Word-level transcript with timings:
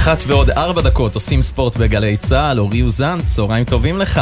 אחת 0.00 0.24
ועוד 0.26 0.50
ארבע 0.50 0.82
דקות 0.82 1.14
עושים 1.14 1.42
ספורט 1.42 1.76
בגלי 1.76 2.16
צה"ל, 2.16 2.60
אורי 2.60 2.82
אוזן, 2.82 3.18
צהריים 3.26 3.64
טובים 3.64 3.98
לך. 3.98 4.20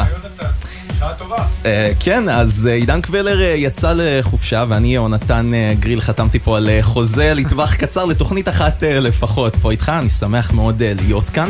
שעה 0.98 1.14
טובה. 1.14 1.36
אה, 1.66 1.93
כן, 2.00 2.29
אז 2.29 2.66
אה, 2.66 2.74
עידן 2.74 3.00
קבלר 3.00 3.43
אה, 3.43 3.46
יצא 3.46 3.93
לחופשה 3.96 4.64
ואני, 4.68 4.94
יונתן 4.94 5.54
אה, 5.54 5.72
גריל, 5.80 6.00
חתמתי 6.00 6.38
פה 6.38 6.56
על 6.56 6.68
חוזה 6.82 7.34
לטווח 7.34 7.75
קצר 7.80 8.04
לתוכנית 8.04 8.48
אחת 8.48 8.82
לפחות 8.82 9.56
פה 9.56 9.70
איתך, 9.70 9.93
אני 9.98 10.11
שמח 10.11 10.52
מאוד 10.52 10.82
להיות 10.82 11.30
כאן. 11.30 11.48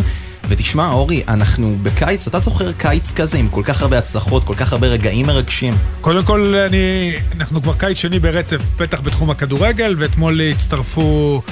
ותשמע, 0.48 0.90
אורי, 0.90 1.22
אנחנו 1.28 1.76
בקיץ, 1.82 2.26
אתה 2.26 2.38
זוכר 2.38 2.72
קיץ 2.72 3.12
כזה 3.12 3.38
עם 3.38 3.48
כל 3.48 3.62
כך 3.64 3.82
הרבה 3.82 3.98
הצלחות, 3.98 4.44
כל 4.44 4.54
כך 4.54 4.72
הרבה 4.72 4.86
רגעים 4.86 5.26
מרגשים? 5.26 5.74
קודם 6.00 6.24
כל, 6.24 6.54
אני, 6.68 7.12
אנחנו 7.36 7.62
כבר 7.62 7.74
קיץ 7.74 7.98
שני 7.98 8.18
ברצף, 8.18 8.60
בטח 8.76 9.00
בתחום 9.00 9.30
הכדורגל, 9.30 9.94
ואתמול 9.98 10.40
הצטרפו, 10.40 11.42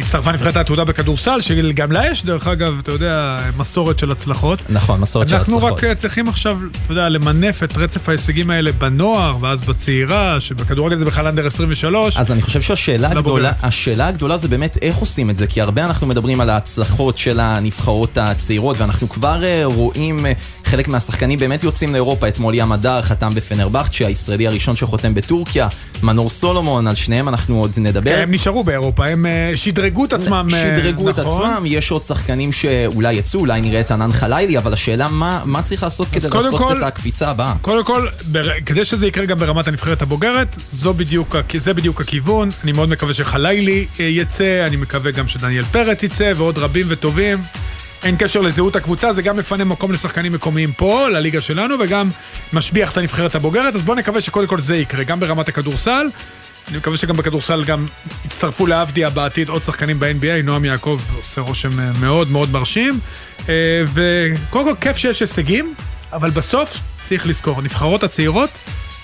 הצטרפה 0.00 0.32
נבחרת 0.32 0.56
העתודה 0.56 0.84
בכדורסל, 0.84 1.40
שגם 1.40 1.92
לה 1.92 2.06
יש, 2.10 2.24
דרך 2.24 2.46
אגב, 2.46 2.78
אתה 2.82 2.92
יודע, 2.92 3.38
מסורת 3.56 3.98
של 3.98 4.12
הצלחות. 4.12 4.58
נכון, 4.68 5.00
מסורת 5.00 5.28
של 5.28 5.36
אנחנו 5.36 5.56
הצלחות. 5.56 5.84
רק 5.84 5.96
צריכים 5.96 6.28
עכשיו, 6.28 6.58
אתה 6.84 6.92
יודע, 6.92 7.08
למנף 7.08 7.62
את 7.62 7.76
רצף 7.76 8.08
ההישגים 8.08 8.50
האלה 8.50 8.72
בנוער, 8.72 9.36
ואז 9.40 9.64
בצעירה, 9.64 10.40
שבכדורגל 10.40 10.96
זה 10.96 11.04
בכלל 11.04 11.26
אנדר 11.26 11.46
23. 11.46 12.16
אז 12.16 12.32
אני 12.32 12.42
חושב 12.42 12.62
שהשאלה. 12.62 13.10
הגדולה, 13.10 13.52
השאלה 13.62 14.06
הגדולה 14.06 14.38
זה 14.38 14.48
באמת 14.48 14.78
איך 14.82 14.96
עושים 14.96 15.30
את 15.30 15.36
זה, 15.36 15.46
כי 15.46 15.60
הרבה 15.60 15.84
אנחנו 15.84 16.06
מדברים 16.06 16.40
על 16.40 16.50
ההצלחות 16.50 17.18
של 17.18 17.40
הנבחרות 17.40 18.18
הצעירות, 18.18 18.80
ואנחנו 18.80 19.08
כבר 19.08 19.44
אה, 19.44 19.62
רואים 19.64 20.26
אה, 20.26 20.32
חלק 20.64 20.88
מהשחקנים 20.88 21.38
באמת 21.38 21.64
יוצאים 21.64 21.92
לאירופה, 21.92 22.28
אתמול 22.28 22.54
ים 22.54 22.72
הדר 22.72 23.02
חתם 23.02 23.34
בפנרבכצ'ה, 23.34 24.06
הישראלי 24.06 24.46
הראשון 24.46 24.76
שחותם 24.76 25.14
בטורקיה, 25.14 25.68
מנור 26.02 26.30
סולומון, 26.30 26.86
על 26.86 26.94
שניהם 26.94 27.28
אנחנו 27.28 27.60
עוד 27.60 27.70
נדבר. 27.76 28.10
כן, 28.10 28.22
הם 28.22 28.30
נשארו 28.30 28.64
באירופה, 28.64 29.06
הם 29.06 29.26
אה, 29.26 29.52
שדרגו 29.84 30.04
את 30.04 30.12
עצמם. 30.12 30.48
אה, 30.52 30.74
שדרגו 30.76 31.10
את 31.10 31.18
נכון. 31.18 31.50
עצמם, 31.50 31.62
יש 31.66 31.90
עוד 31.90 32.04
שחקנים 32.04 32.52
שאולי 32.52 33.14
יצאו, 33.14 33.40
אולי 33.40 33.60
נראה 33.60 33.80
את 33.80 33.90
ענן 33.90 34.12
חלילי, 34.12 34.58
אבל 34.58 34.72
השאלה 34.72 35.08
מה, 35.08 35.42
מה 35.44 35.62
צריך 35.62 35.82
לעשות 35.82 36.08
כדי 36.08 36.28
לעשות 36.34 36.72
את 36.72 36.82
הקפיצה 36.82 37.30
הבאה. 37.30 37.54
קודם 37.60 37.84
כל. 37.84 38.08
כדי 38.66 38.84
שזה 38.84 39.06
יקרה 39.06 39.26
גם 39.26 39.38
ברמת 39.38 39.68
הנבחרת 39.68 40.02
הבוגרת, 40.02 40.56
זה 40.70 41.72
בדיוק 41.74 42.00
הכיוון. 42.00 42.48
אני 42.64 42.72
מאוד 42.72 42.88
מקווה 42.88 43.14
שחלילי 43.14 43.86
אה, 44.00 44.04
יצא, 44.04 44.64
אני 44.66 44.76
מקווה 44.76 45.10
גם 45.10 45.28
שדניאל 45.28 45.64
פרץ 45.64 46.02
יצא, 46.02 46.32
ועוד 46.36 46.58
רבים 46.58 46.86
וטובים. 46.88 47.38
אין 48.04 48.16
קשר 48.18 48.40
לזהות 48.40 48.76
הקבוצה, 48.76 49.12
זה 49.12 49.22
גם 49.22 49.36
מפנה 49.36 49.64
מקום 49.64 49.92
לשחקנים 49.92 50.32
מקומיים 50.32 50.72
פה, 50.72 51.08
לליגה 51.08 51.40
שלנו, 51.40 51.74
וגם 51.80 52.10
משביח 52.52 52.92
את 52.92 52.96
הנבחרת 52.96 53.34
הבוגרת, 53.34 53.74
אז 53.74 53.82
בואו 53.82 53.96
נקווה 53.96 54.20
שקודם 54.20 54.46
כל 54.46 54.60
זה 54.60 54.76
יקרה, 54.76 55.04
גם 55.04 55.20
ברמת 55.20 55.48
הכדורסל. 55.48 56.06
אני 56.68 56.76
מקווה 56.76 56.96
שגם 56.96 57.16
בכדורסל 57.16 57.64
גם 57.64 57.86
יצטרפו 58.24 58.66
לעבדיה 58.66 59.10
בעתיד 59.10 59.48
עוד 59.48 59.62
שחקנים 59.62 60.00
ב-NBA, 60.00 60.42
נועם 60.44 60.64
יעקב 60.64 61.00
עושה 61.16 61.40
רושם 61.40 61.80
אה, 61.80 61.90
מאוד 62.00 62.30
מאוד 62.30 62.50
מרשים. 62.50 63.00
אה, 63.48 63.82
וקודם 63.94 64.64
כל 64.64 64.74
כיף 64.80 64.96
שיש 64.96 65.20
הישגים, 65.20 65.74
אבל 66.12 66.30
בסוף 66.30 66.78
צריך 67.06 67.26
לזכור, 67.26 67.58
הנבחרות 67.58 68.02
הצעירות 68.02 68.50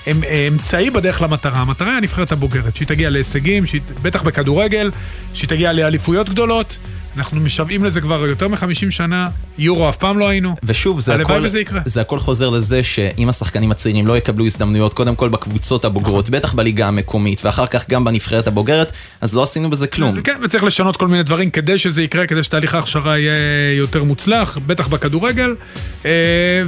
הם 0.07 0.25
אה, 0.25 0.49
אמצעי 0.49 0.91
בדרך 0.91 1.23
למטרה. 1.23 1.59
המטרה 1.59 1.89
היא 1.89 1.97
הנבחרת 1.97 2.33
הבוגרת, 2.33 2.77
שהיא 2.77 2.89
תגיע 2.89 3.11
להישגים, 3.11 3.67
שהיא, 3.67 3.81
בטח 4.03 4.23
בכדורגל, 4.23 4.91
שהיא 5.35 5.49
תגיע 5.49 5.73
לאליפויות 5.73 6.29
גדולות. 6.29 6.79
אנחנו 7.17 7.41
משוועים 7.41 7.85
לזה 7.85 8.01
כבר 8.01 8.27
יותר 8.27 8.49
מ-50 8.49 8.91
שנה, 8.91 9.29
יורו 9.59 9.89
אף 9.89 9.97
פעם 9.97 10.19
לא 10.19 10.29
היינו. 10.29 10.57
ושוב, 10.63 11.01
זה 11.01 11.15
הכל, 11.15 11.41
וזה 11.45 11.61
יקרה. 11.61 11.81
זה 11.85 12.01
הכל 12.01 12.19
חוזר 12.19 12.51
לזה 12.51 12.83
שאם 12.83 13.29
השחקנים 13.29 13.71
הצעירים 13.71 14.07
לא 14.07 14.17
יקבלו 14.17 14.47
הזדמנויות, 14.47 14.95
קודם 14.95 15.17
כל 15.17 15.29
בקבוצות 15.29 15.85
הבוגרות, 15.85 16.31
בטח 16.31 16.53
בליגה 16.53 16.89
המקומית, 16.89 17.45
ואחר 17.45 17.67
כך 17.67 17.91
גם 17.91 18.05
בנבחרת 18.05 18.47
הבוגרת, 18.47 18.93
אז 19.21 19.35
לא 19.35 19.43
עשינו 19.43 19.71
בזה 19.71 19.87
כלום. 19.87 20.23
כן, 20.23 20.39
וצריך 20.43 20.65
לשנות 20.65 20.97
כל 20.97 21.09
מיני 21.09 21.23
דברים 21.23 21.51
כדי 21.51 21.79
שזה 21.79 22.03
יקרה, 22.03 22.27
כדי 22.27 22.43
שתהליך 22.43 22.75
ההכשרה 22.75 23.19
יהיה 23.19 23.79
יותר 23.79 24.05
מוצלח, 24.05 24.59
בטח 24.67 24.89
בכדורגל. 24.89 25.55
אה, 26.05 26.11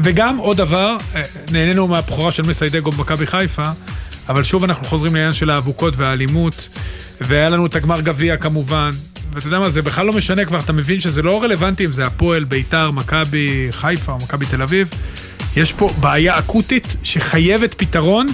וגם 0.02 0.36
עוד 0.36 0.56
דבר, 0.56 0.96
אה, 1.14 1.22
נהנינו 1.52 1.88
מהבכורה 1.88 2.32
של 2.32 2.42
מסיידגו 2.42 2.90
במכבי 2.90 3.26
חיפה, 3.26 3.70
אבל 4.28 4.42
שוב 4.42 4.64
אנחנו 4.64 4.86
חוזרים 4.86 5.14
לעניין 5.14 5.32
של 5.32 5.50
האבוקות 5.50 5.94
והאלימות, 5.96 6.68
והיה 7.20 7.48
לנו 7.48 7.66
את 7.66 7.76
הגמר 7.76 8.00
גביע 8.00 8.36
כמובן. 8.36 8.90
ואתה 9.32 9.46
יודע 9.46 9.58
מה, 9.58 9.70
זה 9.70 9.82
בכלל 9.82 10.06
לא 10.06 10.12
משנה 10.12 10.44
כבר, 10.44 10.58
אתה 10.58 10.72
מבין 10.72 11.00
שזה 11.00 11.22
לא 11.22 11.42
רלוונטי 11.42 11.84
אם 11.84 11.92
זה 11.92 12.06
הפועל, 12.06 12.44
ביתר, 12.44 12.90
מכבי 12.90 13.68
חיפה 13.70 14.12
או 14.12 14.18
מכבי 14.18 14.46
תל 14.46 14.62
אביב. 14.62 14.88
יש 15.56 15.72
פה 15.72 15.90
בעיה 16.00 16.38
אקוטית 16.38 16.96
שחייבת 17.02 17.74
פתרון, 17.76 18.26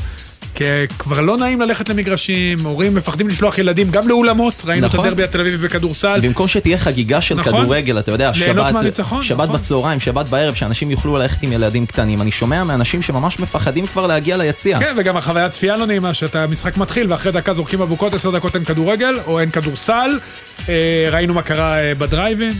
כי 0.58 0.64
כבר 0.98 1.20
לא 1.20 1.36
נעים 1.36 1.60
ללכת 1.60 1.88
למגרשים, 1.88 2.58
הורים 2.64 2.94
מפחדים 2.94 3.28
לשלוח 3.28 3.58
ילדים 3.58 3.90
גם 3.90 4.08
לאולמות, 4.08 4.62
ראינו 4.64 4.86
נכון. 4.86 5.00
את 5.00 5.04
הדרבי 5.04 5.24
התל 5.24 5.40
אביבי 5.40 5.56
בכדורסל. 5.56 6.20
במקום 6.22 6.48
שתהיה 6.48 6.78
חגיגה 6.78 7.20
של 7.20 7.34
נכון. 7.34 7.52
כדורגל, 7.52 7.98
אתה 7.98 8.10
יודע, 8.10 8.34
שבת, 8.34 8.72
מהניצחון, 8.72 9.22
שבת 9.22 9.48
נכון. 9.48 9.60
בצהריים, 9.60 10.00
שבת 10.00 10.28
בערב, 10.28 10.54
שאנשים 10.54 10.90
יוכלו 10.90 11.16
ללכת 11.16 11.42
עם 11.42 11.52
ילדים 11.52 11.86
קטנים. 11.86 12.22
אני 12.22 12.30
שומע 12.30 12.64
מאנשים 12.64 13.02
שממש 13.02 13.40
מפחדים 13.40 13.86
כבר 13.86 14.06
להגיע 14.06 14.36
ליציע. 14.36 14.78
כן, 14.78 14.94
וגם 14.96 15.16
החוויית 15.16 15.52
צפייה 15.52 15.76
לא 15.76 15.86
נעימה, 15.86 16.14
שאתה 16.14 16.46
משחק 16.46 16.76
מתחיל 16.76 17.12
ואחרי 17.12 17.32
דקה 17.32 17.52
זורקים 17.52 17.82
אבוקות, 17.82 18.14
עשר 18.14 18.30
דקות 18.30 18.56
אין 18.56 18.64
כדורגל, 18.64 19.18
או 19.26 19.40
אין 19.40 19.50
כדורסל. 19.50 20.18
אה, 20.68 21.08
ראינו 21.10 21.34
מה 21.34 21.42
קרה 21.42 21.78
אה, 21.78 21.94
בדרייבין. 21.94 22.52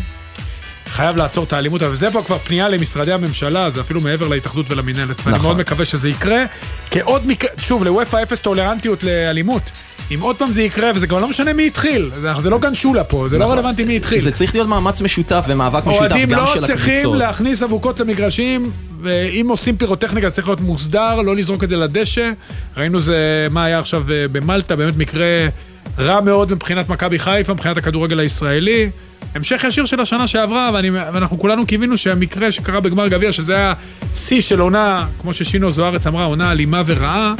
חייב 0.99 1.17
לעצור 1.17 1.45
את 1.45 1.53
האלימות, 1.53 1.83
אבל 1.83 1.95
זה 1.95 2.11
פה 2.11 2.23
כבר 2.23 2.39
פנייה 2.39 2.69
למשרדי 2.69 3.13
הממשלה, 3.13 3.71
זה 3.71 3.81
אפילו 3.81 4.01
מעבר 4.01 4.29
להתאחדות 4.29 4.71
ולמינהלת. 4.71 5.21
ואני 5.25 5.37
נכון. 5.37 5.47
מאוד 5.47 5.59
מקווה 5.59 5.85
שזה 5.85 6.09
יקרה, 6.09 6.45
כעוד 6.91 7.27
מקרה, 7.27 7.51
שוב, 7.59 7.85
לוופא 7.85 8.23
אפס 8.23 8.39
טולרנטיות 8.39 9.05
לאלימות. 9.05 9.71
אם 10.15 10.21
עוד 10.21 10.37
פעם 10.37 10.53
זה 10.53 10.63
יקרה, 10.63 10.91
וזה 10.95 11.07
כבר 11.07 11.21
לא 11.21 11.29
משנה 11.29 11.53
מי 11.53 11.67
התחיל, 11.67 12.11
זה, 12.41 12.51
לא 12.51 12.59
גן 12.59 12.75
שולה 12.75 13.05
פה, 13.05 13.29
זה 13.29 13.39
לא 13.39 13.53
רלוונטי 13.53 13.85
מי 13.85 13.97
התחיל. 13.97 14.19
זה 14.19 14.33
צריך 14.33 14.55
להיות 14.55 14.69
מאמץ 14.69 15.01
משותף 15.01 15.45
ומאבק 15.49 15.87
משותף 15.87 16.01
אוהדים 16.01 16.29
גם 16.29 16.39
לא 16.39 16.55
של 16.55 16.67
צריכים 16.67 16.95
הקבוצות. 16.95 17.19
להכניס 17.19 17.63
אבוקות 17.63 18.01
למגרשים, 18.01 18.71
ואם 19.03 19.47
עושים 19.49 19.77
פירוטכניקה 19.77 20.29
זה 20.29 20.35
צריך 20.35 20.49
להיות 20.49 20.61
מוסדר, 20.61 21.23
לא 21.23 21.37
לזרוק 21.37 21.65
את 21.65 21.69
זה 21.69 21.77
לדשא. 21.77 22.31
ראינו 22.77 23.01
זה, 23.01 23.47
מה 23.51 23.65
היה 23.65 23.79
עכשיו 23.79 24.05
אה, 24.13 24.29
במלטה, 24.29 24.77
באמת 24.77 24.97
מקרה 24.97 25.49
רע 25.99 26.21
מאוד 26.21 26.53
מבחינת 26.53 26.91
מכבי 26.91 27.19
חיפה, 27.19 27.55
מבחינת 27.55 27.77
הכדורגל 27.77 28.21
הישראלי. 28.21 28.91
המשך 29.35 29.65
ישיר 29.65 29.85
של 29.85 30.01
השנה 30.01 30.27
שעברה, 30.27 30.71
ואני, 30.75 30.91
ואנחנו 30.91 31.39
כולנו 31.39 31.67
קיווינו 31.67 31.97
שהמקרה 31.97 32.53
שקרה 32.53 32.81
בגמר 32.81 33.09
גביע, 33.09 33.33
שזה 33.33 33.57
היה 33.57 33.73
שיא 34.15 34.41
של 34.41 34.61
עונה, 34.61 35.07
כמו 35.21 35.35
ששינו 35.35 35.71
זוארץ 35.71 36.07
אמרה, 36.07 36.25
עונה 36.25 36.53
אלימה 36.53 36.83
ורעה, 36.87 37.35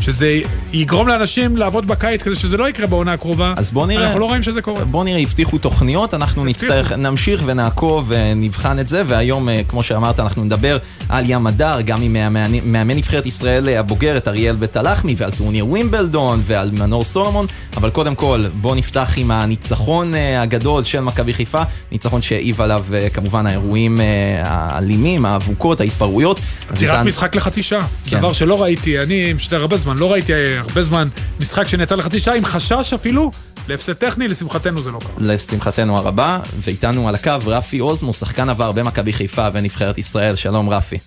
שזה 0.00 0.40
יגרום 0.72 1.08
לאנשים 1.08 1.56
לעבוד 1.56 1.86
בקיץ 1.86 2.22
כדי 2.22 2.36
שזה 2.36 2.56
לא 2.56 2.68
יקרה 2.68 2.86
בעונה 2.86 3.12
הקרובה. 3.12 3.54
אז 3.56 3.70
בוא 3.70 3.86
נראה. 3.86 4.04
אנחנו 4.06 4.20
לא 4.20 4.24
רואים 4.24 4.42
שזה 4.42 4.62
קורה. 4.62 4.84
בוא 4.84 5.04
נראה, 5.04 5.20
הבטיחו 5.20 5.58
תוכניות, 5.58 6.14
אנחנו 6.14 6.42
הבטיחו. 6.42 6.64
נצטרך, 6.66 6.92
נמשיך 6.92 7.42
ונעקוב 7.46 8.04
ונבחן 8.08 8.78
את 8.78 8.88
זה, 8.88 9.02
והיום, 9.06 9.48
אה, 9.48 9.60
כמו 9.68 9.82
שאמרת, 9.82 10.20
אנחנו 10.20 10.44
נדבר 10.44 10.78
על 11.08 11.24
ים 11.30 11.46
הדר, 11.46 11.80
גם 11.84 12.02
עם 12.02 12.12
מאמן- 12.12 12.52
מאמן 12.64 12.96
נבחרת 12.96 13.26
ישראל 13.26 13.68
הבוגרת, 13.68 14.28
אריאל 14.28 14.56
בית 14.56 14.76
הלחמי, 14.76 15.14
ועל 15.18 15.30
טורניר 15.30 15.66
ווימבלדון, 15.66 16.42
ועל 16.46 16.70
מנור 16.70 17.04
סולומון, 17.04 17.46
אבל 17.76 17.90
קודם 17.90 18.14
כל, 18.14 18.44
בוא 18.60 18.76
נפתח 18.76 19.12
עם 19.16 19.30
הניצחון 19.30 20.14
אה, 20.14 20.42
הגדול 20.42 20.82
של 20.82 21.00
מכבי 21.00 21.32
חיפה, 21.34 21.62
ניצחון 21.92 22.22
שהעיב 22.22 22.60
עליו 22.60 22.84
אה, 22.94 23.08
כמובן 23.10 23.46
האירועים 23.46 24.00
האלימים, 24.44 25.26
האבוקות, 25.26 25.80
ההתפרעויות. 25.80 26.40
עצירת 26.70 27.06
משחק 27.06 27.36
לחצי 27.36 27.62
שעה. 27.62 27.86
כן. 28.06 28.18
דבר 28.18 28.32
שלא 28.32 28.62
ראיתי, 28.62 28.98
אני 29.00 29.32
משדר 29.32 29.60
הרבה 29.60 29.76
זמן, 29.76 29.87
לא 29.96 30.12
ראיתי 30.12 30.32
הרבה 30.56 30.82
זמן 30.82 31.08
משחק 31.40 31.68
שנעצר 31.68 31.96
לחצי 31.96 32.18
שעה 32.18 32.34
עם 32.34 32.44
חשש 32.44 32.92
אפילו 32.92 33.30
להפסד 33.68 33.92
טכני, 33.92 34.28
לשמחתנו 34.28 34.82
זה 34.82 34.90
לא 34.90 34.98
קרה. 34.98 35.34
לשמחתנו 35.34 35.96
הרבה, 35.98 36.38
ואיתנו 36.64 37.08
על 37.08 37.14
הקו 37.14 37.32
רפי 37.46 37.80
אוזמו, 37.80 38.12
שחקן 38.12 38.48
עבר 38.48 38.72
במכבי 38.72 39.12
חיפה 39.12 39.48
ונבחרת 39.52 39.98
ישראל, 39.98 40.34
שלום 40.34 40.70
רפי. 40.70 40.98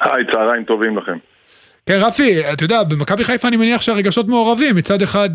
היי, 0.00 0.24
צהריים 0.32 0.64
טובים 0.64 0.98
לכם. 0.98 1.18
כן, 1.86 1.98
רפי, 2.00 2.52
אתה 2.52 2.64
יודע, 2.64 2.82
במכבי 2.82 3.24
חיפה 3.24 3.48
אני 3.48 3.56
מניח 3.56 3.80
שהרגשות 3.80 4.28
מעורבים. 4.28 4.76
מצד 4.76 5.02
אחד, 5.02 5.30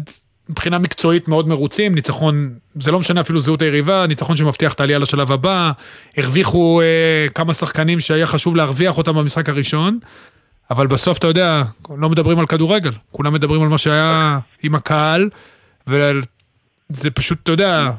מבחינה 0.50 0.78
מקצועית 0.78 1.28
מאוד 1.28 1.48
מרוצים, 1.48 1.96
ניצחון, 1.96 2.54
זה 2.80 2.92
לא 2.92 3.00
משנה 3.00 3.22
אפילו 3.22 3.40
זהות 3.40 3.62
היריבה, 3.62 4.08
ניצחון 4.08 4.36
שמבטיח 4.36 4.74
את 4.74 4.80
העלייה 4.80 5.00
לשלב 5.00 5.32
הבא. 5.32 5.72
הרוויחו 6.18 6.82
אה, 6.82 7.26
כמה 7.36 7.54
שחקנים 7.54 8.00
שהיה 8.00 8.26
חשוב 8.26 8.56
להרוויח 8.56 8.98
אותם 8.98 9.16
במשחק 9.16 9.50
הראשון. 9.50 10.00
אבל 10.72 10.88
בסוף, 10.88 11.18
אתה 11.18 11.28
יודע, 11.28 11.62
לא 11.98 12.10
מדברים 12.10 12.40
על 12.40 12.46
כדורגל. 12.46 12.90
כולם 13.12 13.34
מדברים 13.34 13.62
על 13.62 13.68
מה 13.68 13.78
שהיה 13.78 14.40
עם 14.64 14.76
הקהל, 14.76 15.30
וזה 15.88 17.12
פשוט, 17.12 17.38
אתה 17.44 17.52
יודע, 17.52 17.90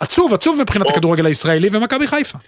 עצוב, 0.00 0.34
עצוב 0.34 0.60
מבחינת 0.60 0.86
הכדורגל 0.90 1.26
הישראלי 1.26 1.68
ומכבי 1.72 2.06
חיפה. 2.06 2.38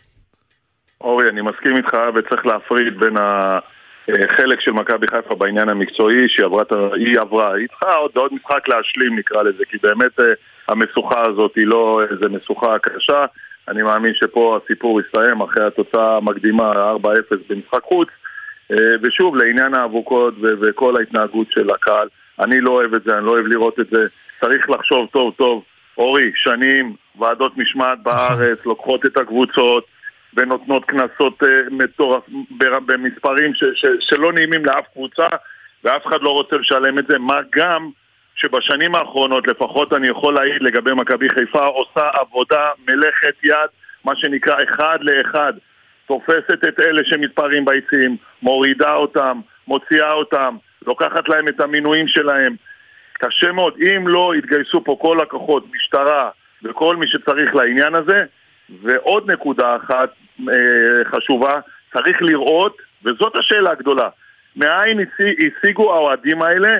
אורי, 1.00 1.28
אני 1.28 1.40
מסכים 1.42 1.76
איתך 1.76 1.96
וצריך 2.14 2.46
להפריד 2.46 3.00
בין 3.00 3.16
החלק 3.16 4.60
של 4.60 4.72
מכבי 4.72 5.06
חיפה 5.08 5.34
בעניין 5.34 5.68
המקצועי 5.68 6.28
שהיא 6.28 6.46
עברה, 6.46 6.62
היא 6.94 7.20
עברה. 7.20 7.54
היא 7.54 7.68
צריכה 7.68 7.94
עוד, 7.94 8.10
עוד 8.14 8.32
משחק 8.34 8.68
להשלים 8.68 9.18
נקרא 9.18 9.42
לזה, 9.42 9.64
כי 9.70 9.76
באמת 9.82 10.20
אה, 10.20 10.24
המשוכה 10.68 11.26
הזאת 11.26 11.52
היא 11.56 11.66
לא 11.66 12.00
איזה 12.10 12.28
משוכה 12.28 12.78
קשה. 12.78 13.22
אני 13.68 13.82
מאמין 13.82 14.14
שפה 14.14 14.58
הסיפור 14.64 15.00
יסתיים 15.00 15.40
אחרי 15.40 15.66
התוצאה 15.66 16.16
המקדימה 16.16 16.72
4-0 16.72 16.96
במשחק 17.48 17.82
חוץ. 17.82 18.08
אה, 18.72 18.76
ושוב, 19.02 19.36
לעניין 19.36 19.74
האבוקות 19.74 20.34
וכל 20.40 20.96
ההתנהגות 20.96 21.46
של 21.50 21.70
הקהל, 21.70 22.08
אני 22.40 22.60
לא 22.60 22.70
אוהב 22.70 22.94
את 22.94 23.02
זה, 23.04 23.18
אני 23.18 23.26
לא 23.26 23.30
אוהב 23.30 23.46
לראות 23.46 23.80
את 23.80 23.86
זה. 23.90 24.06
צריך 24.40 24.70
לחשוב 24.70 25.08
טוב 25.12 25.34
טוב 25.36 25.64
אורי, 25.98 26.30
שנים, 26.34 26.94
ועדות 27.18 27.56
משמעת 27.56 27.98
בארץ, 28.02 28.66
לוקחות 28.70 29.06
את 29.06 29.16
הקבוצות 29.16 29.84
ונותנות 30.34 30.84
קנסות 30.84 31.42
אה, 31.42 31.48
מטורף 31.70 32.22
במספרים 32.86 33.54
ש, 33.54 33.64
ש, 33.74 33.86
שלא 34.00 34.32
נעימים 34.32 34.64
לאף 34.64 34.84
קבוצה 34.92 35.26
ואף 35.84 36.06
אחד 36.06 36.22
לא 36.22 36.30
רוצה 36.30 36.56
לשלם 36.56 36.98
את 36.98 37.06
זה, 37.06 37.18
מה 37.18 37.40
גם 37.52 37.90
שבשנים 38.34 38.94
האחרונות, 38.94 39.46
לפחות 39.46 39.92
אני 39.92 40.08
יכול 40.08 40.34
להעיד 40.34 40.62
לגבי 40.62 40.94
מכבי 40.94 41.28
חיפה, 41.28 41.66
עושה 41.66 42.08
עבודה 42.12 42.66
מלאכת 42.88 43.44
יד, 43.44 43.70
מה 44.04 44.16
שנקרא 44.16 44.54
אחד 44.64 44.98
לאחד. 45.00 45.52
תופסת 46.08 46.64
את 46.68 46.80
אלה 46.80 47.02
שמתפרעים 47.04 47.64
ביציעים, 47.64 48.16
מורידה 48.42 48.94
אותם, 48.94 49.40
מוציאה 49.68 50.12
אותם, 50.12 50.56
לוקחת 50.86 51.28
להם 51.28 51.48
את 51.48 51.60
המינויים 51.60 52.08
שלהם. 52.08 52.56
קשה 53.18 53.52
מאוד. 53.52 53.74
אם 53.80 54.08
לא 54.08 54.32
יתגייסו 54.38 54.84
פה 54.84 54.96
כל 55.00 55.20
הכוחות, 55.20 55.64
משטרה 55.74 56.30
וכל 56.62 56.96
מי 56.96 57.06
שצריך 57.06 57.54
לעניין 57.54 57.94
הזה, 57.94 58.24
ועוד 58.82 59.30
נקודה 59.30 59.76
אחת 59.76 60.10
אה, 60.48 61.04
חשובה, 61.04 61.60
צריך 61.92 62.22
לראות, 62.22 62.76
וזאת 63.04 63.36
השאלה 63.36 63.70
הגדולה, 63.70 64.08
מאין 64.56 65.00
השיגו 65.20 65.94
האוהדים 65.94 66.42
האלה 66.42 66.78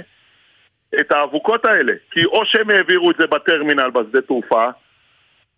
את 1.01 1.13
האבוקות 1.13 1.65
האלה? 1.65 1.93
כי 2.11 2.25
או 2.25 2.47
שהם 2.47 2.71
העבירו 2.71 3.11
את 3.11 3.17
זה 3.19 3.27
בטרמינל 3.27 3.91
בשדה 3.91 4.21
תעופה, 4.21 4.69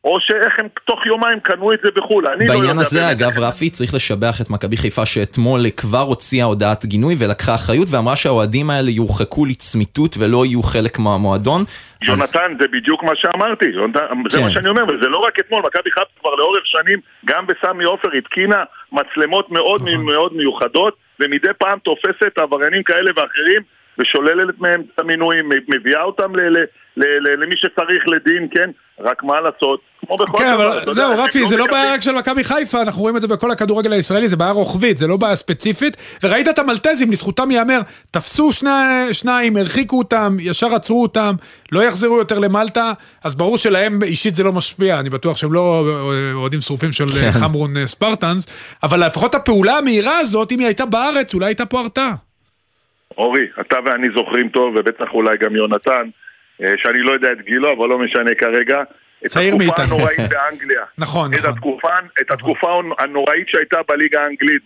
או 0.04 0.16
שאיך 0.20 0.58
הם 0.58 0.66
תוך 0.84 1.06
יומיים 1.06 1.40
קנו 1.40 1.72
את 1.72 1.78
זה 1.82 1.90
בחו"ל. 1.96 2.24
לא 2.24 2.54
בעניין 2.54 2.76
לא 2.76 2.80
הזה, 2.80 3.10
אגב, 3.10 3.38
רפי, 3.38 3.70
צריך 3.70 3.94
לשבח 3.94 4.40
את 4.40 4.50
מכבי 4.50 4.76
חיפה 4.76 5.06
שאתמול 5.06 5.60
כבר 5.76 5.98
הוציאה 5.98 6.44
הודעת 6.44 6.84
גינוי 6.84 7.14
ולקחה 7.18 7.54
אחריות 7.54 7.88
ואמרה 7.92 8.16
שהאוהדים 8.16 8.70
האלה 8.70 8.90
יורחקו 8.90 9.44
לצמיתות 9.44 10.16
ולא 10.18 10.46
יהיו 10.46 10.62
חלק 10.62 10.98
מהמועדון. 10.98 11.64
יונתן, 12.02 12.52
אז... 12.52 12.56
זה 12.60 12.68
בדיוק 12.68 13.02
מה 13.02 13.12
שאמרתי, 13.14 13.66
זה 13.72 14.36
כן. 14.36 14.42
מה 14.44 14.50
שאני 14.50 14.68
אומר, 14.68 14.84
וזה 14.84 15.08
לא 15.08 15.18
רק 15.18 15.38
אתמול, 15.38 15.62
מכבי 15.66 15.90
חיפה 15.90 16.20
כבר 16.20 16.34
לאורך 16.34 16.66
שנים, 16.66 16.98
גם 17.24 17.46
בסמי 17.46 17.84
עופר 17.84 18.08
התקינה 18.18 18.64
מצלמות 18.92 19.50
מאוד 19.50 19.82
נכון. 19.82 20.04
מאוד 20.04 20.32
מיוחדות, 20.36 20.96
ומדי 21.20 21.48
פעם 21.58 21.78
תופסת 21.78 22.38
עבריינים 22.38 22.82
כאלה 22.82 23.10
ואחרים 23.16 23.62
ושוללת 23.98 24.58
מהם 24.58 24.82
את 24.94 24.98
המינויים, 24.98 25.48
מביאה 25.68 26.02
אותם 26.02 26.32
למי 27.40 27.56
שצריך 27.56 28.08
לדין, 28.08 28.48
כן? 28.54 28.70
רק 29.00 29.22
מה 29.22 29.40
לעשות, 29.40 29.80
כמו 30.06 30.16
בכל 30.16 30.38
כן, 30.38 30.48
אבל 30.48 30.80
זהו, 30.92 31.18
רפי, 31.18 31.46
זה 31.46 31.56
לא 31.56 31.66
בעיה 31.70 31.92
רק 31.94 32.00
של 32.00 32.12
מכבי 32.12 32.44
חיפה, 32.44 32.82
אנחנו 32.82 33.02
רואים 33.02 33.16
את 33.16 33.22
זה 33.22 33.28
בכל 33.28 33.50
הכדורגל 33.50 33.92
הישראלי, 33.92 34.28
זה 34.28 34.36
בעיה 34.36 34.50
רוחבית, 34.50 34.98
זה 34.98 35.06
לא 35.06 35.16
בעיה 35.16 35.36
ספציפית. 35.36 36.18
וראית 36.22 36.48
את 36.48 36.58
המלטזים, 36.58 37.10
לזכותם 37.10 37.50
ייאמר, 37.50 37.80
תפסו 38.10 38.52
שני, 38.52 38.70
שניים, 39.12 39.56
הרחיקו 39.56 39.98
אותם, 39.98 40.36
ישר 40.40 40.74
עצרו 40.74 41.02
אותם, 41.02 41.34
לא 41.72 41.82
יחזרו 41.82 42.18
יותר 42.18 42.38
למלטה, 42.38 42.92
אז 43.24 43.34
ברור 43.34 43.56
שלהם 43.56 44.02
אישית 44.02 44.34
זה 44.34 44.44
לא 44.44 44.52
משפיע, 44.52 45.00
אני 45.00 45.10
בטוח 45.10 45.36
שהם 45.36 45.52
לא 45.52 45.84
אוהדים 46.34 46.60
שרופים 46.60 46.92
של 46.92 47.04
כן. 47.06 47.32
חמרון 47.32 47.76
אה, 47.76 47.86
ספרטנס, 47.86 48.76
אבל 48.82 49.06
לפחות 49.06 49.34
הפעולה 49.34 49.78
המהירה 49.78 50.18
הזאת, 50.18 50.52
אם 50.52 50.58
היא 50.58 50.66
הייתה 50.66 50.86
בארץ, 50.86 51.34
אולי 51.34 51.46
הייתה 51.46 51.66
פה 51.66 51.80
הרתעה. 51.80 52.14
אורי, 53.18 53.46
אתה 53.60 53.76
ואני 53.84 54.08
זוכרים 54.14 54.48
טוב, 54.48 54.74
ובטח 54.76 55.06
אולי 55.12 55.36
גם 55.40 55.56
יונתן, 55.56 56.08
אה, 56.62 56.74
שאני 56.76 57.02
לא 57.02 57.12
יודע 57.12 57.28
את 57.32 57.44
גילו, 57.44 57.72
אבל 57.78 57.88
לא 57.88 57.98
משנה 57.98 58.30
כרגע. 58.38 58.82
צעיר 59.26 59.56
מאיתנו. 59.56 59.74
את 59.74 59.80
התקופה 59.80 59.96
הנוראית 59.96 60.30
באנגליה. 60.30 60.84
נכון, 60.98 61.34
נכון. 61.34 61.50
התקופה, 61.50 61.92
את 62.20 62.30
התקופה 62.30 62.80
הנוראית 62.98 63.48
שהייתה 63.48 63.78
בליגה 63.88 64.20
האנגלית. 64.22 64.62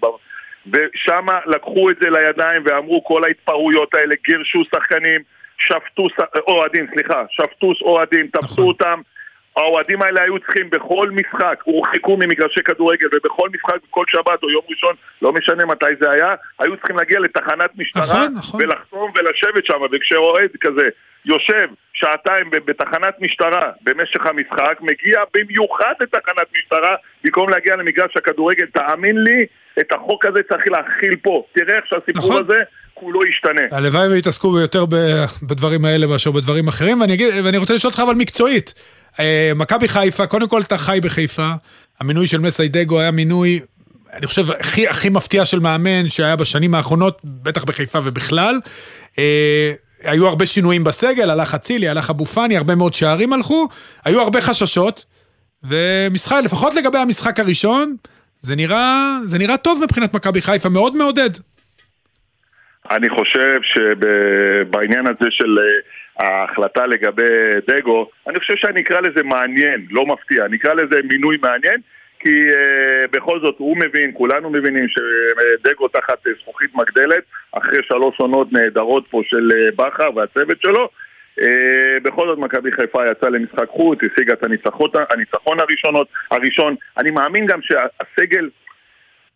ושם 0.72 1.26
לקחו 1.46 1.90
את 1.90 1.96
זה 2.02 2.10
לידיים 2.10 2.62
ואמרו 2.64 3.04
כל 3.04 3.24
ההתפרעויות 3.24 3.94
האלה, 3.94 4.14
גירשו 4.26 4.62
שחקנים, 4.74 5.20
שפטו, 5.58 6.06
אוהדים, 6.48 6.86
סליחה, 6.94 7.22
שפטו 7.30 7.72
אוהדים, 7.82 8.26
תפסו 8.26 8.52
נכון. 8.52 8.64
אותם. 8.64 9.00
האוהדים 9.56 10.02
האלה 10.02 10.22
היו 10.22 10.38
צריכים 10.38 10.70
בכל 10.70 11.10
משחק, 11.10 11.60
הורחקו 11.64 12.16
ממגרשי 12.16 12.62
כדורגל, 12.62 13.08
ובכל 13.12 13.48
משחק, 13.54 13.76
בכל 13.88 14.04
שבת 14.08 14.42
או 14.42 14.50
יום 14.50 14.62
ראשון, 14.70 14.94
לא 15.22 15.32
משנה 15.32 15.64
מתי 15.66 15.86
זה 16.00 16.10
היה, 16.10 16.34
היו 16.58 16.76
צריכים 16.76 16.96
להגיע 16.96 17.20
לתחנת 17.20 17.70
משטרה, 17.76 18.02
נכון, 18.02 18.34
נכון. 18.36 18.62
ולחתום 18.62 19.12
ולשבת 19.14 19.66
שם, 19.66 19.80
וכשאוהד 19.92 20.50
כזה 20.60 20.88
יושב 21.24 21.66
שעתיים 21.92 22.50
בתחנת 22.50 23.14
משטרה 23.20 23.70
במשך 23.82 24.26
המשחק, 24.26 24.78
מגיע 24.80 25.20
במיוחד 25.34 25.94
לתחנת 26.00 26.46
משטרה 26.56 26.94
במקום 27.24 27.50
להגיע 27.50 27.76
למגרש 27.76 28.16
הכדורגל. 28.16 28.66
תאמין 28.66 29.16
לי, 29.18 29.46
את 29.80 29.92
החוק 29.92 30.26
הזה 30.26 30.40
צריך 30.48 30.64
להכיל 30.68 31.16
פה. 31.22 31.44
תראה 31.52 31.76
איך 31.76 31.86
שהסיפור 31.86 32.30
נכון. 32.30 32.40
הזה 32.40 32.58
כולו 32.94 33.26
ישתנה. 33.26 33.62
הלוואי 33.70 34.08
ויתעסקו 34.08 34.58
יותר 34.60 34.84
בדברים 35.42 35.84
האלה 35.84 36.06
מאשר 36.06 36.30
בדברים 36.30 36.68
אחרים, 36.68 37.00
ואני, 37.00 37.14
אגיד, 37.14 37.34
ואני 37.44 37.56
רוצה 37.56 37.74
לשאול 37.74 37.90
אותך 37.90 38.00
אבל 38.00 38.14
מקצועית. 38.14 38.74
אה, 39.20 39.52
מכבי 39.56 39.88
חיפה, 39.88 40.26
קודם 40.26 40.48
כל 40.48 40.60
אתה 40.60 40.78
חי 40.78 40.98
בחיפה, 41.02 41.50
המינוי 42.00 42.26
של 42.26 42.40
מסיידגו 42.40 43.00
היה 43.00 43.10
מינוי 43.10 43.60
אני 44.12 44.26
חושב, 44.26 44.50
הכי, 44.50 44.88
הכי 44.88 45.08
מפתיע 45.08 45.44
של 45.44 45.60
מאמן 45.60 46.08
שהיה 46.08 46.36
בשנים 46.36 46.74
האחרונות, 46.74 47.20
בטח 47.24 47.64
בחיפה 47.64 47.98
ובכלל. 48.04 48.60
היו 50.04 50.28
הרבה 50.28 50.46
שינויים 50.46 50.84
בסגל, 50.84 51.30
הלך 51.30 51.54
אצילי, 51.54 51.88
הלך 51.88 52.10
אבו 52.10 52.26
פאני, 52.26 52.56
הרבה 52.56 52.74
מאוד 52.74 52.94
שערים 52.94 53.32
הלכו, 53.32 53.68
היו 54.04 54.20
הרבה 54.20 54.40
חששות, 54.40 55.04
ומשחק, 55.62 56.40
לפחות 56.44 56.74
לגבי 56.74 56.98
המשחק 56.98 57.40
הראשון, 57.40 57.96
זה 58.38 58.56
נראה, 58.56 59.18
זה 59.24 59.38
נראה 59.38 59.56
טוב 59.56 59.80
מבחינת 59.84 60.14
מכבי 60.14 60.42
חיפה, 60.42 60.68
מאוד 60.68 60.96
מעודד. 60.96 61.30
אני 62.90 63.08
חושב 63.10 63.60
שבעניין 63.62 65.06
הזה 65.06 65.30
של 65.30 65.58
אה, 65.58 66.26
ההחלטה 66.26 66.86
לגבי 66.86 67.22
דגו, 67.68 68.08
אני 68.28 68.38
חושב 68.38 68.54
שאני 68.56 68.80
אקרא 68.80 69.00
לזה 69.00 69.22
מעניין, 69.22 69.86
לא 69.90 70.06
מפתיע, 70.06 70.44
אני 70.44 70.56
אקרא 70.56 70.74
לזה 70.74 71.00
מינוי 71.04 71.36
מעניין, 71.42 71.80
כי 72.24 72.48
uh, 72.48 73.10
בכל 73.10 73.40
זאת 73.40 73.54
הוא 73.58 73.76
מבין, 73.76 74.10
כולנו 74.14 74.50
מבינים 74.50 74.86
שדגו 74.88 75.88
תחת 75.88 76.18
זכוכית 76.40 76.74
מגדלת, 76.74 77.24
אחרי 77.52 77.82
שלוש 77.82 78.18
עונות 78.18 78.52
נהדרות 78.52 79.04
פה 79.10 79.20
של 79.24 79.50
uh, 79.50 79.74
בכר 79.76 80.10
והצוות 80.16 80.60
שלו. 80.62 80.88
Uh, 81.40 81.44
בכל 82.02 82.28
זאת 82.28 82.38
מכבי 82.38 82.72
חיפה 82.72 83.10
יצאה 83.10 83.30
למשחק 83.30 83.68
חוץ, 83.68 83.98
השיגה 84.12 84.32
את 84.32 84.44
הניצחון 85.10 85.60
הראשונות, 85.60 86.08
הראשון. 86.30 86.74
אני 86.98 87.10
מאמין 87.10 87.46
גם 87.46 87.60
שהסגל 87.62 88.48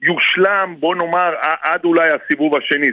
יושלם, 0.02 0.74
בוא 0.78 0.94
נאמר, 0.94 1.34
עד 1.62 1.84
אולי 1.84 2.08
הסיבוב 2.08 2.56
השני, 2.56 2.86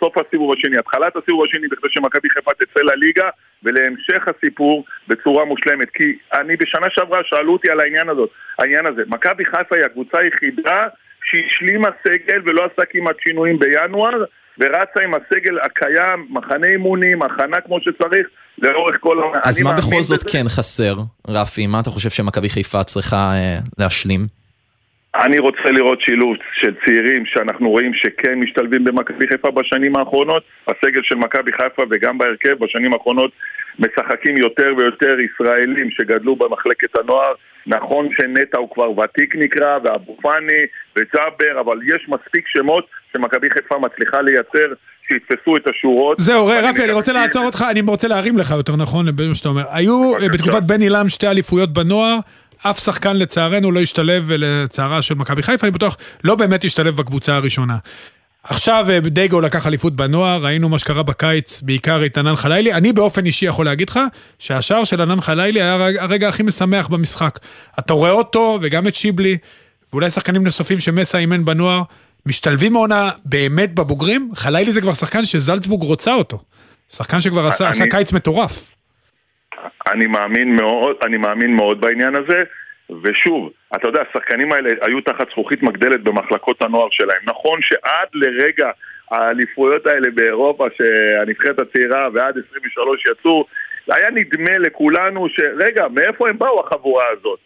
סוף 0.00 0.14
הסיבוב 0.18 0.52
השני, 0.52 0.78
התחלת 0.78 1.16
הסיבוב 1.16 1.44
השני, 1.44 1.68
בכדי 1.68 1.88
שמכבי 1.90 2.30
חיפה 2.30 2.50
תצא 2.54 2.82
לליגה 2.82 3.28
ולהמשך 3.62 4.22
הסיפור 4.28 4.84
בצורה 5.08 5.44
מושלמת. 5.44 5.90
כי 5.94 6.04
אני 6.34 6.56
בשנה 6.56 6.86
שעברה 6.90 7.20
שאלו 7.24 7.52
אותי 7.52 7.70
על 7.70 7.80
העניין 7.80 8.08
הזאת, 8.08 8.30
העניין 8.58 8.86
הזה. 8.86 9.02
מכבי 9.06 9.44
חיפה 9.44 9.76
היא 9.76 9.84
הקבוצה 9.84 10.18
היחידה 10.18 10.86
שהשלימה 11.24 11.88
סגל 12.04 12.40
ולא 12.44 12.64
עשה 12.64 12.82
כמעט 12.90 13.16
שינויים 13.20 13.58
בינואר, 13.58 14.24
ורצה 14.58 15.00
עם 15.04 15.14
הסגל 15.14 15.58
הקיים, 15.62 16.26
מחנה 16.30 16.66
אימונים, 16.66 17.22
הכנה 17.22 17.60
כמו 17.60 17.78
שצריך, 17.80 18.26
לאורך 18.58 18.96
כל 19.00 19.18
העונה. 19.18 19.40
אז 19.44 19.62
מה 19.62 19.72
בכל 19.72 20.02
זאת 20.02 20.24
בזה? 20.24 20.38
כן 20.38 20.48
חסר, 20.48 20.94
רפי? 21.28 21.66
מה 21.66 21.80
אתה 21.80 21.90
חושב 21.90 22.10
שמכבי 22.10 22.48
חיפה 22.48 22.84
צריכה 22.84 23.32
אה, 23.34 23.58
להשלים? 23.78 24.41
אני 25.14 25.38
רוצה 25.38 25.70
לראות 25.70 26.00
שילוב 26.00 26.36
של 26.52 26.74
צעירים 26.84 27.26
שאנחנו 27.26 27.70
רואים 27.70 27.94
שכן 27.94 28.34
משתלבים 28.40 28.84
במכבי 28.84 29.28
חיפה 29.28 29.50
בשנים 29.50 29.96
האחרונות. 29.96 30.42
הסגל 30.68 31.00
של 31.02 31.14
מכבי 31.14 31.52
חיפה 31.52 31.82
וגם 31.90 32.18
בהרכב 32.18 32.64
בשנים 32.64 32.92
האחרונות 32.92 33.30
משחקים 33.78 34.36
יותר 34.36 34.74
ויותר 34.78 35.16
ישראלים 35.20 35.90
שגדלו 35.90 36.36
במחלקת 36.36 36.98
הנוער. 36.98 37.32
נכון 37.66 38.08
שנטע 38.16 38.58
הוא 38.58 38.70
כבר 38.70 38.98
ותיק 38.98 39.36
נקרא, 39.36 39.78
ואבו 39.84 40.16
פאני 40.22 40.62
וג'אבר, 40.96 41.60
אבל 41.60 41.78
יש 41.86 42.08
מספיק 42.08 42.48
שמות 42.48 42.86
שמכבי 43.12 43.50
חיפה 43.50 43.78
מצליחה 43.78 44.22
לייצר 44.22 44.74
שיתפסו 45.08 45.56
את 45.56 45.68
השורות. 45.68 46.18
זהו, 46.18 46.46
רפי, 46.46 46.84
אני 46.84 46.92
רוצה 46.92 47.12
לעצור 47.12 47.44
אותך, 47.44 47.64
אני 47.70 47.80
רוצה 47.80 48.08
להרים 48.08 48.38
לך 48.38 48.50
יותר 48.50 48.76
נכון, 48.76 49.06
שאתה 49.34 49.48
אומר. 49.48 49.62
היו 49.72 50.12
בתקופת 50.32 50.62
בן 50.62 50.80
עילם 50.80 51.08
שתי 51.08 51.26
אליפויות 51.26 51.72
בנוער. 51.72 52.18
אף 52.62 52.78
שחקן 52.78 53.16
לצערנו 53.16 53.72
לא 53.72 53.80
השתלב, 53.80 54.24
ולצערה 54.26 55.02
של 55.02 55.14
מכבי 55.14 55.42
חיפה, 55.42 55.66
אני 55.66 55.72
בטוח, 55.72 55.96
לא 56.24 56.34
באמת 56.34 56.64
השתלב 56.64 56.96
בקבוצה 56.96 57.36
הראשונה. 57.36 57.76
עכשיו 58.44 58.86
אה, 58.90 59.00
דייגו 59.00 59.40
לקח 59.40 59.66
אליפות 59.66 59.96
בנוער, 59.96 60.44
ראינו 60.44 60.68
מה 60.68 60.78
שקרה 60.78 61.02
בקיץ, 61.02 61.62
בעיקר 61.62 62.06
את 62.06 62.18
ענן 62.18 62.36
חלילי. 62.36 62.72
אני 62.72 62.92
באופן 62.92 63.26
אישי 63.26 63.46
יכול 63.46 63.64
להגיד 63.64 63.90
לך 63.90 64.00
שהשער 64.38 64.84
של 64.84 65.00
ענן 65.00 65.20
חלילי 65.20 65.62
היה 65.62 65.74
הרגע 65.74 66.28
הכי 66.28 66.42
משמח 66.42 66.88
במשחק. 66.88 67.38
אתה 67.78 67.92
רואה 67.92 68.10
אותו 68.10 68.58
וגם 68.62 68.88
את 68.88 68.94
שיבלי, 68.94 69.38
ואולי 69.92 70.10
שחקנים 70.10 70.44
נוספים 70.44 70.78
שמסה 70.78 71.18
אימן 71.18 71.44
בנוער, 71.44 71.82
משתלבים 72.26 72.72
מעונה 72.72 73.10
באמת 73.24 73.74
בבוגרים. 73.74 74.30
חלילי 74.34 74.72
זה 74.72 74.80
כבר 74.80 74.94
שחקן 74.94 75.24
שזלצבורג 75.24 75.82
רוצה 75.82 76.14
אותו. 76.14 76.42
שחקן 76.92 77.20
שכבר 77.20 77.46
עשה, 77.46 77.64
אני... 77.64 77.70
עשה 77.70 77.84
קיץ 77.90 78.12
מטורף. 78.12 78.70
אני 79.92 80.06
מאמין 80.06 80.56
מאוד, 80.56 80.96
אני 81.02 81.16
מאמין 81.16 81.56
מאוד 81.56 81.80
בעניין 81.80 82.14
הזה, 82.16 82.42
ושוב, 83.02 83.52
אתה 83.76 83.88
יודע, 83.88 84.02
השחקנים 84.10 84.52
האלה 84.52 84.70
היו 84.80 85.00
תחת 85.00 85.30
זכוכית 85.30 85.62
מגדלת 85.62 86.02
במחלקות 86.02 86.62
הנוער 86.62 86.88
שלהם. 86.90 87.20
נכון 87.24 87.58
שעד 87.62 88.08
לרגע 88.14 88.70
האליפויות 89.10 89.86
האלה 89.86 90.10
באירופה, 90.10 90.66
שהנבחרת 90.76 91.58
הצעירה 91.58 92.08
ועד 92.14 92.38
23 92.50 93.04
יצאו, 93.06 93.46
היה 93.88 94.10
נדמה 94.10 94.58
לכולנו 94.58 95.28
שרגע, 95.28 95.88
מאיפה 95.88 96.28
הם 96.28 96.38
באו 96.38 96.66
החבורה 96.66 97.04
הזאת? 97.12 97.38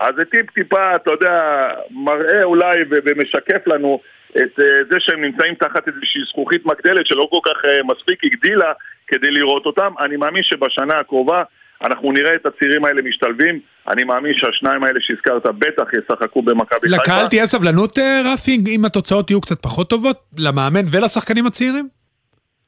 אז 0.00 0.14
זה 0.16 0.24
טיפ 0.24 0.50
טיפה, 0.50 0.94
אתה 0.96 1.10
יודע, 1.10 1.68
מראה 1.90 2.42
אולי 2.42 2.84
ומשקף 2.88 3.66
לנו 3.66 4.00
את 4.30 4.60
אה, 4.60 4.84
זה 4.90 5.00
שהם 5.00 5.24
נמצאים 5.24 5.54
תחת 5.54 5.88
איזושהי 5.88 6.20
זכוכית 6.28 6.66
מגדלת 6.66 7.06
שלא 7.06 7.28
כל 7.30 7.50
כך 7.50 7.64
אה, 7.64 7.82
מספיק 7.82 8.24
הגדילה 8.24 8.72
כדי 9.06 9.30
לראות 9.30 9.66
אותם. 9.66 9.92
אני 10.00 10.16
מאמין 10.16 10.42
שבשנה 10.42 10.98
הקרובה 10.98 11.42
אנחנו 11.84 12.12
נראה 12.12 12.34
את 12.34 12.46
הצעירים 12.46 12.84
האלה 12.84 13.02
משתלבים. 13.02 13.60
אני 13.88 14.04
מאמין 14.04 14.34
שהשניים 14.34 14.84
האלה 14.84 15.00
שהזכרת 15.00 15.46
בטח 15.46 15.84
ישחקו 15.92 16.42
במכבי 16.42 16.88
חיפה. 16.90 17.02
לקהל 17.02 17.26
תהיה 17.26 17.46
סבלנות, 17.46 17.98
אה, 17.98 18.22
רפי, 18.32 18.58
אם 18.76 18.84
התוצאות 18.84 19.30
יהיו 19.30 19.40
קצת 19.40 19.62
פחות 19.62 19.90
טובות? 19.90 20.16
למאמן 20.38 20.84
ולשחקנים 20.92 21.46
הצעירים? 21.46 21.88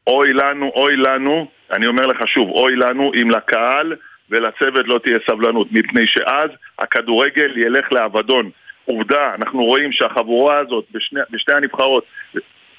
אוי 0.07 0.33
לנו, 0.33 0.71
אוי 0.75 0.97
לנו, 0.97 1.47
אני 1.73 1.87
אומר 1.87 2.07
לך 2.07 2.29
שוב, 2.29 2.49
אוי 2.51 2.77
לנו 2.77 3.13
אם 3.23 3.31
לקהל 3.31 3.97
ולצוות 4.31 4.89
לא 4.89 5.01
תהיה 5.05 5.19
סבלנות, 5.31 5.73
מפני 5.73 6.07
שאז 6.07 6.51
הכדורגל 6.79 7.59
ילך 7.59 7.93
לאבדון. 7.93 8.51
עובדה, 8.85 9.35
אנחנו 9.35 9.65
רואים 9.65 9.93
שהחבורה 9.93 10.59
הזאת 10.59 10.85
בשני, 10.93 11.21
בשתי 11.31 11.53
הנבחרות 11.53 12.05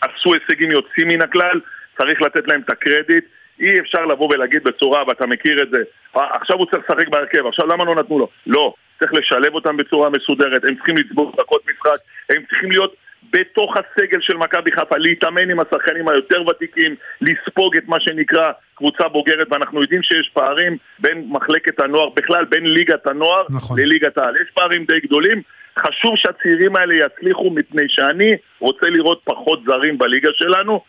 עשו 0.01 0.33
הישגים 0.33 0.71
יוצאים 0.71 1.07
מן 1.07 1.21
הכלל, 1.21 1.59
צריך 1.97 2.21
לתת 2.21 2.47
להם 2.47 2.61
את 2.61 2.69
הקרדיט. 2.69 3.25
אי 3.59 3.79
אפשר 3.79 4.05
לבוא 4.05 4.33
ולהגיד 4.33 4.63
בצורה, 4.63 5.03
ואתה 5.07 5.25
מכיר 5.25 5.61
את 5.63 5.69
זה, 5.69 5.77
אה, 6.17 6.27
עכשיו 6.41 6.57
הוא 6.57 6.65
צריך 6.65 6.83
לשחק 6.89 7.07
בהרכב, 7.07 7.45
עכשיו 7.45 7.67
למה 7.67 7.83
לא 7.83 7.95
נתנו 7.95 8.19
לו? 8.19 8.27
לא, 8.47 8.73
צריך 8.99 9.13
לשלב 9.13 9.55
אותם 9.55 9.77
בצורה 9.77 10.09
מסודרת, 10.09 10.63
הם 10.63 10.75
צריכים 10.75 10.97
לצבור 10.97 11.31
דקות 11.37 11.61
משחק, 11.69 11.99
הם 12.29 12.43
צריכים 12.49 12.71
להיות 12.71 12.95
בתוך 13.31 13.75
הסגל 13.77 14.21
של 14.21 14.37
מכבי 14.37 14.71
חיפה, 14.71 14.97
להתאמן 14.97 15.49
עם 15.49 15.59
השחקנים 15.59 16.07
היותר 16.07 16.47
ותיקים, 16.47 16.95
לספוג 17.21 17.77
את 17.77 17.87
מה 17.87 17.99
שנקרא 17.99 18.51
קבוצה 18.75 19.07
בוגרת, 19.07 19.47
ואנחנו 19.51 19.81
יודעים 19.81 20.03
שיש 20.03 20.29
פערים 20.33 20.77
בין 20.99 21.25
מחלקת 21.29 21.79
הנוער, 21.79 22.09
בכלל 22.09 22.45
בין 22.45 22.65
ליגת 22.65 23.07
הנוער 23.07 23.45
נכון. 23.49 23.79
לליגת 23.79 24.17
העל. 24.17 24.35
יש 24.35 24.51
פערים 24.53 24.85
די 24.85 24.99
גדולים, 24.99 25.41
חשוב 25.79 26.15
שהצעירים 26.15 26.75
האלה 26.75 26.93
יצליחו 26.93 27.49
מפני 27.49 27.83
שאני 27.87 28.35
רוצה 28.59 28.89
לראות 28.89 29.21
פחות 29.23 29.59
זרים 29.65 29.97
בליגה 29.97 30.29
שלנו. 30.35 30.81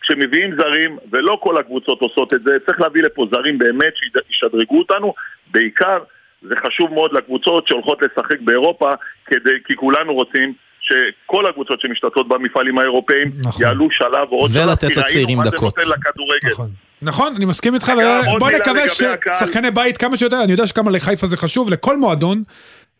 כשמביאים 0.00 0.56
זרים, 0.56 0.98
ולא 1.12 1.38
כל 1.42 1.60
הקבוצות 1.60 2.00
עושות 2.00 2.34
את 2.34 2.42
זה, 2.42 2.50
צריך 2.66 2.80
להביא 2.80 3.02
לפה 3.02 3.26
זרים 3.32 3.58
באמת 3.58 3.92
שישדרגו 3.96 4.78
אותנו, 4.78 5.14
בעיקר 5.50 5.98
זה 6.42 6.54
חשוב 6.66 6.94
מאוד 6.94 7.12
לקבוצות 7.12 7.68
שהולכות 7.68 7.98
לשחק 8.02 8.40
באירופה, 8.40 8.90
כדי, 9.26 9.50
כי 9.64 9.76
כולנו 9.76 10.14
רוצים 10.14 10.54
שכל 10.80 11.46
הקבוצות 11.46 11.80
שמשתתפות 11.80 12.28
במפעלים 12.28 12.78
האירופאים 12.78 13.32
נכון. 13.46 13.62
יעלו 13.62 13.88
שלב 13.90 14.32
ועוד 14.32 14.50
שלב, 14.52 14.68
ולתת 14.68 14.96
לצעירים 14.96 15.38
דקות. 15.42 15.76
מה 15.78 15.84
זה 15.84 15.90
נותן 15.90 16.00
לכדורגל. 16.00 16.50
נכון. 16.50 16.70
נכון, 17.02 17.32
אני 17.36 17.44
מסכים 17.44 17.74
איתך, 17.74 17.92
ובוא 18.36 18.50
נקווה 18.50 18.82
ששחקני 18.88 19.70
בית 19.70 19.98
כמה 19.98 20.16
שיותר, 20.16 20.42
אני 20.42 20.52
יודע 20.52 20.66
שכמה 20.66 20.90
לחיפה 20.90 21.26
זה 21.26 21.36
חשוב, 21.36 21.70
לכל 21.70 21.96
מועדון, 21.96 22.42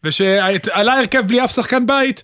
ושעלה 0.04 0.98
הרכב 0.98 1.22
בלי 1.26 1.44
אף 1.44 1.50
שחקן 1.50 1.86
בית, 1.86 2.22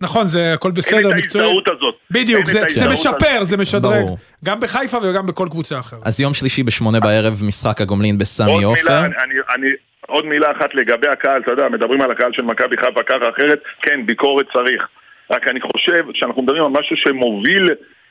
נכון, 0.00 0.24
זה 0.24 0.52
הכל 0.54 0.70
בסדר, 0.70 1.10
מקצועי. 1.16 1.44
אין 1.44 1.58
את 1.58 1.68
ההזדהות 1.68 1.68
הזאת. 1.68 1.94
בדיוק, 2.10 2.46
זה, 2.46 2.62
זה 2.68 2.88
משפר, 2.92 3.44
זה 3.44 3.56
משדרג. 3.56 4.04
ברור. 4.04 4.18
גם 4.44 4.60
בחיפה 4.60 4.98
וגם 5.02 5.26
בכל 5.26 5.46
קבוצה 5.50 5.78
אחרת. 5.78 6.00
אז 6.04 6.20
יום 6.20 6.34
שלישי 6.34 6.62
בשמונה 6.62 7.00
בערב, 7.00 7.42
משחק 7.48 7.80
הגומלין 7.80 8.18
בסמי 8.18 8.62
עופר. 8.62 8.66
עוד 8.66 8.78
מילה, 8.82 9.04
אני, 9.04 9.34
אני, 9.54 9.68
עוד 10.06 10.26
מילה 10.26 10.52
אחת 10.52 10.74
לגבי 10.74 11.08
הקהל, 11.08 11.40
אתה 11.42 11.52
יודע, 11.52 11.68
מדברים 11.68 12.00
על 12.00 12.10
הקהל 12.10 12.32
של 12.32 12.42
מכבי 12.42 12.76
חיפה 12.76 13.02
ככה 13.02 13.30
אחרת, 13.30 13.62
כן, 13.82 14.06
ביקורת 14.06 14.46
צריך. 14.52 14.88
רק 15.30 15.48
אני 15.48 15.60
חושב, 15.60 16.12
כשאנחנו 16.14 16.42
מדברים 16.42 16.64
על 16.64 16.70
משהו 16.70 16.96
שמוביל 16.96 17.70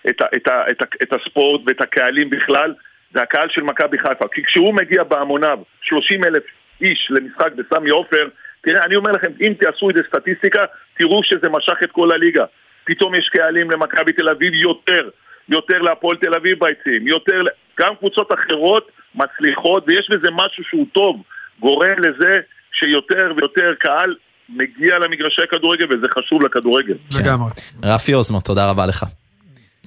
את, 0.09 0.21
ה, 0.21 0.25
את, 0.35 0.47
ה, 0.47 0.63
את, 0.71 0.81
ה, 0.81 0.85
את 1.03 1.13
הספורט 1.13 1.61
ואת 1.67 1.81
הקהלים 1.81 2.29
בכלל, 2.29 2.73
זה 3.13 3.21
הקהל 3.21 3.49
של 3.49 3.61
מכבי 3.61 3.97
חיפה. 3.97 4.25
כי 4.33 4.43
כשהוא 4.43 4.73
מגיע 4.73 5.03
בהמוניו, 5.03 5.59
30 5.81 6.23
אלף 6.23 6.43
איש 6.81 7.07
למשחק 7.09 7.51
בסמי 7.55 7.89
עופר, 7.89 8.27
תראה, 8.65 8.83
אני 8.83 8.95
אומר 8.95 9.11
לכם, 9.11 9.31
אם 9.41 9.53
תעשו 9.59 9.89
איזה 9.89 10.01
סטטיסטיקה, 10.07 10.65
תראו 10.97 11.23
שזה 11.23 11.49
משך 11.49 11.77
את 11.83 11.91
כל 11.91 12.11
הליגה. 12.11 12.43
פתאום 12.83 13.15
יש 13.15 13.29
קהלים 13.29 13.71
למכבי 13.71 14.13
תל 14.13 14.29
אביב 14.29 14.53
יותר, 14.53 15.09
יותר 15.49 15.81
להפועל 15.81 16.17
תל 16.17 16.33
אביב 16.33 16.59
ביציעים, 16.59 17.07
יותר, 17.07 17.43
גם 17.79 17.95
קבוצות 17.95 18.29
אחרות 18.33 18.91
מצליחות, 19.15 19.83
ויש 19.87 20.09
בזה 20.09 20.27
משהו 20.31 20.63
שהוא 20.63 20.85
טוב, 20.93 21.21
גורם 21.59 21.95
לזה 21.99 22.39
שיותר 22.71 23.33
ויותר 23.37 23.73
קהל 23.79 24.15
מגיע 24.49 24.99
למגרשי 24.99 25.41
כדורגל, 25.51 25.85
וזה 25.85 26.07
חשוב 26.17 26.41
לכדורגל. 26.43 26.95
לגמרי. 27.19 27.49
רפי 27.83 28.13
אוזמו, 28.13 28.41
תודה 28.41 28.69
רבה 28.69 28.85
לך. 28.85 29.05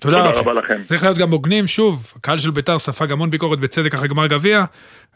תודה, 0.00 0.24
תודה 0.26 0.38
רבה 0.38 0.52
לכם. 0.52 0.76
צריך 0.86 1.02
להיות 1.02 1.18
גם 1.18 1.30
הוגנים, 1.30 1.66
שוב, 1.66 2.12
הקהל 2.16 2.38
של 2.38 2.50
ביתר 2.50 2.78
ספג 2.78 3.12
המון 3.12 3.30
ביקורת 3.30 3.58
בצדק 3.58 3.94
אחרי 3.94 4.08
גמר 4.08 4.26
גביע. 4.26 4.64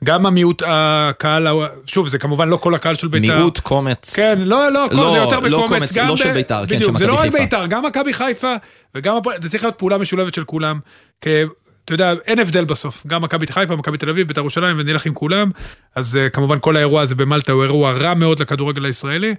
גם 0.04 0.26
המיעוט, 0.26 0.62
הקהל, 0.66 1.46
שוב, 1.86 2.08
זה 2.08 2.18
כמובן 2.18 2.48
לא 2.48 2.56
כל 2.56 2.74
הקהל 2.74 2.94
של 2.94 3.08
ביתר. 3.08 3.36
מיעוט, 3.36 3.58
קומץ. 3.58 4.14
כן, 4.16 4.38
לא, 4.38 4.72
לא, 4.72 4.86
לא 4.92 5.12
זה 5.12 5.18
יותר 5.18 5.40
לא 5.40 5.58
בקומץ. 5.58 5.78
קומץ, 5.78 5.96
גם 5.96 6.08
לא 6.08 6.14
ב... 6.14 6.16
של 6.16 6.32
ביתר, 6.32 6.66
כן, 6.68 6.78
של 6.78 6.90
מכבי 6.90 6.92
חיפה. 6.92 6.98
זה 6.98 7.06
לא 7.06 7.14
רק 7.14 7.32
ביתר, 7.32 7.66
גם 7.66 7.84
מכבי 7.86 8.12
חיפה, 8.14 8.54
וגם, 8.94 9.16
זה 9.42 9.48
צריך 9.48 9.64
להיות 9.64 9.78
פעולה 9.78 9.98
משולבת 9.98 10.34
של 10.34 10.44
כולם. 10.44 10.78
כי, 11.20 11.42
אתה 11.84 11.94
יודע, 11.94 12.14
אין 12.26 12.38
הבדל 12.38 12.64
בסוף. 12.64 13.06
גם 13.06 13.22
מכבי 13.22 13.46
חיפה, 13.46 13.76
מכבי 13.76 13.98
תל 13.98 14.10
אביב, 14.10 14.28
ביתר 14.28 14.40
ירושלים, 14.40 14.76
ונלך 14.78 15.06
עם 15.06 15.14
כולם. 15.14 15.50
אז 15.94 16.16
אה, 16.16 16.28
כמובן 16.28 16.58
כל 16.60 16.76
האירוע 16.76 17.02
הזה 17.02 17.14
במלטה 17.14 17.52
הוא 17.52 17.62
אירוע 17.62 17.92
רע 17.92 18.14
מאוד 18.14 18.40
לכדורגל 18.40 18.84
הישראלי. 18.84 19.34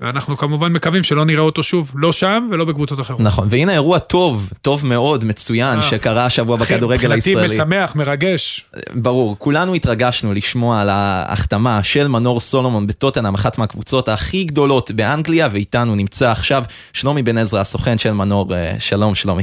ואנחנו 0.00 0.36
כמובן 0.36 0.72
מקווים 0.72 1.02
שלא 1.02 1.24
נראה 1.24 1.42
אותו 1.42 1.62
שוב, 1.62 1.92
לא 1.94 2.12
שם 2.12 2.48
ולא 2.50 2.64
בקבוצות 2.64 3.00
אחרות. 3.00 3.20
נכון, 3.20 3.48
והנה 3.50 3.72
אירוע 3.72 3.98
טוב, 3.98 4.52
טוב 4.62 4.86
מאוד, 4.86 5.24
מצוין, 5.24 5.78
אה. 5.78 5.82
שקרה 5.82 6.24
השבוע 6.24 6.56
בכדורגל 6.56 7.12
הישראלי. 7.12 7.36
מבחינתי 7.36 7.62
משמח, 7.62 7.96
מרגש. 7.96 8.66
ברור, 8.94 9.36
כולנו 9.38 9.74
התרגשנו 9.74 10.32
לשמוע 10.32 10.80
על 10.80 10.88
ההחתמה 10.88 11.82
של 11.82 12.08
מנור 12.08 12.40
סולומון 12.40 12.86
בטוטנאם, 12.86 13.34
אחת 13.34 13.58
מהקבוצות 13.58 14.08
הכי 14.08 14.44
גדולות 14.44 14.90
באנגליה, 14.90 15.48
ואיתנו 15.52 15.94
נמצא 15.94 16.30
עכשיו 16.30 16.62
שלומי 16.92 17.22
בן 17.22 17.38
עזרא, 17.38 17.60
הסוכן 17.60 17.98
של 17.98 18.12
מנור. 18.12 18.54
אה, 18.54 18.74
שלום, 18.78 19.14
שלומי. 19.14 19.42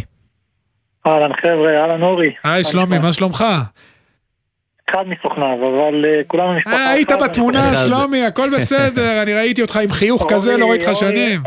אהלן 1.08 1.34
חבר'ה, 1.42 1.82
אהלן 1.82 2.04
אורי. 2.04 2.34
היי 2.44 2.64
שלומי, 2.64 3.00
מה 3.00 3.14
שלומך? 3.14 3.44
אחד 4.96 5.04
מסוכניו, 5.08 5.56
אבל 5.68 6.06
uh, 6.06 6.28
כולנו 6.28 6.54
משפחה 6.54 6.76
אה, 6.76 6.90
היית 6.90 7.12
בתמונה, 7.12 7.76
שלומי, 7.76 8.26
הכל 8.26 8.50
בסדר, 8.56 9.22
אני 9.22 9.34
ראיתי 9.34 9.62
אותך 9.62 9.76
עם 9.78 9.92
חיוך 9.92 10.26
כזה, 10.30 10.58
לא 10.58 10.70
ראיתי 10.70 10.86
לך 10.86 10.96
שנים. 10.96 11.42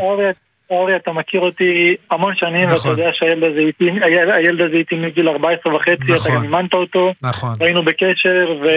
אורי, 0.69 0.95
אתה 0.95 1.11
מכיר 1.11 1.41
אותי 1.41 1.95
המון 2.11 2.35
שנים, 2.35 2.63
ואתה 2.63 2.73
נכון. 2.73 2.91
יודע 2.91 3.09
שהילד 3.13 3.43
הזה 4.61 4.77
איתי 4.77 4.95
מגיל 4.95 5.29
14 5.29 5.75
וחצי, 5.75 5.93
אתה 6.05 6.13
נכון. 6.13 6.35
גם 6.35 6.43
אימנת 6.43 6.73
אותו, 6.73 7.13
נכון. 7.21 7.53
היינו 7.59 7.85
בקשר, 7.85 8.55
ו... 8.61 8.67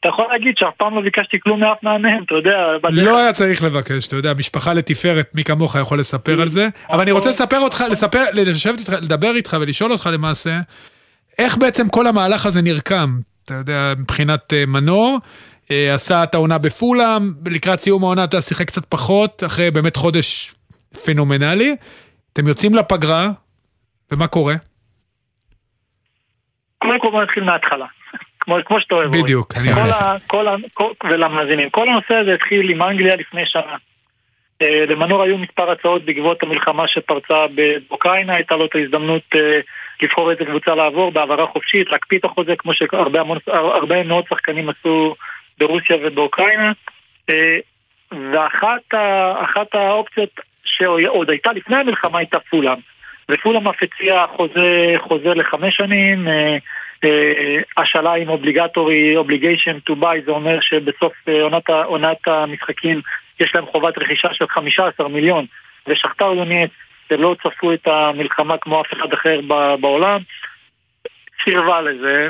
אתה 0.00 0.08
יכול 0.08 0.24
להגיד 0.30 0.54
שאף 0.58 0.74
פעם 0.76 0.94
לא 0.94 1.00
ביקשתי 1.00 1.40
כלום 1.40 1.60
מאף 1.60 1.76
מאמן, 1.82 2.22
אתה 2.26 2.34
יודע. 2.34 2.66
לא 2.90 3.18
היה 3.18 3.32
צריך 3.32 3.64
לבקש, 3.64 4.06
אתה 4.06 4.16
יודע, 4.16 4.32
משפחה 4.38 4.74
לתפארת, 4.74 5.30
מי 5.34 5.44
כמוך 5.44 5.76
יכול 5.76 5.98
לספר 5.98 6.40
על 6.40 6.48
זה. 6.48 6.68
אבל 6.90 7.00
אני 7.00 7.12
רוצה 7.12 7.28
לספר 7.30 7.58
אותך, 7.58 7.84
לספר, 7.90 8.24
לשבת 8.32 8.78
איתך, 8.78 8.92
לדבר 9.02 9.34
איתך 9.36 9.56
ולשאול 9.60 9.92
אותך 9.92 10.10
למעשה, 10.12 10.58
איך 11.38 11.56
בעצם 11.56 11.88
כל 11.88 12.06
המהלך 12.06 12.46
הזה 12.46 12.62
נרקם? 12.62 13.08
אתה 13.44 13.54
יודע, 13.54 13.92
מבחינת 13.98 14.52
אה, 14.52 14.64
מנור. 14.66 15.18
אה, 15.70 15.94
עשה 15.94 16.22
את 16.22 16.34
העונה 16.34 16.58
בפולאם, 16.58 17.22
לקראת 17.46 17.80
סיום 17.80 18.04
העונה 18.04 18.24
אתה 18.24 18.40
שיחק 18.40 18.66
קצת 18.66 18.86
פחות, 18.86 19.42
אחרי 19.46 19.70
באמת 19.70 19.96
חודש 19.96 20.54
פנומנלי. 21.06 21.76
אתם 22.32 22.48
יוצאים 22.48 22.74
לפגרה, 22.74 23.30
ומה 24.12 24.26
קורה? 24.26 24.54
קודם 26.78 27.00
כל 27.00 27.10
בוא 27.10 27.22
נתחיל 27.22 27.44
מההתחלה. 27.44 27.86
כמו, 28.40 28.56
כמו 28.64 28.80
שאתה 28.80 28.94
אוהב. 28.94 29.16
בדיוק, 29.16 29.52
אני 29.56 29.72
אוהב. 29.72 30.20
ולמאזינים, 31.04 31.70
כל 31.70 31.88
הנושא 31.88 32.14
הזה 32.14 32.34
התחיל 32.34 32.70
עם 32.70 32.82
אנגליה 32.82 33.16
לפני 33.16 33.42
שנה. 33.46 33.76
אה, 34.62 34.86
למנור 34.88 35.22
היו 35.22 35.38
מספר 35.38 35.70
הצעות 35.70 36.04
בעקבות 36.04 36.42
המלחמה 36.42 36.88
שפרצה 36.88 37.46
באוקראינה, 37.88 38.34
הייתה 38.34 38.56
לו 38.56 38.66
את 38.66 38.74
ההזדמנות 38.74 39.22
לבחור 40.02 40.30
איזה 40.30 40.44
קבוצה 40.44 40.74
לעבור 40.74 41.12
בהעברה 41.12 41.46
חופשית, 41.46 41.90
להקפיא 41.90 42.18
את 42.18 42.24
החוזה 42.24 42.56
כמו 42.58 42.74
שהרבה 42.74 44.02
מאוד 44.04 44.24
שחקנים 44.28 44.68
עשו 44.68 45.14
ברוסיה 45.58 45.96
ובאוקראינה. 46.02 46.72
אה, 47.30 47.56
ואחת 48.32 49.74
האופציות 49.74 50.40
שעוד 50.64 51.30
הייתה 51.30 51.52
לפני 51.52 51.76
המלחמה 51.76 52.18
הייתה 52.18 52.38
פולאם. 52.40 52.78
ופולאם 53.30 53.68
אף 53.68 53.76
הציע 53.82 54.24
חוזה, 54.36 54.94
חוזה 54.98 55.34
לחמש 55.34 55.76
שנים, 55.76 56.28
אה, 56.28 56.56
אה, 57.04 57.60
השאלה 57.76 58.14
עם 58.14 58.28
obligatory, 58.28 59.16
obligation 59.16 59.78
to 59.78 59.96
buy, 59.96 60.22
זה 60.24 60.30
אומר 60.30 60.58
שבסוף 60.60 61.12
עונת, 61.42 61.70
עונת 61.70 62.28
המשחקים 62.28 63.00
יש 63.40 63.54
להם 63.54 63.66
חובת 63.66 63.98
רכישה 63.98 64.28
של 64.32 64.46
15 64.48 65.08
מיליון, 65.08 65.46
ושחטאר 65.86 66.32
דונייץ 67.16 67.38
שלא 67.42 67.50
צפתה 67.50 67.72
את 67.72 67.86
המלחמה 67.86 68.58
כמו 68.58 68.80
אף 68.80 68.92
אחד 68.92 69.12
אחר 69.12 69.40
בעולם, 69.80 70.20
סירבה 71.44 71.80
לזה. 71.80 72.28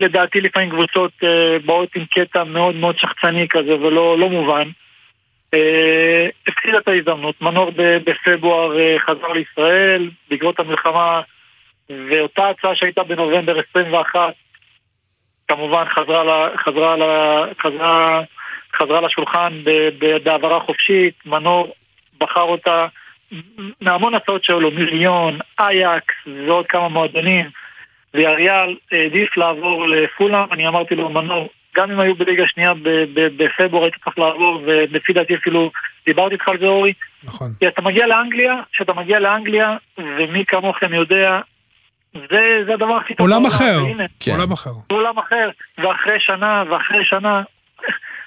לדעתי 0.00 0.40
לפעמים 0.40 0.70
קבוצות 0.70 1.12
אה, 1.22 1.56
באות 1.64 1.88
עם 1.96 2.04
קטע 2.04 2.44
מאוד 2.44 2.76
מאוד 2.76 2.98
שחצני 2.98 3.48
כזה 3.48 3.74
ולא 3.80 4.18
לא 4.18 4.28
מובן. 4.28 4.68
אה, 5.54 6.28
הפסידה 6.46 6.78
את 6.78 6.88
ההזדמנות, 6.88 7.42
מנור 7.42 7.70
בפברואר 7.76 8.78
אה, 8.78 8.96
חזר 8.98 9.32
לישראל 9.32 10.10
בעקבות 10.30 10.60
המלחמה 10.60 11.20
ואותה 11.90 12.48
הצעה 12.48 12.76
שהייתה 12.76 13.02
בנובמבר 13.02 13.58
21 13.70 14.34
כמובן 15.48 15.84
חזרה, 15.88 16.48
חזרה, 16.64 17.44
חזרה, 17.62 18.20
חזרה 18.76 19.00
לשולחן 19.00 19.62
בהעברה 20.24 20.60
חופשית, 20.60 21.14
מנור 21.26 21.74
בחר 22.18 22.40
אותה 22.40 22.86
מהמון 23.80 24.14
הצעות 24.14 24.44
שהיו 24.44 24.60
לו, 24.60 24.70
מיליון, 24.70 25.38
אייקס 25.60 26.14
ועוד 26.46 26.66
כמה 26.66 26.88
מועדונים, 26.88 27.46
ואריאל 28.14 28.76
העדיף 28.92 29.36
לעבור 29.36 29.88
לפולאם, 29.88 30.52
אני 30.52 30.68
אמרתי 30.68 30.94
לו, 30.94 31.08
מנור, 31.08 31.48
גם 31.76 31.90
אם 31.90 32.00
היו 32.00 32.14
בליגה 32.14 32.44
שנייה 32.46 32.72
בפברואר 33.14 33.82
היית 33.82 33.94
צריך 34.04 34.18
לעבור, 34.18 34.62
ולפי 34.66 35.12
דעתי 35.12 35.34
אפילו 35.34 35.70
דיברתי 36.06 36.34
איתך 36.34 36.48
על 36.48 36.58
זה 36.58 36.66
אורי. 36.66 36.92
נכון. 37.24 37.52
כי 37.58 37.68
אתה 37.68 37.82
מגיע 37.82 38.06
לאנגליה, 38.06 38.54
כשאתה 38.72 38.92
מגיע 38.92 39.18
לאנגליה, 39.18 39.76
ומי 39.98 40.44
כמוכם 40.44 40.94
יודע, 40.94 41.40
זה, 42.14 42.62
זה 42.66 42.74
הדבר 42.74 42.96
הכי 42.96 43.14
טוב. 43.14 43.26
עולם 43.26 43.46
אחר, 43.46 43.78
כן. 44.20 44.32
עולם 44.32 44.52
אחר. 44.52 44.70
עולם 44.90 45.18
אחר, 45.18 45.50
ואחרי 45.78 46.20
שנה, 46.20 46.64
ואחרי 46.70 47.04
שנה, 47.04 47.42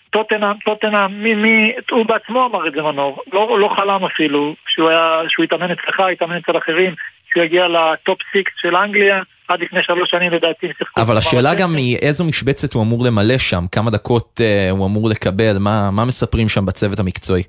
טוטנאם, 0.09 0.53
טוטנאם, 0.65 1.23
מי, 1.23 1.35
מי, 1.35 1.73
הוא 1.91 2.05
בעצמו 2.05 2.45
אמר 2.45 2.67
את 2.67 2.73
זה 2.73 2.81
מנור, 2.81 3.21
לא, 3.33 3.59
לא 3.59 3.73
חלם 3.77 4.05
אפילו, 4.05 4.55
שהוא, 4.67 4.89
היה, 4.89 5.21
שהוא 5.27 5.43
יתאמן 5.43 5.71
אצלך, 5.71 6.01
יתאמן 6.11 6.35
אצל 6.35 6.57
אחרים, 6.57 6.95
שהוא 7.31 7.43
יגיע 7.43 7.67
לטופ 7.67 8.19
סיקס 8.31 8.51
של 8.61 8.75
אנגליה, 8.75 9.21
עד 9.47 9.59
לפני 9.59 9.83
שלוש 9.83 10.09
שנים 10.09 10.31
לדעתי 10.31 10.67
שיחקו. 10.77 11.01
אבל 11.01 11.17
השאלה 11.17 11.55
גם 11.55 11.75
היא 11.77 11.97
איזו 12.01 12.25
משבצת 12.25 12.73
הוא 12.73 12.83
אמור 12.83 13.05
למלא 13.05 13.37
שם, 13.37 13.63
כמה 13.71 13.91
דקות 13.91 14.39
uh, 14.39 14.71
הוא 14.77 14.85
אמור 14.85 15.09
לקבל, 15.09 15.57
מה, 15.59 15.91
מה 15.91 16.05
מספרים 16.05 16.49
שם 16.49 16.65
בצוות 16.65 16.99
המקצועי? 16.99 17.43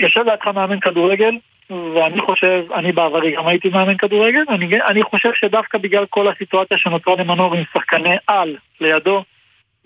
יושב 0.00 0.20
לידך 0.20 0.46
מאמן 0.46 0.80
כדורגל, 0.80 1.34
ואני 1.70 2.20
חושב, 2.20 2.64
אני 2.74 2.92
בעברי 2.92 3.36
גם 3.36 3.46
הייתי 3.46 3.68
מאמן 3.68 3.96
כדורגל, 3.96 4.42
אני, 4.48 4.68
אני 4.88 5.02
חושב 5.02 5.30
שדווקא 5.34 5.78
בגלל 5.78 6.04
כל 6.10 6.28
הסיטואציה 6.28 6.78
שנוצרה 6.78 7.14
למנור 7.16 7.54
עם 7.54 7.62
שחקני 7.72 8.16
על 8.26 8.56
לידו, 8.80 9.24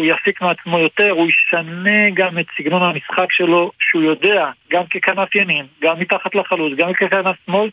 הוא 0.03 0.11
יפיק 0.11 0.43
מעצמו 0.43 0.79
יותר, 0.79 1.11
הוא 1.11 1.29
ישנה 1.29 2.11
גם 2.15 2.39
את 2.39 2.47
סגנון 2.59 2.83
המשחק 2.83 3.33
שלו, 3.33 3.71
שהוא 3.81 4.03
יודע, 4.03 4.51
גם 4.71 4.87
ככנף 4.87 5.35
ימין, 5.35 5.67
גם 5.83 6.01
מתחת 6.01 6.35
לחלוץ, 6.35 6.73
גם 6.79 6.93
ככנף 6.93 7.37
שמאל, 7.47 7.71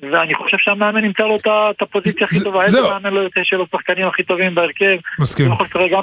ואני 0.00 0.34
חושב 0.34 0.56
שהמאמן 0.60 1.04
ימצא 1.04 1.22
לו 1.22 1.36
את 1.36 1.82
הפוזיציה 1.82 2.26
הכי 2.26 2.40
טובה. 2.40 2.64
איזה 2.64 2.80
מאמן 2.80 3.12
לא 3.12 3.20
יוצא 3.20 3.40
שלו 3.42 3.66
שחקנים 3.72 4.08
הכי 4.08 4.22
טובים 4.22 4.54
בהרכב. 4.54 4.96
מסכים. 5.18 5.52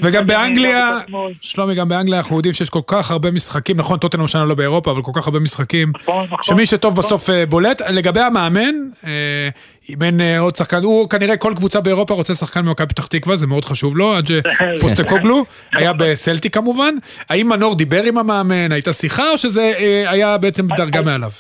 וגם 0.02 0.28
באנגליה, 0.28 0.98
שלומי, 1.42 1.76
גם 1.76 1.90
באנגליה 1.90 2.18
אנחנו 2.18 2.36
יודעים 2.36 2.54
שיש 2.54 2.70
כל 2.70 2.80
כך 2.88 3.12
הרבה 3.12 3.32
משחקים, 3.32 3.78
נכון, 3.78 3.98
טוטנאם 3.98 4.28
שנה 4.28 4.46
לא 4.46 4.56
באירופה, 4.56 4.92
אבל 4.92 5.02
כל 5.02 5.12
כך 5.16 5.28
הרבה 5.28 5.40
משחקים, 5.40 5.92
נכון, 6.02 6.26
נכון. 6.26 6.44
שמי 6.44 6.66
שטוב 6.66 6.92
נכון. 6.92 7.04
בסוף 7.04 7.30
אה, 7.30 7.46
בולט. 7.46 7.82
לגבי 7.82 8.20
המאמן, 8.20 8.76
אה, 9.06 9.50
אם 9.90 10.04
אין 10.04 10.22
אה, 10.22 10.40
עוד 10.40 10.56
שחקן, 10.56 10.84
הוא 10.84 11.10
כנראה 11.10 11.38
כל 11.38 11.54
קבוצה 11.56 11.82
באירופה 11.82 12.14
רוצה 12.14 12.34
שחקן 12.34 12.62
ממכבי 12.62 12.88
פתח 12.88 13.06
תקווה, 13.06 13.36
זה 13.36 13.48
מאוד 13.48 13.66
חשוב 13.66 13.98
לו, 13.98 14.16
עד 14.16 14.26
שפוסטקוגלו 14.28 15.46
היה 15.78 15.94
בסלטי 15.94 16.50
כמובן. 16.50 16.96
האם 17.30 17.50
מנור 17.50 17.76
דיבר 17.76 18.04
עם 18.04 18.18
המאמן, 18.18 18.72
הייתה 18.72 18.94
שיחה, 18.94 19.32
או 19.32 19.38
שזה 19.38 19.74
היה 20.08 20.38
בעצם 20.38 20.68
דרגה 20.68 21.02
מעליו? 21.02 21.32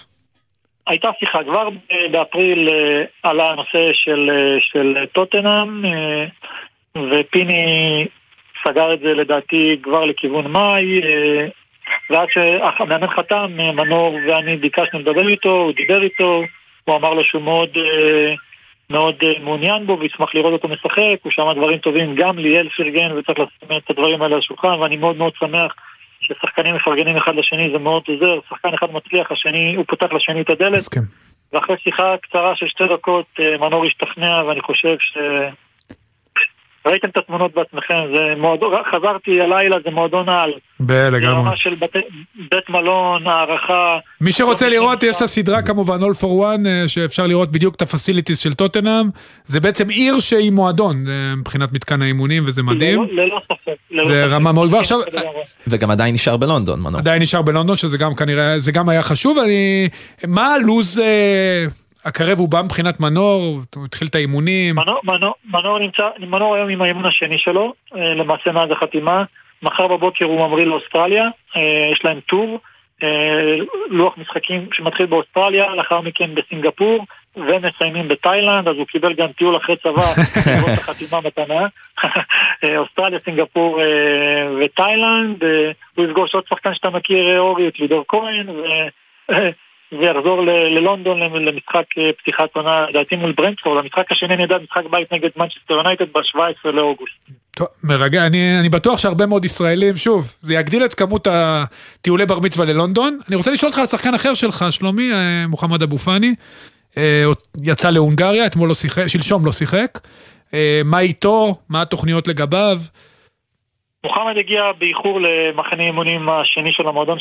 הייתה 0.89 1.09
שיחה, 1.19 1.43
כבר 1.43 1.69
באפריל 2.11 2.69
אה, 2.69 3.03
עלה 3.23 3.49
הנושא 3.49 3.93
של, 3.93 4.29
אה, 4.33 4.57
של 4.59 5.05
טוטנאם, 5.13 5.85
אה, 5.85 6.25
ופיני 7.11 8.07
סגר 8.67 8.93
את 8.93 8.99
זה 8.99 9.13
לדעתי 9.13 9.79
כבר 9.83 10.05
לכיוון 10.05 10.51
מאי, 10.51 11.01
ועד 12.09 12.27
שהמאמן 12.31 13.07
חתם, 13.07 13.51
מנור 13.57 14.17
ואני 14.27 14.57
ביקשנו 14.57 14.99
לדבר 14.99 15.27
איתו, 15.27 15.49
הוא 15.49 15.71
דיבר 15.71 16.03
איתו, 16.03 16.43
הוא 16.85 16.95
אמר 16.95 17.13
לו 17.13 17.23
שהוא 17.23 17.41
מאוד, 17.41 17.69
מאוד 18.89 19.15
מעוניין 19.43 19.85
בו 19.85 19.99
וישמח 19.99 20.35
לראות 20.35 20.53
אותו 20.53 20.67
משחק, 20.67 21.17
הוא 21.23 21.31
שמע 21.31 21.53
דברים 21.53 21.77
טובים, 21.77 22.15
גם 22.15 22.37
ליאל 22.37 22.69
פרגן 22.69 23.11
וצריך 23.11 23.39
לשים 23.39 23.77
את 23.77 23.89
הדברים 23.89 24.21
האלה 24.21 24.35
על 24.35 24.39
השולחן, 24.39 24.79
ואני 24.79 24.97
מאוד 24.97 25.17
מאוד 25.17 25.33
שמח 25.39 25.75
ששחקנים 26.21 26.75
מפרגנים 26.75 27.17
אחד 27.17 27.35
לשני 27.35 27.69
זה 27.73 27.79
מאוד 27.79 28.03
עוזר, 28.07 28.39
שחקן 28.49 28.69
אחד 28.73 28.87
מצליח, 28.91 29.31
השני, 29.31 29.75
הוא 29.75 29.85
פותח 29.87 30.13
לשני 30.13 30.41
את 30.41 30.49
הדלת. 30.49 30.73
מסכים. 30.73 31.03
ואחרי 31.53 31.75
שיחה 31.83 32.15
קצרה 32.21 32.55
של 32.55 32.67
שתי 32.67 32.83
דקות, 32.93 33.25
אה, 33.39 33.57
מנור 33.57 33.85
השתכנע, 33.85 34.43
ואני 34.47 34.61
חושב 34.61 34.95
ש... 34.99 35.17
ראיתם 36.85 37.07
את 37.07 37.17
התמונות 37.17 37.51
בעצמכם, 37.55 37.95
זה 38.15 38.33
מועדון, 38.37 38.73
חזרתי 38.91 39.41
הלילה, 39.41 39.77
זה 39.85 39.91
מועדון 39.91 40.29
על. 40.29 40.51
לגמרי. 40.79 41.19
ברמה 41.19 41.55
של 41.55 41.75
בית, 41.75 41.91
בית 42.51 42.69
מלון, 42.69 43.27
הערכה. 43.27 43.97
מי 44.21 44.31
שרוצה 44.31 44.69
לראות, 44.69 45.03
יש 45.03 45.17
את 45.17 45.21
הסדרה 45.21 45.61
כמובן, 45.61 45.97
All 45.99 46.21
for 46.21 46.25
One, 46.25 46.67
אה, 46.67 46.87
שאפשר 46.87 47.27
לראות 47.27 47.51
בדיוק 47.51 47.75
את 47.75 47.81
הפסיליטיס 47.81 48.39
של 48.39 48.53
טוטנאם. 48.53 49.05
זה 49.43 49.59
בעצם 49.59 49.89
עיר 49.89 50.19
שהיא 50.19 50.51
מועדון 50.51 51.07
אה, 51.07 51.35
מבחינת 51.35 51.73
מתקן 51.73 52.01
האימונים, 52.01 52.43
וזה 52.45 52.63
מדהים. 52.63 53.03
ללא, 53.03 53.23
ללא 53.23 53.41
ספק. 53.45 54.05
זה 54.07 54.25
רמה 54.25 54.51
מאוד 54.51 54.67
גבוהה. 54.67 54.81
עכשיו... 54.81 54.99
וגם 55.67 55.91
עדיין 55.91 56.13
נשאר 56.13 56.37
בלונדון, 56.37 56.79
מנור. 56.79 56.99
עדיין 56.99 57.21
נשאר 57.21 57.41
בלונדון, 57.41 57.77
שזה 57.77 57.97
גם 57.97 58.15
כנראה, 58.15 58.59
זה 58.59 58.71
גם 58.71 58.89
היה 58.89 59.03
חשוב. 59.03 59.37
אני... 59.37 59.89
מה 60.27 60.53
הלו"ז... 60.53 61.01
הקרב 62.09 62.39
הוא 62.39 62.49
בא 62.49 62.61
מבחינת 62.65 62.99
מנור, 62.99 63.59
הוא 63.75 63.85
התחיל 63.85 64.07
את 64.07 64.15
האימונים. 64.15 64.75
מנור, 64.75 64.99
מנור, 65.03 65.33
מנור 65.45 65.79
נמצא, 65.79 66.09
מנור 66.19 66.55
היום 66.55 66.69
עם 66.69 66.81
האימון 66.81 67.05
השני 67.05 67.37
שלו, 67.37 67.73
אה, 67.95 68.13
למעשה 68.13 68.51
מאז 68.51 68.71
החתימה. 68.71 69.23
מחר 69.63 69.87
בבוקר 69.87 70.25
הוא 70.25 70.47
ממריא 70.47 70.65
לאוסטרליה, 70.65 71.23
אה, 71.55 71.91
יש 71.91 72.05
להם 72.05 72.19
טור, 72.19 72.59
אה, 73.03 73.55
לוח 73.89 74.17
משחקים 74.17 74.67
שמתחיל 74.73 75.05
באוסטרליה, 75.05 75.75
לאחר 75.75 76.01
מכן 76.01 76.29
בסינגפור, 76.35 77.05
ומסיימים 77.35 78.07
בתאילנד, 78.07 78.67
אז 78.67 78.75
הוא 78.75 78.85
קיבל 78.85 79.13
גם 79.13 79.31
טיול 79.31 79.57
אחרי 79.57 79.75
צבא, 79.75 79.91
לראות 80.57 80.71
את 80.73 80.79
החתימה 80.79 81.21
מתנה. 81.21 81.67
אוסטרליה, 82.77 83.19
סינגפור 83.19 83.79
ותאילנד, 84.61 85.43
הוא 85.95 86.05
יפגוש 86.05 86.35
עוד 86.35 86.43
שחקן 86.49 86.73
שאתה 86.73 86.89
מכיר, 86.89 87.39
אורי, 87.39 87.67
את 87.67 87.79
לידור 87.79 88.05
כהן, 88.07 88.47
ויחזור 89.91 90.41
ללונדון 90.41 91.19
למשחק 91.19 91.85
אה, 91.97 92.09
פתיחת 92.17 92.55
עונה, 92.55 92.85
לדעתי 92.89 93.15
מול 93.15 93.31
ברנדפורד, 93.31 93.77
המשחק 93.83 94.11
השני 94.11 94.35
נדע 94.35 94.57
משחק 94.63 94.83
בית 94.91 95.13
נגד 95.13 95.29
מנצ'סטר 95.35 95.73
יונייטד 95.73 96.05
ב-17 96.13 96.69
לאוגוסט. 96.71 97.13
טוב, 97.51 97.67
מרגע, 97.83 98.25
אני, 98.25 98.59
אני 98.59 98.69
בטוח 98.69 98.99
שהרבה 98.99 99.25
מאוד 99.25 99.45
ישראלים, 99.45 99.95
שוב, 99.95 100.35
זה 100.41 100.53
יגדיל 100.53 100.85
את 100.85 100.93
כמות 100.93 101.27
הטיולי 101.31 102.25
בר 102.25 102.39
מצווה 102.39 102.65
ללונדון. 102.65 103.19
אני 103.27 103.35
רוצה 103.35 103.51
לשאול 103.51 103.69
אותך 103.69 103.79
על 103.79 103.85
שחקן 103.85 104.13
אחר 104.13 104.33
שלך, 104.33 104.65
שלומי, 104.69 105.11
אה, 105.13 105.47
מוחמד 105.47 105.83
אבו 105.83 105.97
פאני, 105.97 106.35
אה, 106.97 107.23
יצא 107.63 107.89
להונגריה, 107.89 108.45
אתמול 108.45 108.67
לא 108.69 108.73
שיחק, 108.73 109.07
שלשום 109.07 109.45
לא 109.45 109.51
שיחק. 109.51 109.99
מה 110.85 110.99
איתו, 110.99 111.55
מה 111.69 111.81
התוכניות 111.81 112.27
לגביו? 112.27 112.77
מוחמד 114.03 114.37
הגיע 114.37 114.61
באיחור 114.79 115.19
למחנה 115.21 115.83
אימונים 115.83 116.29
השני 116.29 116.73
של 116.73 116.87
המועדון, 116.87 117.17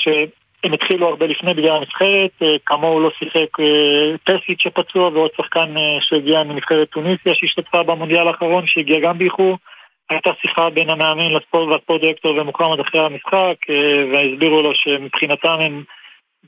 הם 0.65 0.73
התחילו 0.73 1.09
הרבה 1.09 1.27
לפני 1.27 1.55
בגלל 1.55 1.77
הנבחרת, 1.77 2.31
אה, 2.43 2.57
כמוהו 2.67 3.01
לא 3.01 3.11
שיחק 3.19 3.61
אה, 3.61 4.17
פסיץ' 4.25 4.63
שפצוע 4.63 5.09
ועוד 5.09 5.31
שחקן 5.37 5.77
אה, 5.77 5.99
שהגיע 6.01 6.43
מנבחרת 6.43 6.89
טוניסיה 6.91 7.35
שהשתתפה 7.35 7.83
במונדיאל 7.83 8.29
האחרון 8.29 8.67
שהגיע 8.67 9.01
גם 9.01 9.19
באיחור. 9.19 9.59
הייתה 10.11 10.31
שיחה 10.41 10.71
בין 10.71 10.91
המאמן 10.91 11.33
לספורט 11.33 11.69
והספורט 11.69 12.01
דירקטור 12.01 12.37
ומוחמד 12.37 12.81
אחרי 12.81 13.01
המשחק 13.01 13.57
והסבירו 14.13 14.63
לו 14.63 14.75
שמבחינתם 14.75 15.61
הם 15.61 15.85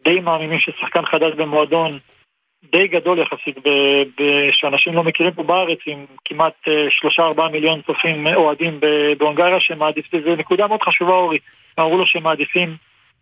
די 0.04 0.20
מאמינים 0.20 0.60
ששחקן 0.60 1.06
חדש 1.06 1.32
במועדון 1.34 1.98
די 2.72 2.88
גדול 2.88 3.18
יחסית, 3.18 3.56
שאנשים 4.52 4.94
לא 4.94 5.04
מכירים 5.04 5.32
פה 5.32 5.42
בארץ, 5.42 5.78
עם 5.86 6.06
כמעט 6.24 6.68
שלושה 6.90 7.22
ארבעה 7.22 7.48
מיליון 7.48 7.80
צופים 7.86 8.26
אוהדים 8.26 8.80
בהונגריה, 9.18 9.60
שמעדיפים, 9.60 10.20
זו 10.22 10.36
נקודה 10.36 10.66
מאוד 10.66 10.82
חשובה 10.82 11.12
אורי, 11.12 11.38
אמרו 11.80 11.98
לו 11.98 12.06
שמעדיפים 12.06 12.76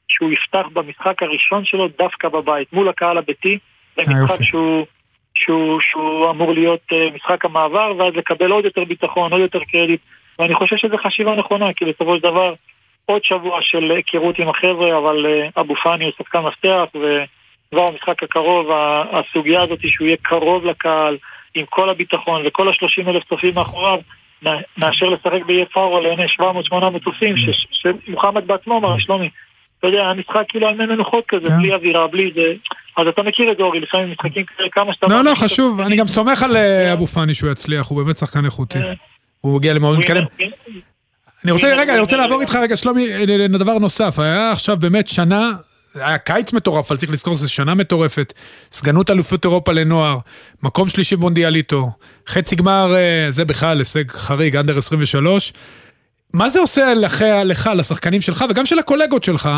שהוא 0.09 0.33
יפתח 0.33 0.67
במשחק 0.73 1.23
הראשון 1.23 1.65
שלו 1.65 1.89
דווקא 1.99 2.29
בבית, 2.29 2.73
מול 2.73 2.89
הקהל 2.89 3.19
הביתי, 3.19 3.59
במשחק 3.97 4.43
שהוא, 4.43 4.87
שהוא, 5.35 5.81
שהוא 5.81 6.31
אמור 6.31 6.53
להיות 6.53 6.81
uh, 6.93 7.15
משחק 7.15 7.45
המעבר, 7.45 7.93
ואז 7.99 8.15
לקבל 8.15 8.51
עוד 8.51 8.65
יותר 8.65 8.85
ביטחון, 8.85 9.33
עוד 9.33 9.41
יותר 9.41 9.61
קרדיט, 9.73 10.01
ואני 10.39 10.55
חושב 10.55 10.77
שזו 10.77 10.97
חשיבה 10.99 11.37
נכונה, 11.37 11.73
כי 11.73 11.85
בסופו 11.85 12.17
של 12.17 12.23
דבר 12.23 12.55
עוד 13.07 13.25
שבוע 13.25 13.59
של 13.63 13.91
היכרות 13.91 14.39
עם 14.39 14.49
החבר'ה, 14.49 14.99
אבל 14.99 15.27
uh, 15.27 15.61
אבו 15.61 15.75
פאני 15.77 16.05
הוא 16.05 16.13
שחקן 16.19 16.41
מפתח, 16.41 16.85
וכבר 16.95 17.91
במשחק 17.91 18.23
הקרוב, 18.23 18.67
הסוגיה 19.13 19.63
הזאת 19.63 19.79
שהוא 19.83 20.07
יהיה 20.07 20.17
קרוב 20.23 20.65
לקהל, 20.65 21.17
עם 21.55 21.65
כל 21.67 21.91
הביטחון 21.91 22.43
וכל 22.47 22.69
השלושים 22.69 23.09
אלף 23.09 23.25
צופים 23.25 23.55
מאחוריו, 23.55 23.99
מאשר 24.79 25.07
לשחק 25.07 25.47
באיי 25.47 25.65
פארו 25.65 26.01
לעיני 26.01 26.27
700-800 26.71 27.05
צופים, 27.05 27.35
שמוחמד 27.71 28.47
בעצמו 28.47 28.79
אמר, 28.79 28.99
שלומי, 28.99 29.31
אתה 29.79 29.87
יודע, 29.87 30.03
המשחק 30.03 30.43
כאילו 30.49 30.69
על 30.69 30.75
מי 30.75 30.87
מנוחות 30.87 31.25
כזה, 31.29 31.47
כן. 31.47 31.59
בלי 31.59 31.75
אווירה, 31.75 32.07
בלי 32.07 32.31
זה. 32.35 32.53
אז 32.97 33.07
אתה 33.07 33.23
מכיר 33.23 33.53
את 33.53 33.61
אורי, 33.61 33.81
לפעמים 33.81 34.11
משחקים 34.11 34.45
כאלה, 34.45 34.69
כמה 34.73 34.95
שאתה... 34.95 35.07
לא, 35.07 35.25
לא, 35.25 35.35
חשוב, 35.35 35.81
אני 35.81 35.97
גם 35.97 36.07
סומך 36.07 36.43
על 36.43 36.57
אה, 36.57 36.85
כן. 36.85 36.93
אבו 36.93 37.07
פאני 37.07 37.35
שהוא 37.35 37.51
יצליח, 37.51 37.87
הוא 37.87 38.03
באמת 38.03 38.19
שחקן 38.19 38.45
איכותי. 38.45 38.79
כן. 38.79 38.93
הוא 39.41 39.57
הגיע 39.57 39.73
למאוד 39.73 39.99
מתקדם. 39.99 40.25
אני 41.45 41.53
רוצה, 41.53 41.75
רגע, 41.77 41.93
אני 41.93 42.01
רוצה 42.01 42.17
לעבור 42.17 42.41
איתך 42.41 42.55
רגע, 42.55 42.77
שלומי, 42.77 43.27
לדבר 43.27 43.79
נוסף. 43.79 44.19
היה 44.19 44.53
עכשיו 44.53 44.77
באמת 44.77 45.09
שנה, 45.09 45.51
היה 45.95 46.19
קיץ 46.19 46.53
מטורף, 46.53 46.91
אבל 46.91 46.99
צריך 46.99 47.13
לזכור 47.13 47.35
שזו 47.35 47.53
שנה 47.53 47.75
מטורפת. 47.75 48.35
סגנות 48.73 49.11
אלופות 49.11 49.45
אירופה 49.45 49.73
לנוער, 49.73 50.19
מקום 50.63 50.89
שלישי 50.89 51.17
מונדיאליטו, 51.17 51.91
חצי 52.27 52.57
גמר, 52.57 52.95
אה, 52.97 53.27
זה 53.31 53.45
בכלל 53.45 53.79
הישג 53.79 54.11
חריג, 54.11 54.57
אנדר 54.57 54.79
23. 54.79 55.53
מה 56.35 56.49
זה 56.49 56.61
עושה 56.61 56.95
לך, 56.95 57.25
לך, 57.45 57.71
לשחקנים 57.77 58.21
שלך 58.21 58.45
וגם 58.51 58.67
של 58.67 58.79
הקולגות 58.79 59.23
שלך, 59.23 59.49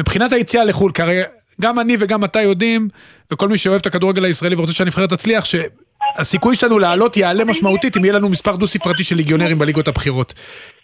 מבחינת 0.00 0.32
היציאה 0.32 0.64
לחו"ל? 0.64 0.92
כי 0.92 1.02
הרי 1.02 1.22
גם 1.60 1.80
אני 1.80 1.96
וגם 2.00 2.24
אתה 2.24 2.42
יודעים, 2.42 2.88
וכל 3.32 3.48
מי 3.48 3.58
שאוהב 3.58 3.80
את 3.80 3.86
הכדורגל 3.86 4.24
הישראלי 4.24 4.54
ורוצה 4.54 4.72
שהנבחרת 4.72 5.10
תצליח, 5.10 5.44
שהסיכוי 5.44 6.56
שלנו 6.56 6.78
לעלות 6.78 7.16
יעלה 7.16 7.44
משמעותית 7.44 7.96
אם 7.96 8.04
יהיה 8.04 8.14
לנו 8.14 8.28
מספר 8.28 8.56
דו-ספרתי 8.56 9.04
של 9.04 9.16
ליגיונרים 9.16 9.58
בליגות 9.58 9.88
הבכירות. 9.88 10.34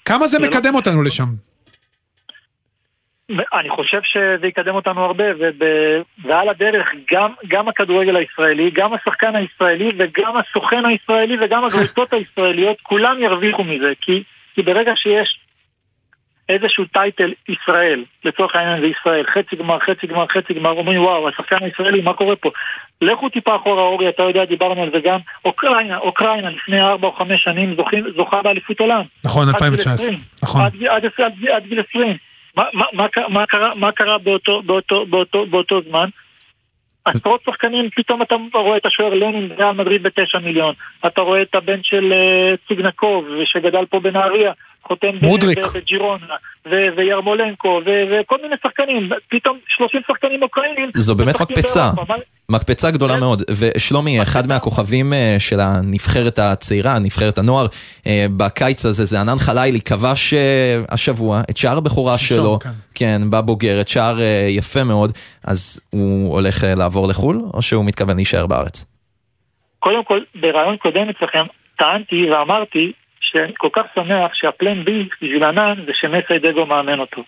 כמה 0.04 0.26
זה 0.26 0.38
מקדם 0.38 0.74
אותנו 0.74 1.02
לשם? 1.02 1.26
אני 3.30 3.70
חושב 3.70 4.00
שזה 4.02 4.46
יקדם 4.46 4.74
אותנו 4.74 5.04
הרבה, 5.04 5.24
וב... 5.38 5.62
ועל 6.24 6.48
הדרך 6.48 6.88
גם, 7.12 7.32
גם 7.48 7.68
הכדורגל 7.68 8.16
הישראלי, 8.16 8.70
גם 8.70 8.92
השחקן 8.94 9.36
הישראלי 9.36 9.88
וגם 9.98 10.32
הסוכן 10.36 10.82
הישראלי 10.86 11.36
וגם 11.44 11.64
הקבוצות 11.66 12.12
הישראליות, 12.12 12.76
כולם 12.82 13.16
ירוויחו 13.20 13.64
מזה, 13.64 13.92
כי, 14.00 14.22
כי 14.54 14.62
ברגע 14.62 14.92
שיש 14.96 15.38
איזשהו 16.48 16.84
טייטל 16.84 17.32
ישראל, 17.48 18.04
לצורך 18.24 18.56
העניין 18.56 18.80
זה 18.80 18.86
ישראל, 18.86 19.24
חצי 19.26 19.56
גמר, 19.56 19.78
חצי 19.78 20.06
גמר, 20.06 20.26
חצי 20.26 20.54
גמר, 20.54 20.70
אומרים 20.70 21.02
וואו, 21.02 21.28
השחקן 21.28 21.56
הישראלי, 21.64 22.00
מה 22.00 22.12
קורה 22.12 22.36
פה? 22.36 22.50
לכו 23.00 23.28
טיפה 23.28 23.56
אחורה 23.56 23.82
אורי, 23.82 24.08
אתה 24.08 24.22
יודע, 24.22 24.44
דיברנו 24.44 24.82
על 24.82 24.90
זה 24.94 25.00
גם, 25.00 25.18
אוקראינה, 25.44 25.98
אוקראינה 25.98 26.50
לפני 26.50 26.80
4 26.80 27.08
או 27.08 27.12
5 27.12 27.44
שנים 27.44 27.76
זוכים, 27.76 28.04
זוכה 28.16 28.42
באליפות 28.42 28.80
עולם. 28.80 29.02
נכון, 29.24 29.48
2019, 29.48 30.14
נכון. 30.42 30.64
עד, 30.64 30.72
עד, 30.88 31.04
עד, 31.04 31.32
עד 31.52 31.66
גיל 31.66 31.80
20. 31.90 32.16
מה, 32.56 32.64
מה, 32.72 32.84
מה, 32.92 33.06
מה, 33.28 33.46
קרה, 33.46 33.74
מה 33.74 33.92
קרה 33.92 34.18
באותו, 34.18 34.62
באותו, 34.62 35.06
באותו, 35.06 35.46
באותו 35.46 35.80
זמן? 35.88 36.08
עשרות 37.04 37.40
שחקנים, 37.46 37.90
פתאום 37.96 38.22
אתה 38.22 38.34
רואה 38.54 38.76
את 38.76 38.86
השוער 38.86 39.14
לנין 39.14 39.52
ריאל 39.58 39.72
מדריד 39.72 40.02
בתשע 40.02 40.38
מיליון. 40.38 40.74
אתה 41.06 41.20
רואה 41.20 41.42
את 41.42 41.54
הבן 41.54 41.78
של 41.82 42.12
uh, 42.12 42.68
ציגנקוב, 42.68 43.26
שגדל 43.44 43.84
פה 43.90 44.00
בנהריה, 44.00 44.52
חותם 44.82 45.18
בג'ירונה, 45.74 46.36
וירמולנקו, 46.66 47.80
וכל 48.10 48.36
מיני 48.42 48.56
שחקנים, 48.62 49.10
פתאום 49.28 49.58
30 49.68 50.00
שחקנים 50.08 50.42
אוקראינים. 50.42 50.90
זו 50.94 51.14
באמת 51.14 51.40
מקפצה, 51.40 51.90
מקפצה 52.48 52.90
גדולה 52.90 53.14
כן. 53.14 53.20
מאוד. 53.20 53.42
ושלומי, 53.58 54.22
אחד 54.22 54.46
מהכוכבים 54.46 55.12
אה, 55.12 55.36
של 55.38 55.60
הנבחרת 55.60 56.38
הצעירה, 56.38 56.98
נבחרת 56.98 57.38
הנוער, 57.38 57.66
אה, 58.06 58.26
בקיץ 58.36 58.84
הזה, 58.84 59.04
זה 59.04 59.20
ענן 59.20 59.38
חלילי, 59.38 59.80
כבש 59.80 60.34
אה, 60.34 60.82
השבוע 60.88 61.40
את 61.50 61.56
שער 61.56 61.78
הבכורה 61.78 62.18
שלו, 62.18 62.58
כן. 62.58 62.70
כן, 62.94 63.30
בבוגרת, 63.30 63.88
שער 63.88 64.16
יפה 64.48 64.84
מאוד, 64.84 65.12
אז 65.44 65.80
הוא 65.90 66.32
הולך 66.32 66.64
לעבור 66.76 67.08
לחו"ל, 67.08 67.42
או 67.54 67.62
שהוא 67.62 67.84
מתכוון 67.84 68.16
להישאר 68.16 68.46
בארץ? 68.46 68.84
קודם 69.78 70.04
כל, 70.04 70.20
ברעיון 70.34 70.76
קודם 70.76 71.08
אצלכם, 71.08 71.44
טענתי 71.78 72.30
ואמרתי 72.30 72.92
שאני 73.20 73.52
כל 73.58 73.68
כך 73.72 73.82
שמח 73.94 74.34
שהפלן 74.34 74.84
בי 74.84 75.08
בשביל 75.22 75.44
ענן 75.44 75.74
זה 75.86 75.92
שמסי 75.94 76.38
דגו 76.38 76.66
מאמן 76.66 77.00
אותו. 77.00 77.22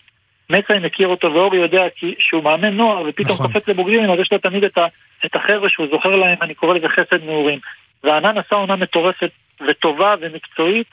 מסי 0.51 0.79
מכיר 0.81 1.09
אותו 1.09 1.33
ואורי 1.35 1.59
יודע 1.59 1.89
כי 1.97 2.15
שהוא 2.19 2.43
מאמן 2.43 2.77
נוער 2.77 3.05
ופתאום 3.09 3.35
נכון. 3.35 3.47
קופץ 3.47 3.69
לבוגרים 3.69 4.11
אז 4.11 4.19
יש 4.19 4.33
לו 4.33 4.39
תמיד 4.39 4.65
את, 4.65 4.79
ה, 4.79 4.87
את 5.25 5.37
החבר'ה 5.37 5.69
שהוא 5.69 5.87
זוכר 5.91 6.17
להם, 6.17 6.39
אני 6.43 6.55
קורא 6.55 6.75
לזה 6.75 6.89
חסד 6.89 7.25
נעורים. 7.25 7.59
וענן 8.05 8.39
עשה 8.39 8.57
עונה 8.57 8.77
מטורפת 8.77 9.31
וטובה 9.69 10.15
ומקצועית 10.21 10.87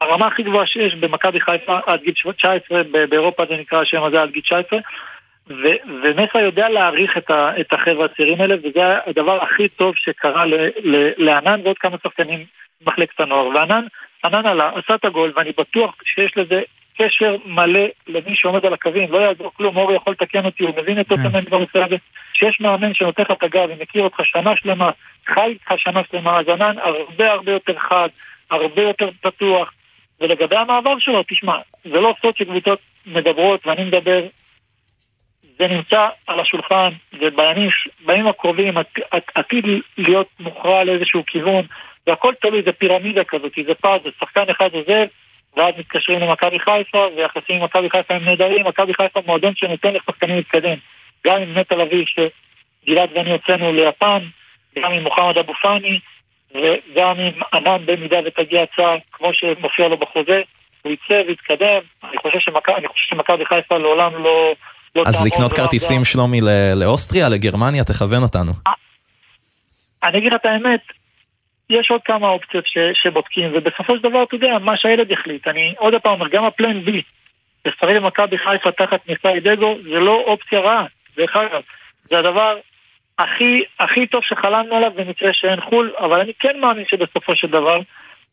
ברמה 0.00 0.26
הכי 0.26 0.42
גבוהה 0.42 0.66
שיש 0.66 0.94
במכבי 0.94 1.40
חיפה 1.40 1.78
עד 1.86 2.00
גיל 2.02 2.14
19, 2.32 2.82
באירופה 3.10 3.42
זה 3.48 3.56
נקרא 3.56 3.80
השם 3.80 4.02
הזה 4.02 4.22
עד 4.22 4.30
גיל 4.30 4.42
19 4.42 4.78
ומסה 6.04 6.40
יודע 6.40 6.68
להעריך 6.68 7.16
את, 7.16 7.30
ה, 7.30 7.60
את 7.60 7.72
החבר'ה 7.72 8.04
הצעירים 8.04 8.40
האלה 8.40 8.54
וזה 8.62 8.98
הדבר 9.06 9.42
הכי 9.42 9.68
טוב 9.68 9.94
שקרה 9.96 10.44
לענן 11.18 11.60
ועוד 11.64 11.78
כמה 11.78 11.96
שחקנים 12.02 12.44
במחלקת 12.80 13.20
הנוער. 13.20 13.46
וענן 13.46 13.84
ענן 14.24 14.46
עלה, 14.46 14.70
עשה 14.74 14.94
את 14.94 15.04
הגול, 15.04 15.32
ואני 15.36 15.50
בטוח 15.58 15.94
שיש 16.04 16.36
לזה 16.36 16.62
קשר 16.98 17.36
מלא 17.44 17.80
למי 18.06 18.36
שעומד 18.36 18.66
על 18.66 18.72
הקווים, 18.72 19.12
לא 19.12 19.18
יעזור 19.18 19.52
כלום, 19.56 19.76
אורי 19.76 19.94
יכול 19.94 20.12
לתקן 20.12 20.44
אותי, 20.44 20.64
הוא 20.64 20.74
מבין 20.76 21.00
את 21.00 21.12
אופן. 21.12 21.40
בנושא 21.40 21.84
הזה, 21.84 21.96
שיש 22.32 22.60
מאמן 22.60 22.94
שנותן 22.94 23.22
לך 23.22 23.30
את 23.30 23.42
הגב 23.42 23.68
ומכיר 23.68 24.02
אותך 24.02 24.20
שנה 24.24 24.56
שלמה, 24.56 24.90
חי 25.26 25.40
איתך 25.40 25.72
שנה 25.76 26.00
שלמה, 26.10 26.38
אז 26.38 26.48
ענן 26.48 26.74
הרבה 26.78 27.32
הרבה 27.32 27.52
יותר 27.52 27.78
חד, 27.78 28.08
הרבה 28.50 28.82
יותר 28.82 29.08
פתוח, 29.20 29.72
ולגבי 30.20 30.56
המעבר 30.56 30.98
שלו, 30.98 31.22
תשמע, 31.28 31.58
זה 31.84 32.00
לא 32.00 32.14
סוד 32.22 32.36
שקבוצות 32.36 32.78
מדברות, 33.06 33.66
ואני 33.66 33.84
מדבר, 33.84 34.26
זה 35.58 35.68
נמצא 35.68 36.08
על 36.26 36.40
השולחן, 36.40 36.88
ובימים 37.12 38.26
הקרובים 38.28 38.74
עתיד 39.34 39.64
להיות 39.98 40.28
מוכרע 40.40 40.84
לאיזשהו 40.84 41.22
כיוון, 41.26 41.64
והכל 42.06 42.34
תלוי, 42.40 42.62
זה 42.62 42.72
פירמידה 42.72 43.24
כזאת, 43.24 43.52
זה 43.66 43.74
פאזל, 43.74 44.10
שחקן 44.20 44.44
אחד 44.50 44.74
עוזב, 44.74 45.06
ואז 45.58 45.74
מתקשרים 45.78 46.20
למכבי 46.20 46.58
חיפה, 46.58 47.06
ויחסים 47.16 47.56
עם 47.56 47.62
מכבי 47.64 47.90
חיפה 47.90 48.14
הם 48.14 48.24
נהדרים, 48.24 48.66
מכבי 48.66 48.94
חיפה 48.94 49.20
מועדון 49.26 49.52
שנותן 49.56 49.92
לשחקנים 49.92 50.36
להתקדם. 50.36 50.76
גם 51.26 51.36
עם 51.36 51.58
נטע 51.58 51.76
לביא, 51.76 52.04
שגלעד 52.06 53.08
ואני 53.14 53.30
יוצאנו 53.30 53.72
ליפן, 53.72 54.18
גם 54.78 54.92
עם 54.92 55.02
מוחמד 55.02 55.38
אבו 55.38 55.52
פאני, 55.62 55.98
וגם 56.54 57.20
עם 57.20 57.32
ענן 57.54 57.86
במידה 57.86 58.16
ותגיע 58.24 58.62
הצעה, 58.62 58.94
כמו 59.12 59.30
שמופיע 59.34 59.88
לו 59.88 59.96
בחוזה, 59.96 60.42
הוא 60.82 60.92
יצא 60.92 61.22
ויתקדם. 61.28 61.80
אני 62.04 62.18
חושב 62.18 62.38
שמכבי 62.94 63.46
חיפה 63.46 63.78
לעולם 63.78 64.24
לא... 64.24 64.54
לא 64.96 65.02
אז 65.06 65.26
לקנות 65.26 65.52
כרטיסים, 65.52 66.04
שלומי, 66.04 66.40
לאוסטריה, 66.76 67.28
לגרמניה, 67.28 67.84
תכוון 67.84 68.22
אותנו. 68.22 68.52
אני 70.04 70.18
אגיד 70.18 70.32
לך 70.32 70.40
את 70.40 70.46
האמת, 70.46 70.80
יש 71.70 71.90
עוד 71.90 72.00
כמה 72.04 72.28
אופציות 72.28 72.66
ש, 72.66 72.78
שבודקים, 72.92 73.50
ובסופו 73.54 73.96
של 73.96 74.02
דבר, 74.02 74.22
אתה 74.22 74.34
יודע, 74.34 74.58
מה 74.58 74.76
שהילד 74.76 75.10
יחליט. 75.10 75.48
אני 75.48 75.74
עוד 75.78 75.94
פעם 76.02 76.12
אומר, 76.12 76.28
גם 76.28 76.44
הפלן 76.44 76.84
בי, 76.84 77.02
לשחק 77.64 77.88
במכבי 77.88 78.38
חיפה 78.38 78.72
תחת 78.72 79.08
ניסאי 79.08 79.40
דגו, 79.40 79.76
זה 79.80 80.00
לא 80.00 80.22
אופציה 80.26 80.60
רעה. 80.60 80.86
דרך 81.16 81.36
אגב, 81.36 81.62
זה 82.04 82.18
הדבר 82.18 82.58
הכי, 83.18 83.62
הכי 83.80 84.06
טוב 84.06 84.22
שחלמנו 84.24 84.74
עליו 84.74 84.90
במקרה 84.96 85.32
שאין 85.32 85.60
חו"ל, 85.60 85.92
אבל 85.98 86.20
אני 86.20 86.32
כן 86.40 86.60
מאמין 86.60 86.84
שבסופו 86.88 87.36
של 87.36 87.46
דבר 87.46 87.80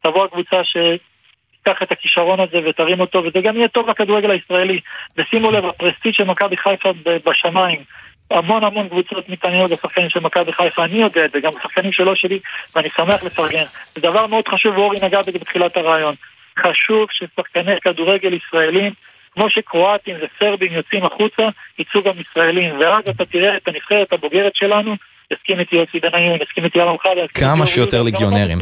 תבוא 0.02 0.26
הקבוצה 0.26 0.62
שתיקח 0.64 1.84
את 1.84 1.92
הכישרון 1.92 2.40
הזה 2.40 2.60
ותרים 2.66 3.00
אותו, 3.00 3.24
וזה 3.24 3.42
גם 3.42 3.58
יהיה 3.58 3.68
טוב 3.68 3.90
לכדורגל 3.90 4.32
הישראלי. 4.32 4.80
ושימו 5.18 5.52
לב, 5.52 5.66
הפרסטיג' 5.66 6.14
של 6.14 6.24
מכבי 6.24 6.58
חיפה 6.58 6.90
בשמיים. 7.26 7.84
המון 8.32 8.64
המון 8.64 8.90
קבוצות 8.90 9.30
מתעניינות 9.30 9.72
בשחקנים 9.72 10.10
של 10.10 10.20
מכבי 10.20 10.54
חיפה, 10.54 10.84
אני 10.84 10.98
יודע 10.98 11.26
את 11.26 11.32
זה, 11.32 11.40
גם 11.40 11.52
שחקנים 11.64 11.92
שלו 11.92 12.16
שלי, 12.16 12.40
ואני 12.76 12.90
שמח 12.98 13.24
לפרגן. 13.24 13.64
זה 13.96 14.02
דבר 14.02 14.28
מאוד 14.28 14.48
חשוב, 14.48 14.78
ואורי 14.78 14.98
נגע 15.02 15.20
בזה 15.20 15.40
בתחילת 15.40 15.78
הרעיון. 15.78 16.16
חשוב 16.60 17.08
ששחקני 17.12 17.82
כדורגל 17.82 18.34
ישראלים, 18.34 18.94
כמו 19.34 19.50
שקרואטים 19.50 20.16
וסרבים 20.16 20.74
יוצאים 20.74 21.06
החוצה, 21.06 21.44
יצאו 21.80 22.04
גם 22.04 22.14
ישראלים, 22.20 22.80
ואז 22.80 23.04
אתה 23.10 23.26
תראה 23.26 23.58
את 23.58 23.68
הנבחרת 23.68 24.14
הבוגרת 24.14 24.56
שלנו, 24.56 24.96
יסכים 25.32 25.60
איתי 25.60 25.76
יוסי 25.76 26.00
בניון, 26.00 26.40
יסכים 26.42 26.66
איתי 26.66 26.80
ירם 26.80 26.98
חדה. 26.98 27.28
כמה 27.34 27.66
שיותר 27.66 28.04
ליגיונרים. 28.04 28.58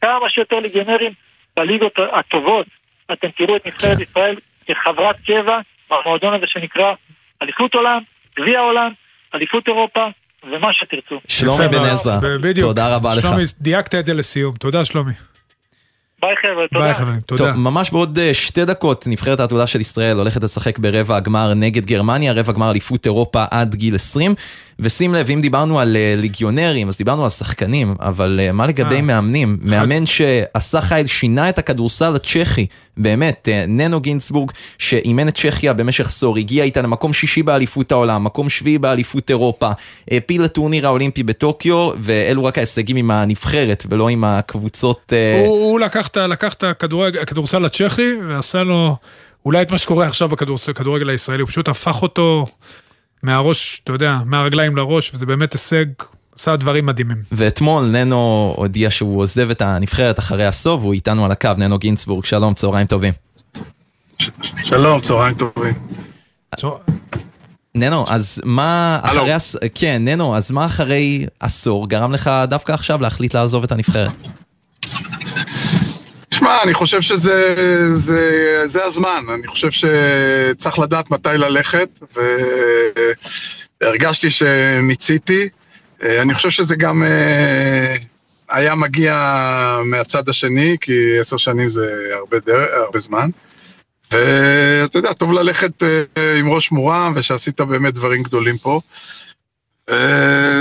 כמה 0.00 0.30
שיותר 0.30 0.60
ליגיונרים 0.60 1.12
בליגות 1.56 1.98
הטובות. 2.12 2.66
אתם 3.12 3.28
תראו 3.28 3.56
את 3.56 3.66
נבחרת 3.66 3.96
כן. 3.96 4.02
ישראל 4.02 4.36
כחברת 4.66 5.16
קבע 5.26 5.58
במועדון 5.90 6.34
הזה 6.34 6.46
שנקרא 6.46 6.92
אליפות 7.42 7.74
עולם, 7.74 8.02
גביע 8.38 8.58
העולם, 8.58 8.92
אליפות 9.34 9.68
אירופה, 9.68 10.06
ומה 10.52 10.72
שתרצו. 10.72 11.20
שלומי 11.28 11.68
בן 11.68 11.84
עזרא, 11.84 12.20
תודה 12.60 12.96
רבה 12.96 13.14
לך. 13.14 13.22
שלומי, 13.22 13.42
דייקת 13.60 13.94
את 13.94 14.06
זה 14.06 14.14
לסיום, 14.14 14.54
תודה 14.54 14.84
שלומי. 14.84 15.12
ביי 16.22 16.34
חבר'ה, 16.42 16.68
תודה. 16.72 16.84
ביי 16.84 16.94
חברים, 16.94 17.20
תודה. 17.20 17.44
טוב, 17.44 17.56
ממש 17.56 17.90
בעוד 17.90 18.18
uh, 18.18 18.34
שתי 18.34 18.64
דקות 18.64 19.04
נבחרת 19.06 19.40
העתודה 19.40 19.66
של 19.66 19.80
ישראל 19.80 20.16
הולכת 20.16 20.42
לשחק 20.42 20.78
ברבע 20.78 21.16
הגמר 21.16 21.54
נגד 21.54 21.86
גרמניה, 21.86 22.32
רבע 22.32 22.52
גמר 22.52 22.70
אליפות 22.70 23.06
אירופה 23.06 23.44
עד 23.50 23.74
גיל 23.74 23.94
20. 23.94 24.34
ושים 24.82 25.14
לב, 25.14 25.30
אם 25.30 25.40
דיברנו 25.40 25.80
על 25.80 25.96
uh, 25.96 26.20
ליגיונרים, 26.20 26.88
אז 26.88 26.98
דיברנו 26.98 27.24
על 27.24 27.30
שחקנים, 27.30 27.94
אבל 28.00 28.40
uh, 28.48 28.52
מה 28.52 28.66
לגבי 28.66 28.98
아, 28.98 29.02
מאמנים? 29.02 29.58
מאמן 29.62 30.06
שעשה 30.06 30.80
חייל, 30.80 31.06
שינה 31.06 31.48
את 31.48 31.58
הכדורסל 31.58 32.14
הצ'כי, 32.16 32.66
באמת, 32.96 33.48
uh, 33.48 33.70
ננו 33.70 34.00
גינסבורג, 34.00 34.50
שאימן 34.78 35.28
את 35.28 35.38
צ'כיה 35.38 35.72
במשך 35.72 36.08
עשור, 36.08 36.36
הגיע 36.36 36.64
איתה 36.64 36.82
למקום 36.82 37.12
שישי 37.12 37.42
באליפות 37.42 37.92
העולם, 37.92 38.24
מקום 38.24 38.48
שביעי 38.48 38.78
באליפות 38.78 39.30
אירופה, 39.30 39.70
העפיל 40.10 40.42
לטורניר 40.42 40.86
האולימפי 40.86 41.22
בטוקיו, 41.22 41.90
ואלו 41.98 42.44
רק 42.44 42.58
ההישגים 42.58 42.96
עם 42.96 43.10
הנבחרת 43.10 43.84
ולא 43.88 44.08
עם 44.08 44.24
הקבוצות... 44.24 45.12
הוא, 45.44 45.56
הוא 45.56 45.80
לקח 45.80 46.08
את 46.08 46.64
הכדורסל 47.20 47.64
הצ'כי 47.64 48.10
ועשה 48.28 48.62
לו... 48.62 48.96
אולי 49.46 49.62
את 49.62 49.70
מה 49.70 49.78
שקורה 49.78 50.06
עכשיו 50.06 50.28
בכדורגל 50.28 51.08
הישראלי, 51.08 51.40
הוא 51.42 51.48
פשוט 51.48 51.68
הפך 51.68 52.02
אותו 52.02 52.46
מהראש, 53.22 53.80
אתה 53.84 53.92
יודע, 53.92 54.18
מהרגליים 54.24 54.76
לראש, 54.76 55.14
וזה 55.14 55.26
באמת 55.26 55.52
הישג, 55.52 55.84
עשה 56.36 56.56
דברים 56.56 56.86
מדהימים. 56.86 57.16
ואתמול 57.32 57.84
ננו 57.84 58.54
הודיע 58.56 58.90
שהוא 58.90 59.22
עוזב 59.22 59.50
את 59.50 59.62
הנבחרת 59.62 60.18
אחרי 60.18 60.46
הסוף, 60.46 60.80
והוא 60.80 60.92
איתנו 60.92 61.24
על 61.24 61.30
הקו, 61.30 61.50
ננו 61.56 61.78
גינצבורג, 61.78 62.24
שלום, 62.24 62.54
צהריים 62.54 62.86
טובים. 62.86 63.12
שלום, 64.64 65.00
צהריים 65.00 65.34
טובים. 65.34 65.74
ננו, 67.74 68.04
אז 68.08 68.42
מה 68.44 69.00
אחרי, 69.02 69.32
הס... 69.32 69.56
כן, 69.74 70.02
ננו, 70.04 70.36
אז 70.36 70.50
מה 70.50 70.66
אחרי 70.66 71.26
עשור 71.40 71.88
גרם 71.88 72.12
לך 72.12 72.30
דווקא 72.48 72.72
עכשיו 72.72 73.00
להחליט 73.00 73.34
לעזוב 73.34 73.64
את 73.64 73.72
הנבחרת? 73.72 74.12
תשמע, 76.42 76.62
אני 76.62 76.74
חושב 76.74 77.00
שזה 77.00 77.54
זה, 77.94 78.62
זה 78.66 78.84
הזמן, 78.84 79.24
אני 79.34 79.46
חושב 79.46 79.70
שצריך 79.70 80.78
לדעת 80.78 81.10
מתי 81.10 81.28
ללכת, 81.28 81.88
והרגשתי 83.82 84.30
שמיציתי. 84.30 85.48
אני 86.02 86.34
חושב 86.34 86.50
שזה 86.50 86.76
גם 86.76 87.02
אה, 87.02 87.96
היה 88.50 88.74
מגיע 88.74 89.14
מהצד 89.84 90.28
השני, 90.28 90.76
כי 90.80 91.18
עשר 91.20 91.36
שנים 91.36 91.70
זה 91.70 91.94
הרבה, 92.12 92.38
דרך, 92.38 92.68
הרבה 92.84 93.00
זמן. 93.00 93.30
ואתה 94.10 94.98
יודע, 94.98 95.12
טוב 95.12 95.32
ללכת 95.32 95.82
אה, 95.82 96.38
עם 96.38 96.48
ראש 96.48 96.72
מורם, 96.72 97.12
ושעשית 97.16 97.60
באמת 97.60 97.94
דברים 97.94 98.22
גדולים 98.22 98.56
פה. 98.58 98.80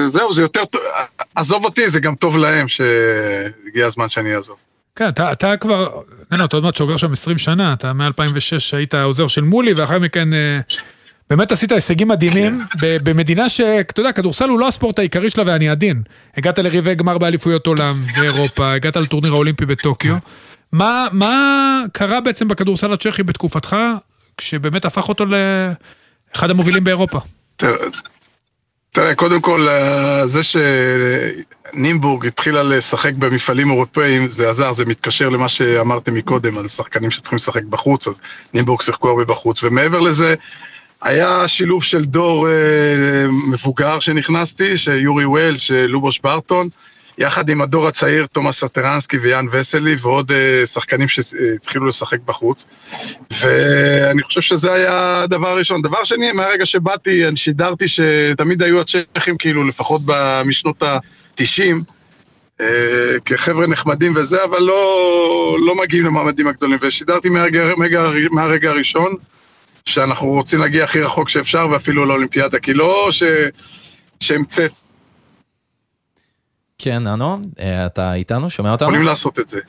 זהו, 0.08 0.34
זה 0.34 0.42
יותר 0.42 0.66
טוב, 0.66 0.82
עזוב 1.36 1.66
אותי, 1.66 1.90
זה 1.90 2.00
גם 2.00 2.16
טוב 2.16 2.38
להם 2.38 2.68
שהגיע 2.68 3.86
הזמן 3.86 4.10
שאני 4.10 4.36
אעזוב. 4.36 4.71
כן, 4.96 5.08
אתה, 5.08 5.32
אתה 5.32 5.58
כבר, 5.58 6.02
אין, 6.32 6.40
לא, 6.40 6.46
אתה 6.46 6.56
עוד 6.56 6.64
מעט 6.64 6.76
שוגר 6.76 6.98
שם 6.98 7.14
20 7.14 7.38
שנה, 7.38 7.74
אתה 7.74 7.94
מ-2006 7.94 8.78
היית 8.78 8.94
העוזר 8.94 9.28
של 9.28 9.42
מולי, 9.42 9.74
ואחר 9.74 10.00
מכן 10.00 10.34
אה, 10.34 10.60
באמת 11.30 11.52
עשית 11.52 11.72
הישגים 11.72 12.08
מדהימים, 12.08 12.62
במדינה 12.82 13.50
שאתה 13.50 14.00
יודע, 14.00 14.12
כדורסל 14.12 14.50
הוא 14.50 14.60
לא 14.60 14.68
הספורט 14.68 15.00
העיקרי 15.00 15.30
שלה 15.30 15.44
ואני 15.48 15.70
עדין. 15.70 16.02
הגעת 16.38 16.60
לריבי 16.60 16.96
גמר 16.96 17.18
באליפויות 17.18 17.68
עולם 17.68 17.96
ואירופה, 18.18 18.74
הגעת 18.74 18.96
לטורניר 18.96 19.32
האולימפי 19.32 19.66
בטוקיו. 19.66 20.16
מה, 20.72 21.08
מה 21.12 21.84
קרה 21.94 22.22
בעצם 22.22 22.48
בכדורסל 22.48 22.94
הצ'כי 22.94 23.24
בתקופתך, 23.24 23.76
כשבאמת 24.38 24.86
הפך 24.86 25.10
אותו 25.10 25.26
לאחד 25.26 26.50
המובילים 26.50 26.84
באירופה? 26.84 27.20
תראה, 28.94 29.16
קודם 29.16 29.42
כל, 29.42 29.68
אה, 29.70 30.28
זה 30.28 30.42
שנימבורג 31.74 32.26
התחילה 32.26 32.64
לשחק 32.64 33.14
במפעלים 33.14 33.70
אירופאיים, 33.70 34.30
זה 34.30 34.50
עזר, 34.50 34.72
זה 34.72 34.86
מתקשר 34.86 35.30
למה 35.30 35.50
שאמרתם 35.50 36.14
מקודם, 36.14 36.58
על 36.58 36.68
שחקנים 36.68 37.12
שצריכים 37.12 37.36
לשחק 37.36 37.64
בחוץ, 37.64 38.08
אז 38.08 38.22
נימבורג 38.54 38.82
שיחקו 38.82 39.10
הרבה 39.10 39.26
בחוץ, 39.26 39.64
ומעבר 39.64 40.00
לזה, 40.00 40.36
היה 41.02 41.48
שילוב 41.48 41.84
של 41.84 42.06
דור 42.06 42.48
אה, 42.48 42.54
מבוגר 43.52 44.00
שנכנסתי, 44.00 44.78
שיורי 44.78 45.26
ווילס, 45.26 45.72
לובוש 45.72 46.20
ברטון, 46.20 46.70
יחד 47.22 47.50
עם 47.50 47.62
הדור 47.62 47.88
הצעיר, 47.88 48.26
תומאס 48.26 48.64
סטרנסקי 48.66 49.18
ויאן 49.18 49.46
וסלי, 49.52 49.96
ועוד 50.02 50.32
uh, 50.32 50.66
שחקנים 50.66 51.08
שהתחילו 51.08 51.86
לשחק 51.86 52.20
בחוץ. 52.26 52.66
ואני 53.40 54.24
חושב 54.24 54.42
שזה 54.42 54.74
היה 54.74 55.22
הדבר 55.24 55.48
הראשון. 55.48 55.82
דבר 55.82 56.04
שני, 56.04 56.32
מהרגע 56.32 56.66
שבאתי, 56.66 57.28
אני 57.28 57.36
שידרתי 57.36 57.86
שתמיד 57.88 58.64
היו 58.64 58.82
הצ'כים, 58.82 59.38
כאילו, 59.38 59.68
לפחות 59.68 60.02
משנות 60.46 60.84
ה-90, 60.84 61.42
uh, 62.58 62.62
כחבר'ה 63.26 63.68
נחמדים 63.68 64.14
וזה, 64.16 64.44
אבל 64.44 64.60
לא, 64.60 65.58
לא 65.66 65.76
מגיעים 65.76 66.06
למעמדים 66.06 66.48
הגדולים. 66.48 66.78
ושידרתי 66.82 67.30
מהרגע, 67.30 67.64
מהרגע, 67.78 68.08
מהרגע 68.32 68.70
הראשון, 68.70 69.16
שאנחנו 69.86 70.28
רוצים 70.28 70.60
להגיע 70.60 70.84
הכי 70.84 71.02
רחוק 71.02 71.30
שאפשר, 71.30 71.68
ואפילו 71.72 72.06
לאולימפיאדה, 72.06 72.60
כי 72.60 72.74
לא 72.74 73.08
ש... 73.12 73.24
שהמצאת 74.20 74.72
כן, 76.84 77.04
ננו, 77.04 77.40
אה, 77.60 77.86
אתה 77.86 78.14
איתנו? 78.14 78.50
שומע 78.50 78.72
אותנו? 78.72 78.88
יכולים 78.88 79.06
לעשות 79.06 79.40
את 79.40 79.50
זה. 79.50 79.60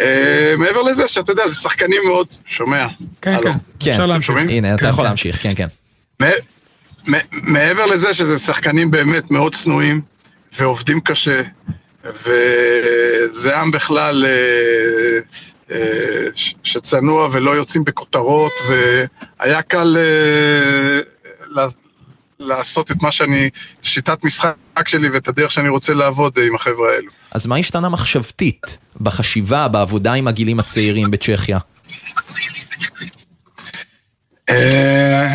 אה, 0.00 0.54
מעבר 0.58 0.82
לזה, 0.82 1.08
שאתה 1.08 1.32
יודע, 1.32 1.48
זה 1.48 1.54
שחקנים 1.54 2.02
מאוד... 2.06 2.26
שומע? 2.46 2.86
כן, 3.22 3.36
כן, 3.42 3.50
כן, 3.80 3.90
אפשר 3.90 4.06
להמשיך. 4.06 4.36
הנה, 4.48 4.74
אתה 4.74 4.82
כן, 4.82 4.88
יכול 4.88 5.04
כן. 5.04 5.08
להמשיך, 5.08 5.42
כן, 5.42 5.52
כן. 5.56 5.66
מעבר 7.32 7.86
לזה 7.86 8.14
שזה 8.14 8.38
שחקנים 8.38 8.90
באמת 8.90 9.30
מאוד 9.30 9.54
צנועים, 9.54 10.00
ועובדים 10.58 11.00
קשה, 11.00 11.42
וזה 12.04 13.58
עם 13.58 13.70
בכלל 13.70 14.26
אה, 15.70 15.76
שצנוע 16.62 17.28
ולא 17.32 17.50
יוצאים 17.50 17.84
בכותרות, 17.84 18.52
והיה 18.68 19.62
קל 19.62 19.96
לעשות 22.44 22.90
את 22.90 23.02
מה 23.02 23.12
שאני, 23.12 23.50
שיטת 23.82 24.24
משחק 24.24 24.54
שלי 24.86 25.08
ואת 25.08 25.28
הדרך 25.28 25.50
שאני 25.50 25.68
רוצה 25.68 25.94
לעבוד 25.94 26.38
עם 26.46 26.54
החבר'ה 26.54 26.92
האלו. 26.94 27.10
אז 27.30 27.46
מה 27.46 27.56
השתנה 27.56 27.88
מחשבתית 27.88 28.78
בחשיבה, 29.00 29.68
בעבודה 29.68 30.12
עם 30.12 30.28
הגילים 30.28 30.60
הצעירים 30.60 31.10
בצ'כיה? 31.10 31.58
אה, 34.50 35.34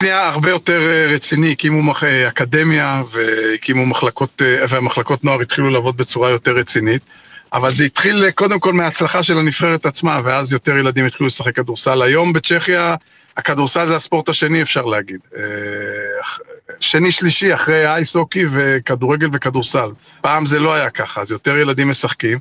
היה 0.00 0.28
הרבה 0.28 0.50
יותר 0.50 0.80
אה, 0.88 1.14
רציני, 1.14 1.52
הקימו 1.52 1.92
אקדמיה 2.28 3.02
והקימו 3.12 3.86
מחלקות, 3.86 4.42
אה, 4.42 4.64
והמחלקות 4.68 5.24
נוער 5.24 5.40
התחילו 5.40 5.70
לעבוד 5.70 5.96
בצורה 5.96 6.30
יותר 6.30 6.50
רצינית. 6.50 7.02
אבל 7.52 7.72
זה 7.72 7.84
התחיל 7.84 8.30
קודם 8.30 8.60
כל 8.60 8.72
מההצלחה 8.72 9.22
של 9.22 9.38
הנבחרת 9.38 9.86
עצמה, 9.86 10.20
ואז 10.24 10.52
יותר 10.52 10.76
ילדים 10.76 11.06
התחילו 11.06 11.26
לשחק 11.26 11.56
כדורסל. 11.56 12.02
היום 12.02 12.32
בצ'כיה 12.32 12.94
הכדורסל 13.36 13.86
זה 13.86 13.96
הספורט 13.96 14.28
השני, 14.28 14.62
אפשר 14.62 14.84
להגיד. 14.84 15.20
אה, 15.36 15.42
שני-שלישי 16.80 17.54
אחרי 17.54 17.86
אייס-הוקי 17.86 18.44
וכדורגל 18.52 19.28
וכדורסל. 19.32 19.90
פעם 20.20 20.46
זה 20.46 20.58
לא 20.58 20.74
היה 20.74 20.90
ככה, 20.90 21.20
אז 21.20 21.30
יותר 21.30 21.56
ילדים 21.56 21.90
משחקים. 21.90 22.38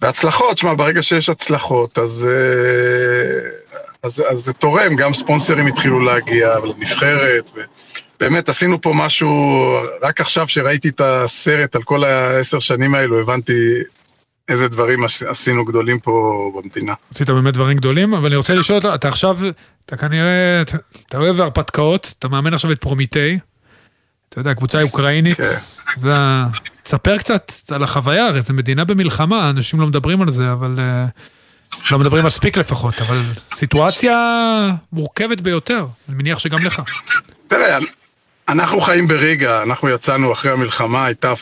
והצלחות, 0.00 0.58
שמע, 0.58 0.74
ברגע 0.74 1.02
שיש 1.02 1.28
הצלחות, 1.28 1.98
אז, 1.98 2.26
אה, 2.30 3.50
אז, 4.02 4.22
אז 4.28 4.38
זה 4.38 4.52
תורם, 4.52 4.96
גם 4.96 5.14
ספונסרים 5.14 5.66
התחילו 5.66 6.00
להגיע 6.00 6.58
לנבחרת, 6.58 7.50
ובאמת 8.16 8.48
עשינו 8.48 8.80
פה 8.80 8.92
משהו, 8.94 9.72
רק 10.02 10.20
עכשיו 10.20 10.48
שראיתי 10.48 10.88
את 10.88 11.00
הסרט 11.04 11.76
על 11.76 11.82
כל 11.82 12.04
העשר 12.04 12.58
שנים 12.58 12.94
האלו, 12.94 13.20
הבנתי 13.20 13.52
איזה 14.48 14.68
דברים 14.68 15.04
עשינו 15.26 15.64
גדולים 15.64 16.00
פה 16.00 16.52
במדינה. 16.56 16.94
עשית 17.10 17.30
באמת 17.30 17.54
דברים 17.54 17.76
גדולים, 17.76 18.14
אבל 18.14 18.26
אני 18.26 18.36
רוצה 18.36 18.54
לשאול 18.54 18.78
אותך, 18.78 18.88
אתה 18.94 19.08
עכשיו, 19.08 19.38
אתה 19.86 19.96
כנראה, 19.96 20.62
אתה 21.08 21.18
אוהב 21.18 21.40
הרפתקאות, 21.40 22.14
אתה 22.18 22.28
מאמן 22.28 22.54
עכשיו 22.54 22.72
את 22.72 22.80
פרומיטי, 22.80 23.38
אתה 24.28 24.40
יודע, 24.40 24.54
קבוצה 24.54 24.82
אוקראינית, 24.82 25.36
כן. 25.36 26.02
תספר 26.82 27.18
קצת 27.18 27.52
על 27.70 27.82
החוויה, 27.82 28.26
הרי 28.26 28.42
זו 28.42 28.54
מדינה 28.54 28.84
במלחמה, 28.84 29.50
אנשים 29.50 29.80
לא 29.80 29.86
מדברים 29.86 30.22
על 30.22 30.30
זה, 30.30 30.52
אבל... 30.52 30.74
אה, 30.78 31.06
לא 31.90 31.98
מדברים 31.98 32.24
מספיק 32.24 32.56
לפחות, 32.56 33.00
אבל 33.00 33.16
סיטואציה 33.36 34.16
מורכבת 34.92 35.40
ביותר, 35.40 35.86
אני 36.08 36.16
מניח 36.16 36.38
שגם 36.38 36.64
לך. 36.64 36.82
תראה, 37.48 37.78
אנחנו 38.48 38.80
חיים 38.80 39.08
בריגה, 39.08 39.62
אנחנו 39.62 39.88
יצאנו 39.88 40.32
אחרי 40.32 40.50
המלחמה, 40.50 41.04
הייתה 41.04 41.28
אה, 41.28 41.34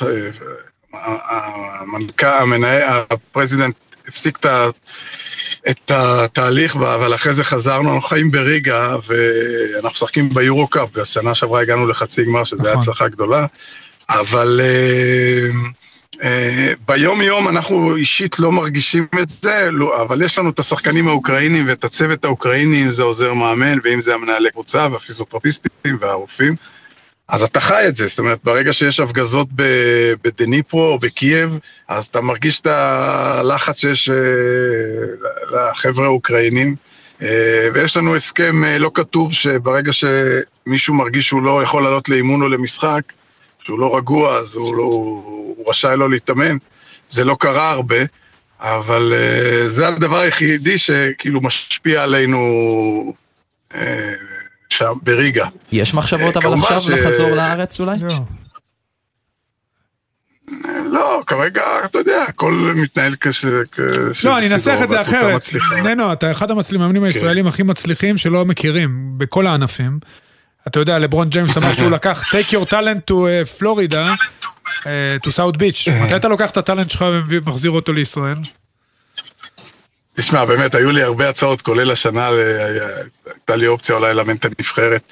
המנכ"ל, 1.04 2.26
המנהל, 2.26 3.02
הפרזידנט 3.10 3.74
הפסיק 4.08 4.38
את 5.70 5.90
התהליך, 5.90 6.76
אבל 6.76 7.14
אחרי 7.14 7.34
זה 7.34 7.44
חזרנו, 7.44 7.94
אנחנו 7.94 8.08
חיים 8.08 8.30
בריגה, 8.30 8.96
ואנחנו 9.06 9.96
משחקים 9.96 10.34
ביורו-קאפ, 10.34 10.88
והשנה 10.94 11.34
שעברה 11.34 11.60
הגענו 11.60 11.86
לחצי 11.86 12.24
גמר, 12.24 12.44
שזו 12.44 12.56
הייתה 12.56 12.70
נכון. 12.70 12.82
הצלחה 12.82 13.08
גדולה, 13.08 13.46
אבל 14.10 14.60
אה, 14.60 16.14
אה, 16.14 16.18
ביום-יום 16.86 17.48
אנחנו 17.48 17.96
אישית 17.96 18.38
לא 18.38 18.52
מרגישים 18.52 19.06
את 19.22 19.28
זה, 19.28 19.68
לא, 19.70 20.02
אבל 20.02 20.22
יש 20.22 20.38
לנו 20.38 20.50
את 20.50 20.58
השחקנים 20.58 21.08
האוקראינים 21.08 21.64
ואת 21.68 21.84
הצוות 21.84 22.24
האוקראיני, 22.24 22.82
אם 22.82 22.92
זה 22.92 23.02
עוזר 23.02 23.34
מאמן, 23.34 23.78
ואם 23.84 24.02
זה 24.02 24.14
המנהלי 24.14 24.50
קבוצה 24.50 24.88
והפיזיותרפיסטים 24.92 25.96
והרופאים. 26.00 26.56
אז 27.28 27.42
אתה 27.42 27.60
חי 27.60 27.88
את 27.88 27.96
זה, 27.96 28.06
זאת 28.06 28.18
אומרת, 28.18 28.38
ברגע 28.44 28.72
שיש 28.72 29.00
הפגזות 29.00 29.48
בדניפרו 30.24 30.86
או 30.92 30.98
בקייב, 30.98 31.58
אז 31.88 32.04
אתה 32.04 32.20
מרגיש 32.20 32.60
את 32.60 32.66
הלחץ 32.66 33.80
שיש 33.80 34.08
אה, 34.10 34.14
לחבר'ה 35.50 36.04
האוקראינים. 36.04 36.76
אה, 37.22 37.68
ויש 37.74 37.96
לנו 37.96 38.16
הסכם 38.16 38.64
אה, 38.64 38.78
לא 38.78 38.90
כתוב 38.94 39.32
שברגע 39.32 39.92
שמישהו 39.92 40.94
מרגיש 40.94 41.28
שהוא 41.28 41.42
לא 41.42 41.62
יכול 41.62 41.82
לעלות 41.82 42.08
לאימון 42.08 42.42
או 42.42 42.48
למשחק, 42.48 43.02
שהוא 43.64 43.78
לא 43.78 43.96
רגוע, 43.96 44.36
אז 44.36 44.54
הוא, 44.54 44.76
לא, 44.76 44.82
הוא 44.82 45.64
רשאי 45.68 45.96
לא 45.96 46.10
להתאמן. 46.10 46.56
זה 47.08 47.24
לא 47.24 47.36
קרה 47.40 47.70
הרבה, 47.70 47.96
אבל 48.60 49.12
זה 49.68 49.88
הדבר 49.88 50.18
היחידי 50.18 50.78
שכאילו 50.78 51.40
משפיע 51.40 52.02
עלינו 52.02 53.14
שם 54.72 54.92
בריגה. 55.02 55.46
יש 55.72 55.94
מחשבות 55.94 56.36
אבל 56.36 56.54
עכשיו 56.54 56.80
ש... 56.80 56.90
לחזור 56.90 57.30
לארץ 57.30 57.80
אולי? 57.80 57.96
לא. 58.02 58.14
לא, 60.92 61.22
כרגע, 61.26 61.62
אתה 61.84 61.98
יודע, 61.98 62.22
הכל 62.28 62.72
מתנהל 62.76 63.14
כש... 63.20 63.44
לא, 64.24 64.38
אני 64.38 64.52
אנסח 64.52 64.78
את 64.84 64.88
זה 64.88 65.00
אחרת. 65.00 65.42
ננו, 65.84 66.12
אתה 66.12 66.30
אחד 66.30 66.50
המאמנים 66.50 67.02
כן. 67.02 67.06
הישראלים 67.06 67.46
הכי 67.46 67.62
מצליחים 67.62 68.16
שלא 68.16 68.44
מכירים 68.44 69.14
בכל 69.16 69.46
הענפים. 69.46 69.98
אתה 70.66 70.80
יודע, 70.80 70.98
לברון 70.98 71.28
ג'יימס 71.28 71.56
אמר 71.56 71.72
שהוא 71.72 71.90
לקח 71.96 72.24
take 72.34 72.48
your 72.50 72.70
talent 72.70 73.10
to 73.10 73.14
פלורידה, 73.58 74.14
uh, 74.14 74.84
uh, 74.84 75.26
to 75.26 75.30
South 75.30 75.56
Beach. 75.56 75.90
מתי 75.90 76.16
אתה 76.16 76.28
לוקח 76.28 76.50
את 76.50 76.56
הטאלנט 76.56 76.90
שלך 76.90 77.04
ומחזיר 77.28 77.70
אותו 77.70 77.92
לישראל? 77.92 78.36
תשמע, 80.16 80.44
באמת, 80.44 80.74
היו 80.74 80.90
לי 80.90 81.02
הרבה 81.02 81.28
הצעות, 81.28 81.62
כולל 81.62 81.90
השנה, 81.90 82.28
הייתה 83.26 83.56
לי 83.56 83.66
אופציה 83.66 83.94
אולי 83.94 84.14
לאמן 84.14 84.36
את 84.36 84.44
הנבחרת, 84.44 85.02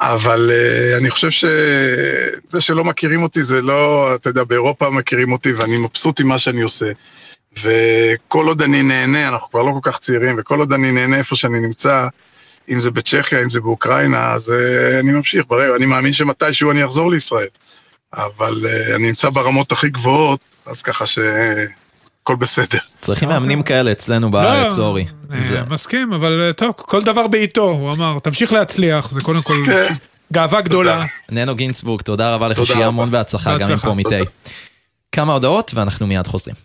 אבל 0.00 0.50
uh, 0.50 0.96
אני 0.96 1.10
חושב 1.10 1.30
שזה 1.30 2.60
שלא 2.60 2.84
מכירים 2.84 3.22
אותי 3.22 3.42
זה 3.42 3.62
לא, 3.62 4.10
אתה 4.14 4.30
יודע, 4.30 4.44
באירופה 4.44 4.90
מכירים 4.90 5.32
אותי 5.32 5.52
ואני 5.52 5.76
מבסוט 5.76 6.20
עם 6.20 6.26
מה 6.26 6.38
שאני 6.38 6.62
עושה. 6.62 6.86
וכל 7.62 8.46
עוד 8.46 8.62
אני 8.62 8.82
נהנה, 8.82 9.28
אנחנו 9.28 9.50
כבר 9.50 9.62
לא 9.62 9.72
כל 9.80 9.90
כך 9.90 9.98
צעירים, 9.98 10.36
וכל 10.38 10.58
עוד 10.58 10.72
אני 10.72 10.92
נהנה 10.92 11.18
איפה 11.18 11.36
שאני 11.36 11.60
נמצא, 11.60 12.08
אם 12.68 12.80
זה 12.80 12.90
בצ'כיה, 12.90 13.42
אם 13.42 13.50
זה 13.50 13.60
באוקראינה, 13.60 14.32
אז 14.32 14.48
uh, 14.48 15.00
אני 15.00 15.12
ממשיך, 15.12 15.44
ברר, 15.48 15.76
אני 15.76 15.86
מאמין 15.86 16.12
שמתישהו 16.12 16.70
אני 16.70 16.84
אחזור 16.84 17.10
לישראל. 17.10 17.48
אבל 18.12 18.66
אני 18.94 19.06
נמצא 19.06 19.30
ברמות 19.30 19.72
הכי 19.72 19.88
גבוהות, 19.88 20.40
אז 20.66 20.82
ככה 20.82 21.06
ש... 21.06 21.18
הכל 22.26 22.36
בסדר. 22.36 22.78
צריכים 23.00 23.28
מאמנים 23.28 23.62
כאלה 23.62 23.92
אצלנו 23.92 24.30
בארץ, 24.30 24.78
לא, 24.78 24.84
אורי. 24.84 25.06
אה, 25.32 25.62
מסכים, 25.70 26.12
אבל 26.12 26.42
אה, 26.46 26.52
טוב, 26.52 26.72
כל 26.76 27.02
דבר 27.02 27.26
בעיתו, 27.26 27.62
הוא 27.62 27.92
אמר, 27.92 28.18
תמשיך 28.22 28.52
להצליח, 28.52 29.10
זה 29.10 29.20
קודם 29.20 29.42
כל 29.42 29.62
כן. 29.66 29.94
גאווה 30.32 30.60
גדולה. 30.60 31.04
ננו 31.30 31.54
גינצבורג, 31.54 32.02
תודה 32.02 32.34
רבה 32.34 32.48
לך, 32.48 32.66
שיהיה. 32.66 32.86
המון 32.86 33.10
בהצלחה, 33.10 33.58
גם 33.58 33.70
עם. 33.70 34.02
תודה. 34.02 34.16
כמה 35.12 35.32
הודעות 35.32 35.70
ואנחנו 35.74 36.06
מיד 36.06 36.26
חוזרים. 36.26 36.56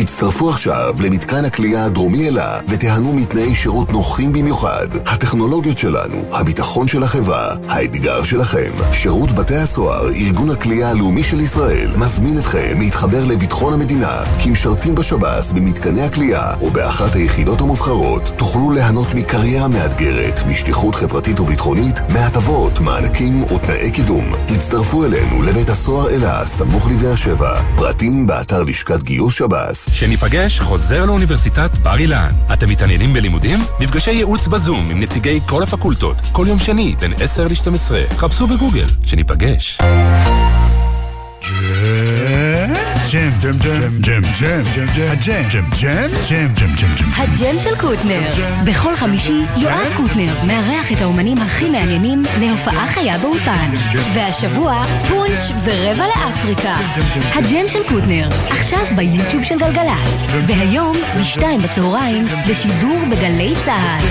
הצטרפו 0.00 0.48
עכשיו 0.48 0.94
למתקן 1.00 1.44
הכלייה 1.44 1.84
הדרומי 1.84 2.28
אלה 2.28 2.58
ותיהנו 2.68 3.12
מתנאי 3.12 3.54
שירות 3.54 3.92
נוחים 3.92 4.32
במיוחד. 4.32 4.86
הטכנולוגיות 5.06 5.78
שלנו, 5.78 6.16
הביטחון 6.32 6.88
של 6.88 7.02
החברה, 7.02 7.56
האתגר 7.68 8.24
שלכם. 8.24 8.70
שירות 8.92 9.32
בתי 9.32 9.56
הסוהר, 9.56 10.08
ארגון 10.10 10.50
הכלייה 10.50 10.90
הלאומי 10.90 11.22
של 11.22 11.40
ישראל, 11.40 11.90
מזמין 11.96 12.38
אתכם 12.38 12.80
להתחבר 12.80 13.24
לביטחון 13.24 13.72
המדינה. 13.72 14.22
כמשרתים 14.44 14.94
בשב"ס, 14.94 15.52
במתקני 15.52 16.02
הכלייה 16.02 16.54
או 16.60 16.70
באחת 16.70 17.14
היחידות 17.14 17.60
המובחרות, 17.60 18.32
תוכלו 18.36 18.70
ליהנות 18.70 19.14
מקריירה 19.14 19.68
מאתגרת, 19.68 20.40
משליחות 20.46 20.94
חברתית 20.94 21.40
וביטחונית, 21.40 22.00
מהטבות, 22.08 22.80
מענקים 22.80 23.42
ותנאי 23.42 23.90
קידום. 23.90 24.24
הצטרפו 24.48 25.04
אלינו 25.04 25.42
לבית 25.42 25.70
הסוהר 25.70 26.10
אלה, 26.10 26.46
סמוך 26.46 26.88
לבאר 26.88 27.14
שבע. 27.14 27.62
פרטים 27.76 28.26
באתר 28.26 28.62
לשכת 28.62 29.02
גיוס 29.02 29.34
שב"ס. 29.34 29.87
שניפגש 29.92 30.60
חוזר 30.60 31.04
לאוניברסיטת 31.04 31.78
בר 31.78 31.98
אילן. 31.98 32.32
אתם 32.52 32.68
מתעניינים 32.68 33.12
בלימודים? 33.12 33.60
מפגשי 33.80 34.10
ייעוץ 34.10 34.48
בזום 34.48 34.90
עם 34.90 35.00
נציגי 35.00 35.40
כל 35.46 35.62
הפקולטות. 35.62 36.16
כל 36.32 36.44
יום 36.48 36.58
שני, 36.58 36.94
בין 37.00 37.12
10 37.20 37.48
ל-12. 37.48 38.16
חפשו 38.16 38.46
בגוגל. 38.46 38.86
שניפגש. 39.06 39.78
ג'ם, 43.18 43.30
ג'ם, 43.42 43.58
ג'ם, 43.58 43.90
ג'ם, 44.00 44.22
ג'ם, 44.40 44.62
ג'ם, 44.74 44.86
ג'ם, 44.96 45.08
הג'ם, 45.10 45.42
ג'ם, 45.50 45.64
ג'ם, 45.80 46.08
ג'ם, 46.30 46.54
ג'ם, 46.54 46.74
ג'ם, 46.76 46.94
ג'ם. 46.98 47.10
הג'ם 47.16 47.58
של 47.58 47.76
קוטנר. 47.76 48.20
בכל 48.64 48.96
חמישי 48.96 49.40
יואב 49.56 49.92
קוטנר 49.96 50.34
מארח 50.46 50.92
את 50.92 51.00
האומנים 51.00 51.38
הכי 51.38 51.70
מעניינים 51.70 52.22
להופעה 52.40 52.88
חיה 52.88 53.18
באולפן. 53.18 53.74
והשבוע 54.14 54.84
פונץ' 55.08 55.50
ורבע 55.64 56.04
לאפריקה. 56.06 56.76
הג'ם 57.34 57.68
של 57.68 57.78
קוטנר, 57.88 58.28
עכשיו 58.50 58.86
ביוטיוב 58.96 59.44
של 59.44 59.58
גלגלצ. 59.58 60.32
והיום, 60.46 60.96
בשתיים 61.20 61.62
בצהריים, 61.62 62.26
בשידור 62.48 62.98
בגלי 63.10 63.54
צה"ל. 63.64 64.04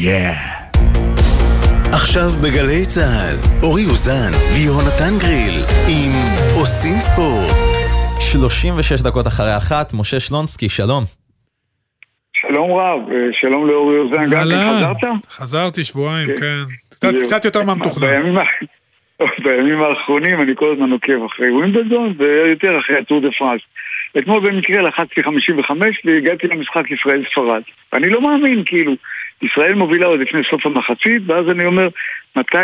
יא. 0.00 0.30
עכשיו 1.92 2.32
בגלי 2.40 2.86
צה"ל, 2.86 3.36
אורי 3.62 3.86
אוזן 3.86 4.32
ויהונתן 4.54 5.18
גריל 5.18 5.64
עם 5.88 6.12
עושים 6.54 7.00
ספורט. 7.00 7.77
36 8.32 9.02
דקות 9.02 9.26
אחרי 9.26 9.56
אחת, 9.56 9.92
משה 9.94 10.20
שלונסקי, 10.20 10.68
שלום. 10.68 11.04
שלום 12.32 12.70
רב, 12.72 13.00
אה, 13.12 13.16
שלום 13.40 13.66
לאורי 13.66 13.98
אוזן, 13.98 14.30
גם 14.30 14.44
כן. 14.50 14.56
חזרת? 14.56 15.12
חזרתי 15.30 15.84
שבועיים, 15.84 16.28
כן. 16.28 16.62
כן. 17.00 17.18
קצת- 17.26 17.44
יותר 17.44 17.62
מהמתוכנן. 17.62 18.06
בימים 19.44 19.80
האחרונים 19.80 20.40
אני 20.40 20.52
כל 20.56 20.72
הזמן 20.72 20.92
עוקב 20.92 21.24
אחרי 21.26 21.50
ווימבלדון 21.50 22.14
ויותר 22.18 22.78
אחרי 22.78 22.98
הטור 22.98 23.20
דה 23.20 23.28
פרנס. 23.38 23.60
אתמול 24.18 24.50
במקרה 24.50 24.82
לחצתי 24.82 25.22
55 25.22 26.00
והגעתי 26.04 26.46
למשחק 26.46 26.90
ישראל-ספרד. 26.90 27.62
ואני 27.92 28.08
לא 28.08 28.20
מאמין, 28.22 28.62
כאילו, 28.66 28.92
ישראל 29.42 29.74
מובילה 29.74 30.06
עוד 30.06 30.20
לפני 30.20 30.40
סוף 30.50 30.66
המחצית, 30.66 31.22
ואז 31.26 31.48
אני 31.50 31.66
אומר, 31.66 31.88
מתי, 32.36 32.58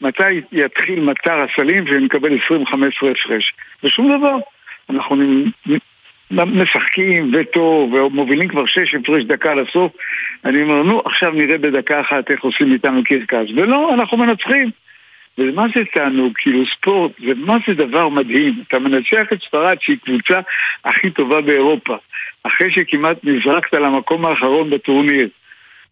מתי 0.00 0.40
יתחיל 0.52 1.00
מטר 1.00 1.44
הסלים 1.44 1.84
ונקבל 1.88 2.38
25 2.46 2.94
הפרש? 2.96 3.54
ושום 3.84 4.18
דבר. 4.18 4.36
אנחנו 4.90 5.16
משחקים 6.34 7.32
וטוב, 7.34 7.92
ומובילים 7.92 8.48
כבר 8.48 8.66
שש 8.66 8.94
הפרש 8.94 9.24
דקה 9.24 9.54
לסוף. 9.54 9.92
אני 10.44 10.62
אומר, 10.62 10.82
נו, 10.82 11.02
עכשיו 11.04 11.30
נראה 11.30 11.58
בדקה 11.58 12.00
אחת 12.00 12.30
איך 12.30 12.44
עושים 12.44 12.72
איתנו 12.72 13.04
קרקס. 13.04 13.50
ולא, 13.56 13.94
אנחנו 13.94 14.16
מנצחים. 14.16 14.70
ומה 15.38 15.66
זה 15.74 15.82
תענוג? 15.94 16.32
כאילו 16.36 16.66
ספורט, 16.66 17.12
זה 17.26 17.34
מה 17.36 17.56
זה 17.66 17.74
דבר 17.74 18.08
מדהים. 18.08 18.62
אתה 18.68 18.78
מנצח 18.78 19.32
את 19.32 19.38
ספרד 19.48 19.76
שהיא 19.80 19.96
קבוצה 20.04 20.40
הכי 20.84 21.10
טובה 21.10 21.40
באירופה, 21.40 21.96
אחרי 22.42 22.72
שכמעט 22.72 23.16
נזרקת 23.24 23.72
למקום 23.72 24.26
האחרון 24.26 24.70
בטורניר. 24.70 25.28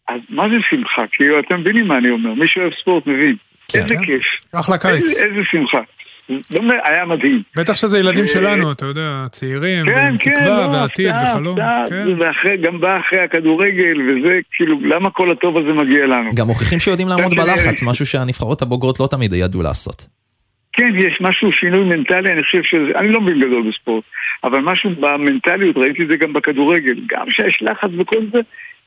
אז 0.09 0.21
מה 0.29 0.49
זה 0.49 0.55
שמחה? 0.71 1.03
כאילו, 1.13 1.39
אתם 1.39 1.61
מבינים 1.61 1.89
מה 1.89 1.99
אני 1.99 2.11
אומר? 2.11 2.35
מי 2.35 2.49
שאוהב 2.49 2.73
ספורט 2.81 3.07
מבין. 3.07 3.37
כן. 3.69 3.79
איזה 3.79 3.95
כיף. 4.03 4.25
אחלה 4.53 4.79
קיץ. 4.79 4.93
איזה, 4.95 5.25
איזה 5.25 5.41
שמחה. 5.51 5.81
באמת, 6.29 6.75
היה 6.85 7.05
מדהים. 7.05 7.43
בטח 7.57 7.77
שזה 7.77 7.99
ילדים 7.99 8.21
אה, 8.21 8.27
שלנו, 8.27 8.73
אתה 8.73 8.87
יודע, 8.87 9.27
צעירים, 9.31 9.87
כן, 9.87 10.17
כן, 10.19 10.31
תקווה 10.35 10.67
לא, 10.67 10.73
ועתיד 10.73 11.15
וחלום. 11.25 11.61
הפתעה, 11.61 11.85
כן. 11.89 12.23
ואחרי, 12.23 12.57
גם 12.57 12.81
בא 12.81 13.01
אחרי 13.01 13.21
הכדורגל, 13.21 13.97
וזה, 14.01 14.39
כאילו, 14.53 14.79
למה 14.85 15.11
כל 15.11 15.31
הטוב 15.31 15.59
הזה 15.59 15.73
מגיע 15.73 16.07
לנו? 16.07 16.31
גם 16.35 16.47
מוכיחים 16.47 16.79
שיודעים 16.79 17.09
לעמוד 17.09 17.35
בלחץ, 17.35 17.83
משהו 17.83 18.07
שהנבחרות 18.07 18.63
הבוגרות 18.63 19.01
לא 19.01 19.07
תמיד 19.07 19.33
ידעו 19.33 19.63
לעשות. 19.63 20.07
כן, 20.73 20.93
יש 20.99 21.19
משהו, 21.21 21.53
שינוי 21.53 21.85
מנטלי, 21.85 22.33
אני 22.33 22.43
חושב 22.43 22.63
שזה, 22.63 22.99
אני 22.99 23.09
לא 23.09 23.21
מבין 23.21 23.41
גדול 23.41 23.69
בספורט, 23.69 24.05
אבל 24.45 24.61
משהו 24.61 24.91
במנטליות, 25.01 25.77
ראיתי 25.77 26.03
את 26.03 26.09
זה 26.09 26.17
גם 26.17 26.33
בכדורגל, 26.33 26.95
גם 27.07 27.31
שיש 27.31 27.63
לחץ 27.63 27.91
וכל 27.99 28.21
זה, 28.33 28.41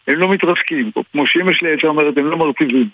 הם 0.07 0.19
לא 0.19 0.29
מתרסקים, 0.29 0.91
כמו 1.11 1.27
שאמא 1.27 1.53
שלי 1.53 1.69
הייתה 1.69 1.87
אומרת, 1.87 2.17
הם 2.17 2.25
לא 2.25 2.37
מרטיבים. 2.37 2.89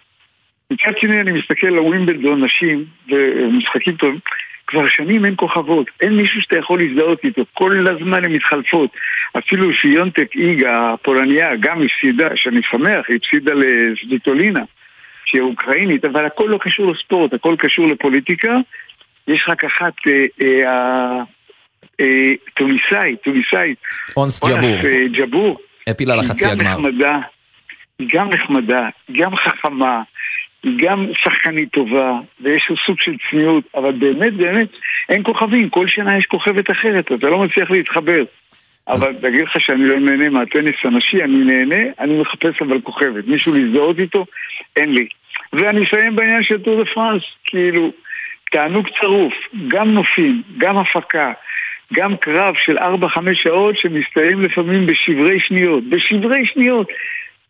מצד 0.71 0.91
שני, 0.97 1.21
אני 1.21 1.31
מסתכל 1.31 1.67
על 1.67 1.79
ווימבלדון 1.79 2.43
נשים, 2.43 2.85
ומשחקים 3.09 3.95
טובים, 3.95 4.19
כבר 4.67 4.87
שנים 4.87 5.25
אין 5.25 5.33
כוכבות, 5.37 5.87
אין 6.01 6.17
מישהו 6.17 6.41
שאתה 6.41 6.57
יכול 6.57 6.79
להזדהות 6.81 7.19
איתו, 7.23 7.45
כל 7.53 7.87
הזמן 7.87 8.25
הן 8.25 8.31
מתחלפות. 8.31 8.89
אפילו 9.37 9.73
פיונטק 9.73 10.35
איג, 10.35 10.63
הפולניה, 10.63 11.55
גם 11.59 11.81
הפסידה, 11.81 12.27
שאני 12.35 12.61
שמח, 12.71 13.05
היא 13.07 13.17
הפסידה 13.17 13.51
לסביטולינה. 13.53 14.63
שהיא 15.25 15.41
אוקראינית, 15.41 16.05
אבל 16.05 16.25
הכל 16.25 16.47
לא 16.49 16.57
קשור 16.61 16.91
לספורט, 16.91 17.33
הכל 17.33 17.55
קשור 17.59 17.87
לפוליטיקה. 17.87 18.57
יש 19.27 19.45
רק 19.49 19.63
אחת, 19.63 19.93
אה, 20.07 20.25
אה, 20.41 21.23
אה, 21.99 22.33
טוניסאית. 22.53 23.79
אונס 24.17 24.43
ג'בור, 24.43 25.07
ג'בור. 25.11 25.59
העפילה 25.87 26.15
לחצי 26.15 26.45
היא 26.45 26.53
גם 26.53 26.59
הגמר. 26.59 26.71
נחמדה, 26.71 27.19
היא 27.99 28.07
גם 28.13 28.29
נחמדה, 28.29 28.89
גם 29.11 29.35
חכמה, 29.35 30.01
גם 30.77 31.07
שחקנית 31.23 31.71
טובה, 31.71 32.19
ויש 32.41 32.67
לה 32.69 32.75
סוג 32.85 33.01
של 33.01 33.15
צניעות, 33.29 33.63
אבל 33.75 33.91
באמת, 33.91 34.33
באמת, 34.33 34.67
אין 35.09 35.23
כוכבים, 35.23 35.69
כל 35.69 35.87
שנה 35.87 36.17
יש 36.17 36.25
כוכבת 36.25 36.71
אחרת, 36.71 37.11
אתה 37.11 37.29
לא 37.29 37.39
מצליח 37.39 37.71
להתחבר. 37.71 38.23
אבל 38.87 39.15
להגיד 39.21 39.43
לך 39.43 39.59
שאני 39.59 39.87
לא 39.87 39.99
נהנה 39.99 40.29
מהטניס 40.29 40.75
הנשי, 40.83 41.23
אני 41.23 41.43
נהנה, 41.43 41.91
אני 41.99 42.21
מחפש 42.21 42.61
אבל 42.61 42.81
כוכבת. 42.81 43.27
מישהו 43.27 43.53
להזדהות 43.53 43.99
איתו, 43.99 44.25
אין 44.75 44.93
לי. 44.93 45.07
ואני 45.53 45.85
אסיים 45.85 46.15
בעניין 46.15 46.43
של 46.43 46.61
טור 46.61 46.83
דה 46.83 46.89
פרנס, 46.93 47.23
כאילו, 47.45 47.91
תענוג 48.51 48.87
צרוף, 48.99 49.33
גם 49.67 49.91
נופים, 49.91 50.41
גם 50.57 50.77
הפקה, 50.77 51.31
גם 51.93 52.17
קרב 52.17 52.55
של 52.65 52.77
4-5 52.77 52.81
שעות 53.33 53.77
שמסתיים 53.77 54.41
לפעמים 54.41 54.85
בשברי 54.85 55.39
שניות. 55.39 55.83
בשברי 55.89 56.45
שניות! 56.45 56.87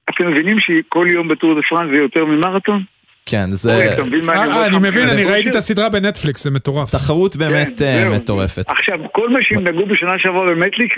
אתם 0.09 0.31
מבינים 0.31 0.59
שכל 0.59 1.07
יום 1.09 1.27
בטור 1.27 1.53
דה 1.53 1.61
פרנס 1.61 1.89
זה 1.95 2.01
יותר 2.01 2.25
ממרתון? 2.25 2.83
כן, 3.25 3.51
זה 3.51 3.93
אתה 3.93 4.03
מבין 4.03 4.25
מה 4.25 4.33
אני 4.33 4.39
אה, 4.41 4.45
אומר 4.45 4.61
אה? 4.61 4.67
אני 4.67 4.77
מבין, 4.77 5.09
אני 5.09 5.23
ראיתי? 5.23 5.49
את 5.49 5.55
הסדרה 5.55 5.89
בנטפליקס, 5.89 6.43
זה 6.43 6.51
מטורף. 6.51 6.91
תחרות 6.91 7.35
באמת 7.35 7.79
כן, 7.79 7.85
אה, 7.85 8.01
זהו. 8.01 8.15
מטורפת. 8.15 8.69
עכשיו, 8.69 8.99
כל 9.11 9.29
מה 9.29 9.39
שהם 9.41 9.67
נגעו 9.67 9.85
בשנה 9.85 10.11
שעברה 10.17 10.45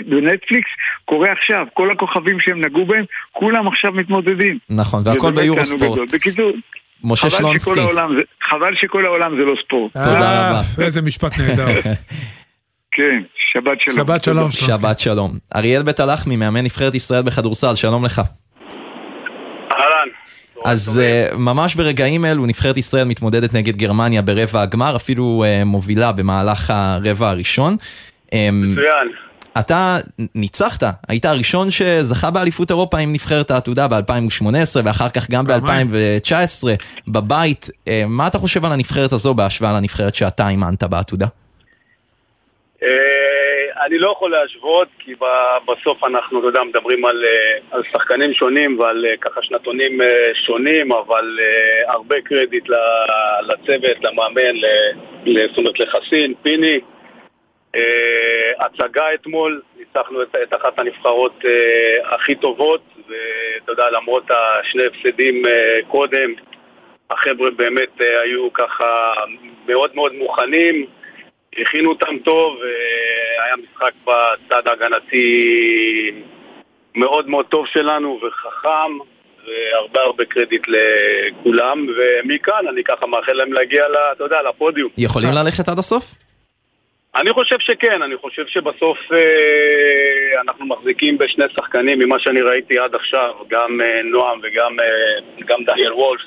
בנטפליקס 0.06 0.68
קורה 1.04 1.32
עכשיו. 1.32 1.66
כל 1.74 1.90
הכוכבים 1.90 2.40
שהם 2.40 2.64
נגעו 2.64 2.86
בהם, 2.86 3.04
כולם 3.32 3.68
עכשיו 3.68 3.92
מתמודדים. 3.92 4.58
נכון, 4.70 5.02
והכל 5.04 5.30
באמת 5.30 5.38
ביורו 5.38 5.60
תענוג 5.60 5.76
ספורט. 5.76 5.92
גדול. 5.92 6.06
בקיצור, 6.12 6.52
משה 7.04 7.30
חבל 7.30 7.38
שלונסקי, 7.38 7.80
חבל 8.42 8.74
שכל 8.74 9.04
העולם 9.04 9.38
זה 9.38 9.44
לא 9.44 9.54
ספורט. 9.64 9.92
תודה 9.92 10.20
אה, 10.20 10.50
רבה. 10.50 10.84
איזה 10.84 11.02
משפט 11.02 11.38
נהדר. 11.38 11.66
כן, 12.96 13.22
שבת 13.52 13.80
שלום. 13.80 13.96
שבת 13.96 14.24
שלום, 14.24 14.50
שלונסקי. 14.50 14.72
שבת 14.80 14.98
שלום. 14.98 15.38
אריאל 15.56 15.82
בית 15.82 16.00
הלחמי, 16.00 16.36
מאמן 16.36 16.64
נבחרת 16.64 16.94
ישראל 16.94 17.22
בכדורסל, 17.22 17.74
שלום 17.74 18.04
לך. 18.04 18.22
אז 20.64 21.00
uh, 21.00 21.36
ממש 21.36 21.74
ברגעים 21.74 22.24
אלו 22.24 22.46
נבחרת 22.46 22.76
ישראל 22.76 23.04
מתמודדת 23.04 23.54
נגד 23.54 23.76
גרמניה 23.76 24.22
ברבע 24.22 24.62
הגמר, 24.62 24.96
אפילו 24.96 25.44
uh, 25.44 25.64
מובילה 25.64 26.12
במהלך 26.12 26.70
הרבע 26.70 27.28
הראשון. 27.28 27.76
Um, 28.26 28.34
מצוין. 28.52 29.08
אתה 29.58 29.98
ניצחת, 30.34 30.82
היית 31.08 31.24
הראשון 31.24 31.70
שזכה 31.70 32.30
באליפות 32.30 32.70
אירופה 32.70 32.98
עם 32.98 33.12
נבחרת 33.12 33.50
העתודה 33.50 33.88
ב-2018 33.88 34.46
ואחר 34.84 35.08
כך 35.08 35.30
גם 35.30 35.44
ב-2019 35.46 36.64
בבית. 37.08 37.70
אה, 37.88 38.04
מה 38.08 38.26
אתה 38.26 38.38
חושב 38.38 38.64
על 38.64 38.72
הנבחרת 38.72 39.12
הזו 39.12 39.34
בהשוואה 39.34 39.72
לנבחרת 39.72 40.14
שאתה 40.14 40.48
אימנת 40.48 40.82
בעתודה? 40.82 41.26
אני 43.86 43.98
לא 43.98 44.10
יכול 44.10 44.30
להשוות, 44.30 44.88
כי 44.98 45.14
בסוף 45.66 46.04
אנחנו, 46.04 46.38
אתה 46.38 46.48
יודע, 46.48 46.62
מדברים 46.62 47.04
על, 47.04 47.24
אה, 47.24 47.58
על 47.70 47.82
שחקנים 47.92 48.32
שונים 48.32 48.78
ועל 48.78 49.06
אה, 49.06 49.16
ככה 49.16 49.42
שנתונים 49.42 50.02
אה, 50.02 50.34
שונים, 50.46 50.92
אבל 50.92 51.38
הרבה 51.88 52.20
קרדיט 52.20 52.64
לצוות, 53.42 53.96
למאמן, 54.02 54.56
זאת 55.48 55.58
אומרת 55.58 55.80
לחסין, 55.80 56.34
פיני. 56.42 56.80
הצגה 58.60 59.14
אתמול, 59.14 59.62
ניצחנו 59.78 60.22
את, 60.22 60.36
את 60.42 60.54
אחת 60.54 60.78
הנבחרות 60.78 61.44
הכי 62.04 62.34
טובות, 62.34 62.80
ואתה 62.96 63.72
יודע, 63.72 63.90
למרות 63.90 64.24
השני 64.30 64.82
הפסדים 64.84 65.42
קודם, 65.88 66.34
החבר'ה 67.10 67.50
באמת 67.50 68.00
היו 68.00 68.52
ככה 68.52 69.12
מאוד 69.66 69.90
מאוד 69.94 70.12
מוכנים, 70.14 70.86
הכינו 71.60 71.90
אותם 71.90 72.18
טוב, 72.24 72.56
היה 73.46 73.54
משחק 73.56 73.92
בצד 74.04 74.68
ההגנתי 74.68 76.10
מאוד 76.94 77.28
מאוד 77.28 77.46
טוב 77.46 77.66
שלנו 77.66 78.20
וחכם, 78.22 78.98
והרבה 79.46 80.00
הרבה 80.00 80.24
קרדיט 80.24 80.66
לכולם, 80.68 81.86
ומכאן 81.96 82.68
אני 82.68 82.84
ככה 82.84 83.06
מאחל 83.06 83.32
להם 83.32 83.52
להגיע, 83.52 83.88
ל- 83.88 84.12
אתה 84.16 84.24
יודע, 84.24 84.42
לפודיום. 84.42 84.90
יכולים 84.98 85.30
ללכת 85.44 85.68
עד 85.68 85.78
הסוף? 85.78 86.04
אני 87.16 87.32
חושב 87.32 87.56
שכן, 87.58 88.02
אני 88.02 88.16
חושב 88.16 88.46
שבסוף 88.46 88.98
אה, 89.12 90.40
אנחנו 90.40 90.66
מחזיקים 90.66 91.18
בשני 91.18 91.44
שחקנים 91.56 91.98
ממה 91.98 92.18
שאני 92.18 92.40
ראיתי 92.40 92.78
עד 92.78 92.94
עכשיו, 92.94 93.30
גם 93.48 93.80
אה, 93.80 94.02
נועם 94.02 94.38
וגם 94.42 94.80
אה, 94.80 95.44
גם 95.46 95.64
דניאל 95.64 95.92
וולף. 95.92 96.20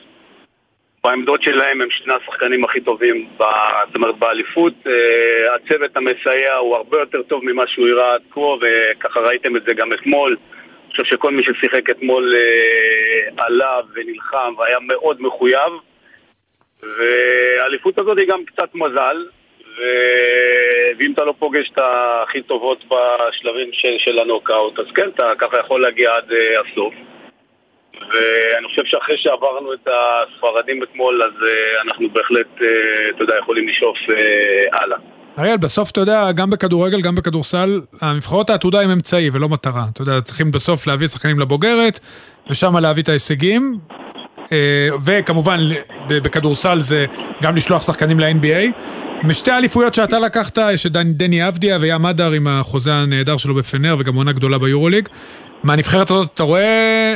בעמדות 1.08 1.44
שלהם 1.44 1.82
הם 1.82 1.88
שני 1.92 2.14
השחקנים 2.14 2.64
הכי 2.64 2.82
טובים, 2.82 3.28
ב, 3.38 3.44
זאת 3.88 3.96
אומרת 3.96 4.18
באליפות. 4.18 4.74
אה, 4.88 5.56
הצוות 5.56 5.98
המסייע 5.98 6.56
הוא 6.56 6.76
הרבה 6.76 7.00
יותר 7.00 7.24
טוב 7.24 7.46
ממה 7.46 7.68
שהוא 7.68 7.88
הראה 7.88 8.14
עד 8.14 8.22
כה, 8.32 8.40
וככה 8.40 9.20
ראיתם 9.20 9.56
את 9.56 9.64
זה 9.64 9.74
גם 9.74 9.94
אתמול. 9.94 10.38
אני 10.84 10.92
חושב 10.92 11.04
שכל 11.04 11.32
מי 11.32 11.44
ששיחק 11.44 11.90
אתמול 11.90 12.36
אה, 12.36 13.46
עלה 13.46 13.80
ונלחם 13.94 14.54
והיה 14.58 14.78
מאוד 14.82 15.22
מחויב. 15.22 15.72
והאליפות 16.84 18.00
הזאת 18.00 18.18
היא 18.18 18.28
גם 18.28 18.46
קצת 18.46 18.76
מזל, 18.76 19.26
ו... 19.78 19.82
ואם 21.00 21.14
אתה 21.14 21.24
לא 21.24 21.34
פוגש 21.40 21.70
את 21.70 21.80
הכי 21.82 22.42
טובות 22.42 22.86
בשלבים 22.86 23.70
של, 23.74 23.96
של 23.98 24.20
הנוקאוט, 24.20 24.80
אז 24.80 24.86
כן, 24.96 25.10
אתה 25.16 25.32
ככה 25.38 25.60
יכול 25.60 25.82
להגיע 25.82 26.16
עד 26.16 26.32
uh, 26.32 26.36
הסוף. 26.36 26.94
ואני 28.02 28.68
חושב 28.70 28.82
שאחרי 28.86 29.16
שעברנו 29.18 29.74
את 29.74 29.88
הספרדים 29.88 30.84
אתמול, 30.84 31.24
אז 31.24 31.34
uh, 31.42 31.88
אנחנו 31.88 32.10
בהחלט, 32.14 32.48
uh, 32.58 32.64
אתה 33.16 33.24
יודע, 33.24 33.34
יכולים 33.42 33.68
לשאוף 33.68 33.98
uh, 33.98 34.14
הלאה. 34.82 34.98
אריאל, 35.40 35.58
בסוף 35.58 35.92
אתה 35.92 36.02
יודע, 36.02 36.32
גם 36.32 36.50
בכדורגל, 36.50 37.02
גם 37.02 37.16
בכדורסל, 37.16 37.82
הנבחרות 38.02 38.50
העתודה 38.50 38.82
הם 38.82 38.90
אמצעי 38.90 39.30
ולא 39.34 39.50
מטרה. 39.50 39.86
אתה 39.94 40.02
יודע, 40.02 40.22
צריכים 40.22 40.52
בסוף 40.52 40.88
להביא 40.88 41.08
שחקנים 41.08 41.40
לבוגרת, 41.40 42.00
ושם 42.50 42.78
להביא 42.78 43.04
את 43.04 43.10
ההישגים. 43.10 43.78
אה, 44.52 44.90
וכמובן, 45.06 45.58
בכדורסל 46.08 46.80
זה 46.80 47.06
גם 47.44 47.56
לשלוח 47.56 47.82
שחקנים 47.82 48.20
ל-NBA. 48.20 48.72
משתי 49.24 49.52
האליפויות 49.52 49.94
שאתה 49.94 50.20
לקחת, 50.20 50.58
יש 50.74 50.86
את 50.86 50.92
דני- 50.92 51.48
אבדיה 51.48 51.78
וים 51.82 52.06
אדר 52.06 52.32
עם 52.32 52.48
החוזה 52.48 52.94
הנהדר 52.94 53.38
שלו 53.38 53.56
בפנר, 53.56 53.96
וגם 54.00 54.16
עונה 54.16 54.32
גדולה 54.32 54.58
ביורוליג. 54.58 55.08
מהנבחרת 55.64 56.12
הזאת 56.12 56.30
אתה 56.34 56.44
רואה 56.44 57.16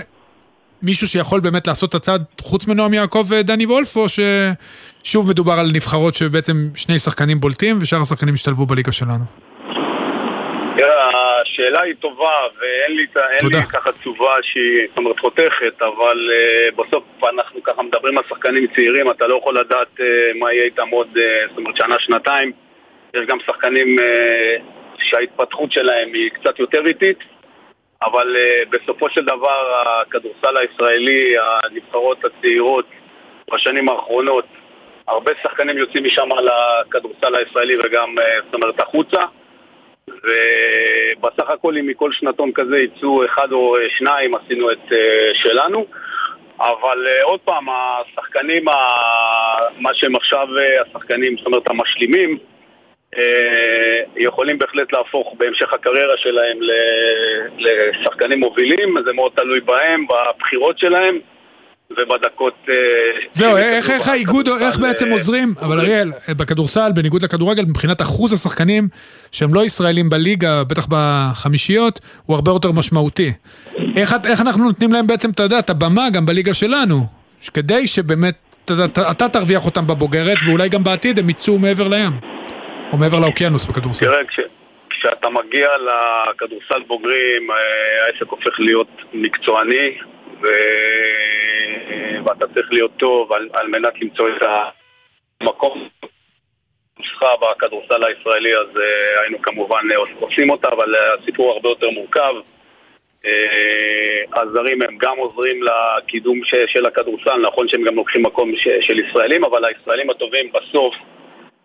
מישהו 0.84 1.08
שיכול 1.08 1.40
באמת 1.40 1.68
לעשות 1.68 1.90
את 1.90 1.96
הצעד 1.96 2.24
חוץ 2.42 2.68
מנועם 2.68 2.94
יעקב 2.94 3.26
ודני 3.30 3.66
וולף, 3.66 3.96
או 3.96 4.06
ששוב 4.10 5.30
מדובר 5.30 5.54
על 5.54 5.68
נבחרות 5.74 6.14
שבעצם 6.14 6.54
שני 6.76 7.00
שחקנים 7.00 7.40
בולטים 7.40 7.78
ושאר 7.82 8.02
השחקנים 8.02 8.34
ישתלבו 8.34 8.66
בליגה 8.66 8.92
שלנו? 8.92 9.24
תראה, 10.78 11.10
השאלה 11.42 11.82
היא 11.82 11.94
טובה, 12.00 12.38
ואין 12.60 12.98
לי, 12.98 13.06
לי 13.44 13.64
ככה 13.64 13.92
תשובה 13.92 14.34
שהיא, 14.42 14.88
זאת 14.90 14.98
אומרת, 14.98 15.20
חותכת, 15.20 15.82
אבל 15.82 16.30
uh, 16.30 16.82
בסוף 16.82 17.04
אנחנו 17.36 17.64
ככה 17.64 17.84
מדברים 17.84 18.18
על 18.18 18.24
שחקנים 18.30 18.68
צעירים, 18.76 19.12
אתה 19.12 19.28
לא 19.28 19.38
יכול 19.38 19.60
לדעת 19.60 19.88
uh, 20.00 20.04
מה 20.40 20.54
יהיה 20.54 20.64
איתם 20.64 20.88
עוד, 20.92 21.08
uh, 21.16 21.50
זאת 21.50 21.58
אומרת, 21.58 21.78
שנה, 21.78 21.96
שנתיים. 22.00 22.52
יש 23.14 23.28
גם 23.28 23.38
שחקנים 23.46 24.00
uh, 24.00 24.02
שההתפתחות 25.04 25.72
שלהם 25.72 26.14
היא 26.14 26.30
קצת 26.30 26.60
יותר 26.60 26.86
איטית, 26.86 27.18
אבל 28.04 28.36
uh, 28.36 28.70
בסופו 28.70 29.10
של 29.10 29.26
דבר 29.26 29.82
הכדורסל 29.86 30.58
הישראלי, 30.58 31.36
הנבחרות 31.64 32.18
הצעירות 32.26 32.86
בשנים 33.54 33.90
האחרונות, 33.90 34.46
הרבה 35.08 35.32
שחקנים 35.44 35.78
יוצאים 35.78 36.04
משם 36.04 36.30
לכדורסל 36.40 37.36
הישראלי 37.36 37.76
וגם, 37.84 38.18
uh, 38.18 38.46
זאת 38.46 38.54
אומרת, 38.54 38.82
החוצה. 38.82 39.26
ובסך 40.08 41.50
הכל 41.50 41.78
אם 41.78 41.88
מכל 41.88 42.12
שנתון 42.12 42.52
כזה 42.52 42.80
יצאו 42.80 43.26
אחד 43.26 43.52
או 43.52 43.76
שניים 43.98 44.36
עשינו 44.36 44.72
את 44.72 44.94
אה, 44.94 45.32
שלנו 45.34 45.86
אבל 46.60 47.08
אה, 47.08 47.24
עוד 47.24 47.40
פעם, 47.40 47.66
השחקנים, 47.70 48.68
ה- 48.68 49.68
מה 49.78 49.94
שהם 49.94 50.16
עכשיו 50.16 50.48
אה, 50.58 50.82
השחקנים, 50.82 51.38
זאת 51.38 51.46
אומרת 51.46 51.70
המשלימים 51.70 52.38
יכולים 54.18 54.60
בהחלט 54.60 54.94
להפוך 54.94 55.34
בהמשך 55.40 55.74
הקריירה 55.74 56.14
שלהם 56.18 56.58
ל- 56.62 56.72
לשחקנים 57.58 58.40
מובילים, 58.40 58.96
זה 59.06 59.14
מאוד 59.14 59.32
תלוי 59.36 59.60
בהם, 59.60 60.06
בבחירות 60.08 60.80
שלהם 60.80 61.20
ובדקות... 61.92 62.54
אה, 62.70 62.76
זהו, 63.32 63.58
איך, 63.58 63.90
איך 63.90 64.08
האיגוד, 64.08 64.48
איך 64.48 64.58
בכדורסל, 64.58 64.82
בעצם 64.82 65.08
אה, 65.08 65.12
עוזרים, 65.12 65.54
אבל 65.62 65.80
אריאל, 65.80 66.12
בכדורסל, 66.30 66.92
בניגוד 66.96 67.22
לכדורגל, 67.22 67.64
מבחינת 67.64 68.02
אחוז 68.02 68.34
השחקנים 68.34 68.88
שהם 69.32 69.54
לא 69.54 69.66
ישראלים 69.66 70.10
בליגה, 70.10 70.64
בטח 70.64 70.88
בחמישיות, 70.90 72.00
הוא 72.26 72.36
הרבה 72.36 72.52
יותר 72.52 72.72
משמעותי. 72.72 73.32
איך, 73.96 74.16
איך 74.26 74.42
אנחנו 74.42 74.64
נותנים 74.64 74.94
להם 74.94 75.08
בעצם, 75.08 75.30
אתה 75.30 75.44
יודע, 75.44 75.60
את 75.60 75.70
הבמה 75.70 76.10
גם 76.10 76.26
בליגה 76.26 76.54
שלנו, 76.54 77.06
כדי 77.54 77.88
שבאמת, 77.88 78.36
אתה, 78.66 79.12
אתה 79.12 79.30
תרוויח 79.30 79.66
אותם 79.66 79.88
בבוגרת, 79.88 80.38
ואולי 80.48 80.70
גם 80.70 80.84
בעתיד 80.84 81.20
הם 81.20 81.30
יצאו 81.30 81.60
מעבר 81.60 81.88
לים, 81.88 82.31
או 82.92 82.98
מעבר 82.98 83.20
לאוקיינוס 83.20 83.66
בכדורסל. 83.66 84.06
תראה, 84.06 84.26
כש, 84.26 84.40
כשאתה 84.90 85.30
מגיע 85.30 85.68
לכדורסל 85.78 86.84
בוגרים, 86.88 87.52
אה, 87.52 87.56
העסק 88.06 88.30
הופך 88.30 88.60
להיות 88.60 88.88
מקצועני, 89.14 89.98
ו... 90.42 90.48
ואתה 92.26 92.48
צריך 92.54 92.68
להיות 92.72 92.92
טוב 92.98 93.34
על, 93.34 93.50
על 93.54 93.68
מנת 93.68 94.02
למצוא 94.02 94.30
את 94.30 94.44
המקום 95.42 95.88
שלך 97.02 97.24
בכדורסל 97.42 98.04
הישראלי, 98.04 98.56
אז 98.58 98.78
אה, 98.78 99.22
היינו 99.22 99.42
כמובן 99.42 99.82
אה, 99.92 99.98
עושים 100.20 100.50
אותה, 100.50 100.68
אבל 100.68 100.96
הסיפור 100.96 101.52
הרבה 101.52 101.70
יותר 101.70 101.90
מורכב. 101.90 102.34
הזרים 104.36 104.82
הם 104.82 104.98
גם 104.98 105.18
עוזרים 105.18 105.60
לקידום 105.64 106.42
של 106.68 106.86
הכדורסל, 106.86 107.38
נכון 107.38 107.68
שהם 107.68 107.84
גם 107.84 107.96
לוקחים 107.96 108.24
מקום 108.24 108.52
של 108.82 109.00
ישראלים, 109.00 109.44
אבל 109.44 109.66
הישראלים 109.66 110.10
הטובים 110.10 110.52
בסוף, 110.52 110.96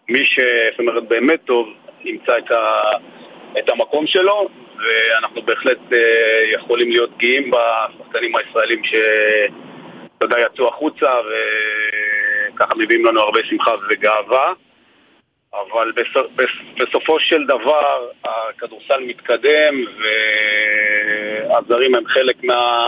מי 0.08 0.26
ש... 0.26 0.38
זאת 0.70 0.78
אומרת 0.78 1.08
באמת 1.08 1.40
טוב, 1.44 1.68
ימצא 2.04 2.38
את, 2.38 2.50
ה, 2.50 2.90
את 3.58 3.70
המקום 3.70 4.06
שלו, 4.06 4.48
ואנחנו 4.78 5.42
בהחלט 5.42 5.78
אה, 5.92 5.98
יכולים 6.52 6.90
להיות 6.90 7.16
גאים 7.16 7.50
בשחקנים 7.50 8.36
הישראלים 8.36 8.84
שאתה 8.84 10.24
יודע, 10.24 10.36
יצאו 10.40 10.68
החוצה 10.68 11.10
וככה 12.54 12.74
מביאים 12.76 13.04
לנו 13.04 13.20
הרבה 13.20 13.40
שמחה 13.44 13.70
וגאווה. 13.88 14.52
אבל 15.54 15.92
בסופ, 15.92 16.26
בסופו 16.76 17.20
של 17.20 17.46
דבר 17.46 18.08
הכדורסל 18.24 19.00
מתקדם 19.06 19.84
והזרים 21.48 21.94
הם 21.94 22.06
חלק 22.06 22.44
מה... 22.44 22.78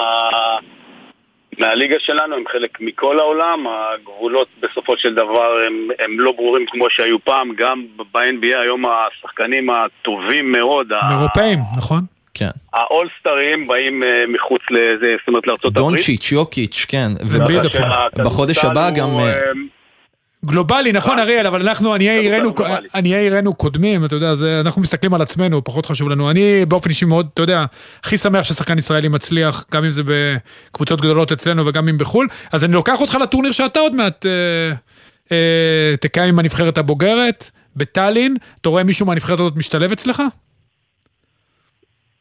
מהליגה 1.59 1.97
שלנו, 1.99 2.37
הם 2.37 2.45
חלק 2.53 2.79
מכל 2.81 3.19
העולם, 3.19 3.67
הגבולות 3.67 4.49
בסופו 4.61 4.95
של 4.99 5.15
דבר 5.15 5.53
הם, 5.67 5.89
הם 5.99 6.21
לא 6.21 6.33
ברורים 6.33 6.67
כמו 6.67 6.87
שהיו 6.91 7.19
פעם, 7.25 7.53
גם 7.57 7.85
ב-NBA 8.13 8.57
היום 8.63 8.85
השחקנים 8.87 9.71
הטובים 9.71 10.53
מאוד, 10.53 10.93
ה- 10.93 11.11
אירופאים, 11.19 11.59
נכון? 11.77 12.01
כן. 12.35 12.49
האולסטרים 12.73 13.67
באים 13.67 14.03
אה, 14.03 14.25
מחוץ 14.29 14.63
לזה, 14.71 15.17
זאת 15.19 15.29
אומרת 15.29 15.47
לארצות 15.47 15.77
הברית. 15.77 15.87
דונצ'יץ', 15.95 16.33
יוקיץ', 16.33 16.85
כן. 16.89 17.09
בדיוק. 17.45 17.65
ובחודש 18.19 18.59
הבא 18.65 18.91
גם... 18.91 19.09
הוא, 19.09 19.21
אה, 19.21 19.27
אה, 19.35 19.41
גלובלי, 20.45 20.93
נכון 20.93 21.19
אריאל, 21.19 21.47
אבל 21.47 21.69
אנחנו 21.69 21.95
עניי 21.95 22.19
עירנו, 22.19 22.53
גלובלי. 22.53 22.89
עניי 22.95 23.15
עירנו 23.15 23.55
קודמים, 23.55 24.05
אתה 24.05 24.15
יודע, 24.15 24.35
זה, 24.35 24.61
אנחנו 24.61 24.83
מסתכלים 24.83 25.15
על 25.15 25.23
עצמנו, 25.23 25.65
פחות 25.65 25.87
חשוב 25.87 26.09
לנו. 26.09 26.31
אני 26.31 26.67
באופן 26.67 26.91
אישי 26.91 27.05
מאוד, 27.05 27.29
אתה 27.35 27.43
יודע, 27.43 27.65
הכי 28.05 28.19
שמח 28.19 28.45
ששחקן 28.45 28.79
ישראלי 28.79 29.09
מצליח, 29.09 29.65
גם 29.73 29.85
אם 29.85 29.91
זה 29.91 30.03
בקבוצות 30.05 31.01
גדולות 31.01 31.33
אצלנו 31.33 31.67
וגם 31.67 31.89
אם 31.89 31.99
בחו"ל. 31.99 32.29
אז 32.53 32.65
אני 32.65 32.73
לוקח 32.73 33.01
אותך 33.01 33.19
לטורניר 33.23 33.53
שאתה 33.53 33.81
עוד 33.81 33.95
מעט 33.95 34.27
אה, 34.27 34.31
אה, 35.33 35.97
תקיים 36.01 36.29
עם 36.29 36.39
הנבחרת 36.39 36.79
הבוגרת, 36.79 37.51
בטאלין. 37.77 38.37
אתה 38.61 38.69
רואה 38.69 38.83
מישהו 38.83 39.07
מהנבחרת 39.07 39.41
הזאת 39.41 39.57
משתלב 39.57 39.93
אצלך? 39.93 40.23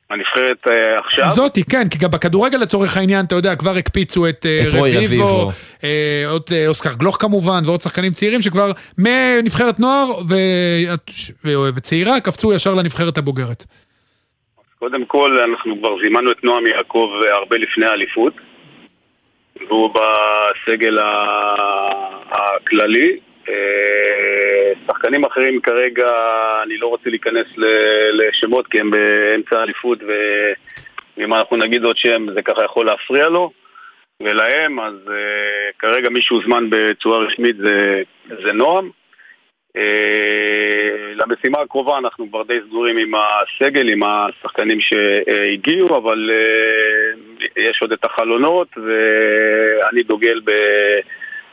הנבחרת 0.09 0.67
אה, 0.67 0.99
עכשיו. 0.99 1.29
זאתי, 1.29 1.63
כן, 1.63 1.89
כי 1.89 1.97
גם 1.97 2.11
בכדורגל 2.11 2.57
לצורך 2.57 2.97
העניין, 2.97 3.25
אתה 3.25 3.35
יודע, 3.35 3.55
כבר 3.55 3.77
הקפיצו 3.77 4.29
את, 4.29 4.45
אה, 4.45 4.63
את 4.67 4.73
רוי 4.73 5.05
רביבו. 5.05 5.51
אה, 5.83 6.23
עוד 6.29 6.43
אה, 6.51 6.67
אוסקר 6.67 6.93
גלוך 6.93 7.17
כמובן, 7.21 7.61
ועוד 7.65 7.81
שחקנים 7.81 8.11
צעירים 8.11 8.41
שכבר 8.41 8.71
מנבחרת 8.97 9.79
נוער 9.79 10.11
ו... 10.29 10.35
ו... 11.45 11.49
וצעירה 11.75 12.19
קפצו 12.19 12.53
ישר 12.53 12.73
לנבחרת 12.73 13.17
הבוגרת. 13.17 13.65
קודם 14.79 15.05
כל, 15.05 15.37
אנחנו 15.51 15.77
כבר 15.79 15.95
זימנו 16.03 16.31
את 16.31 16.43
נועם 16.43 16.67
יעקב 16.67 17.09
אה, 17.25 17.35
הרבה 17.35 17.57
לפני 17.57 17.85
האליפות. 17.85 18.33
והוא 19.67 19.89
בסגל 19.93 20.99
ה- 20.99 22.07
הכללי. 22.31 23.17
אה, 23.49 24.71
שחקנים 24.87 25.25
אחרים 25.25 25.61
כרגע, 25.61 26.09
אני 26.63 26.77
לא 26.77 26.87
רוצה 26.87 27.09
להיכנס 27.09 27.47
לשמות 28.13 28.67
כי 28.67 28.79
הם 28.79 28.91
באמצע 28.91 29.59
האליפות 29.59 29.99
ואם 31.17 31.33
אנחנו 31.33 31.57
נגיד 31.57 31.83
עוד 31.83 31.97
שם 31.97 32.25
זה 32.33 32.41
ככה 32.41 32.63
יכול 32.63 32.85
להפריע 32.85 33.29
לו 33.29 33.51
ולהם, 34.23 34.79
אז 34.79 34.93
uh, 35.05 35.11
כרגע 35.79 36.09
מי 36.09 36.21
שהוזמן 36.21 36.69
בצורה 36.69 37.19
רשמית 37.19 37.57
זה, 37.57 38.01
זה 38.43 38.53
נועם. 38.53 38.89
Uh, 39.77 39.81
למשימה 41.15 41.61
הקרובה 41.61 41.97
אנחנו 41.97 42.29
כבר 42.29 42.43
די 42.43 42.59
סגורים 42.67 42.97
עם 42.97 43.11
הסגל, 43.15 43.89
עם 43.89 44.03
השחקנים 44.03 44.79
שהגיעו, 44.81 45.97
אבל 45.97 46.29
uh, 46.29 47.45
יש 47.57 47.81
עוד 47.81 47.91
את 47.91 48.05
החלונות 48.05 48.67
ואני 48.77 50.03
דוגל 50.03 50.41
ב... 50.43 50.51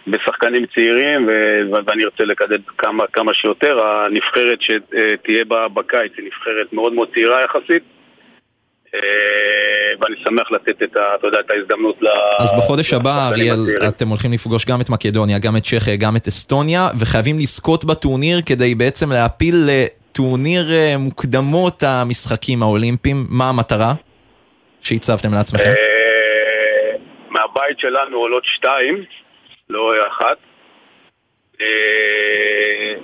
בשחקנים 0.07 0.67
צעירים 0.75 1.29
ו- 1.29 1.77
ואני 1.87 2.05
ארצה 2.05 2.25
לקדם 2.25 2.59
כמה, 2.79 3.05
כמה 3.13 3.35
שיותר. 3.35 3.81
הנבחרת 3.87 4.59
שתהיה 4.61 5.45
בה 5.45 5.69
בקיץ 5.69 6.13
היא 6.17 6.27
נבחרת 6.27 6.73
מאוד 6.73 6.93
מאוד 6.93 7.09
צעירה 7.15 7.45
יחסית. 7.45 7.83
אה, 8.95 9.01
ואני 10.01 10.17
שמח 10.25 10.51
לתת 10.51 10.83
את, 10.83 10.97
ה, 10.97 11.01
אתה 11.19 11.27
יודע, 11.27 11.41
את 11.41 11.51
ההזדמנות 11.51 12.03
ל... 12.03 12.07
אז 12.39 12.53
בחודש 12.59 12.93
הבא, 12.93 13.29
אריאל. 13.29 13.57
אתם 13.89 14.09
הולכים 14.09 14.33
לפגוש 14.33 14.67
גם 14.67 14.81
את 14.81 14.91
מקדוניה, 14.91 15.39
גם 15.39 15.57
את 15.57 15.63
צ'כיה, 15.63 15.97
גם 15.97 16.17
את 16.17 16.27
אסטוניה, 16.29 16.89
וחייבים 17.01 17.39
לזכות 17.39 17.85
בטורניר 17.85 18.39
כדי 18.47 18.75
בעצם 18.75 19.13
להפיל 19.13 19.55
לטורניר 19.69 20.73
אה, 20.73 20.95
מוקדמות 20.99 21.83
המשחקים 21.83 22.63
האולימפיים. 22.63 23.27
מה 23.29 23.49
המטרה 23.49 23.95
שהצבתם 24.81 25.35
לעצמכם? 25.35 25.69
אה, 25.69 26.97
מהבית 27.31 27.79
שלנו 27.79 28.17
עולות 28.17 28.43
שתיים, 28.45 29.05
לא 29.71 29.93
אחת. 30.09 30.37
אה, 31.61 32.95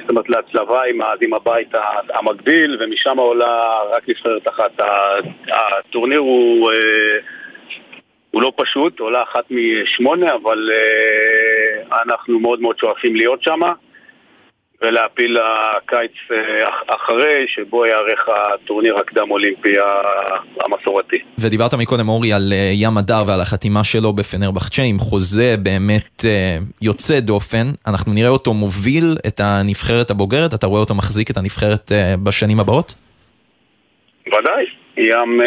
זאת 0.00 0.10
אומרת 0.10 0.28
להצלבה 0.28 0.84
עם, 0.84 1.02
ה- 1.02 1.14
עם 1.20 1.34
הבית 1.34 1.68
המקביל 2.14 2.76
ומשם 2.80 3.18
עולה 3.18 3.82
רק 3.90 4.08
נבחרת 4.08 4.48
אחת. 4.48 4.70
הטורניר 5.48 6.18
הוא, 6.18 6.72
אה, 6.72 7.18
הוא 8.30 8.42
לא 8.42 8.52
פשוט, 8.56 9.00
עולה 9.00 9.22
אחת 9.22 9.44
משמונה, 9.50 10.34
אבל 10.34 10.70
אה, 10.72 12.02
אנחנו 12.02 12.40
מאוד 12.40 12.60
מאוד 12.60 12.78
שואפים 12.78 13.16
להיות 13.16 13.42
שם 13.42 13.60
ולהפיל 14.82 15.38
הקיץ 15.42 16.10
אה, 16.30 16.68
אח- 16.68 16.82
אחרי 16.96 17.44
שבו 17.48 17.86
ייערך 17.86 18.28
הטורניר 18.28 18.98
הקדם 18.98 19.30
אולימפי 19.30 19.74
המסורתי. 20.64 21.16
ודיברת 21.38 21.74
מקודם, 21.74 22.08
אורי, 22.08 22.32
על 22.32 22.52
אה, 22.52 22.70
ים 22.74 22.98
הדר 22.98 23.22
ועל 23.26 23.40
החתימה 23.40 23.84
שלו 23.84 24.12
בפנרבחצ'ה 24.12 24.82
עם 24.82 24.98
חוזה 24.98 25.54
באמת 25.62 26.24
אה, 26.24 26.56
יוצא 26.82 27.20
דופן. 27.20 27.66
אנחנו 27.86 28.12
נראה 28.12 28.28
אותו 28.28 28.54
מוביל 28.54 29.16
את 29.26 29.40
הנבחרת 29.44 30.10
הבוגרת, 30.10 30.54
אתה 30.54 30.66
רואה 30.66 30.80
אותו 30.80 30.94
מחזיק 30.94 31.30
את 31.30 31.36
הנבחרת 31.36 31.92
בשנים 32.22 32.60
הבאות? 32.60 32.94
ודאי, 34.26 34.64
ים 34.96 35.40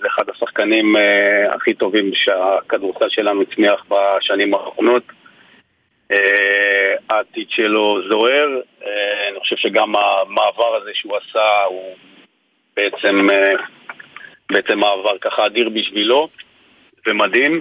זה 0.00 0.06
אחד 0.14 0.22
השחקנים 0.34 0.96
הכי 1.54 1.74
טובים 1.74 2.10
שהכדורסל 2.14 3.08
שלנו 3.08 3.42
הצמיח 3.42 3.84
בשנים 3.90 4.54
האחרונות. 4.54 5.02
אה, 6.12 6.94
העתיד 7.10 7.46
שלו 7.50 7.98
זוהר, 8.08 8.48
אה, 8.86 9.28
אני 9.30 9.40
חושב 9.40 9.56
שגם 9.56 9.96
המעבר 9.96 10.76
הזה 10.82 10.90
שהוא 10.94 11.16
עשה 11.16 11.64
הוא 11.68 11.96
בעצם, 12.76 13.30
אה, 13.30 13.52
בעצם 14.50 14.78
מעבר 14.78 15.18
ככה 15.20 15.46
אדיר 15.46 15.68
בשבילו 15.68 16.28
ומדהים. 17.06 17.60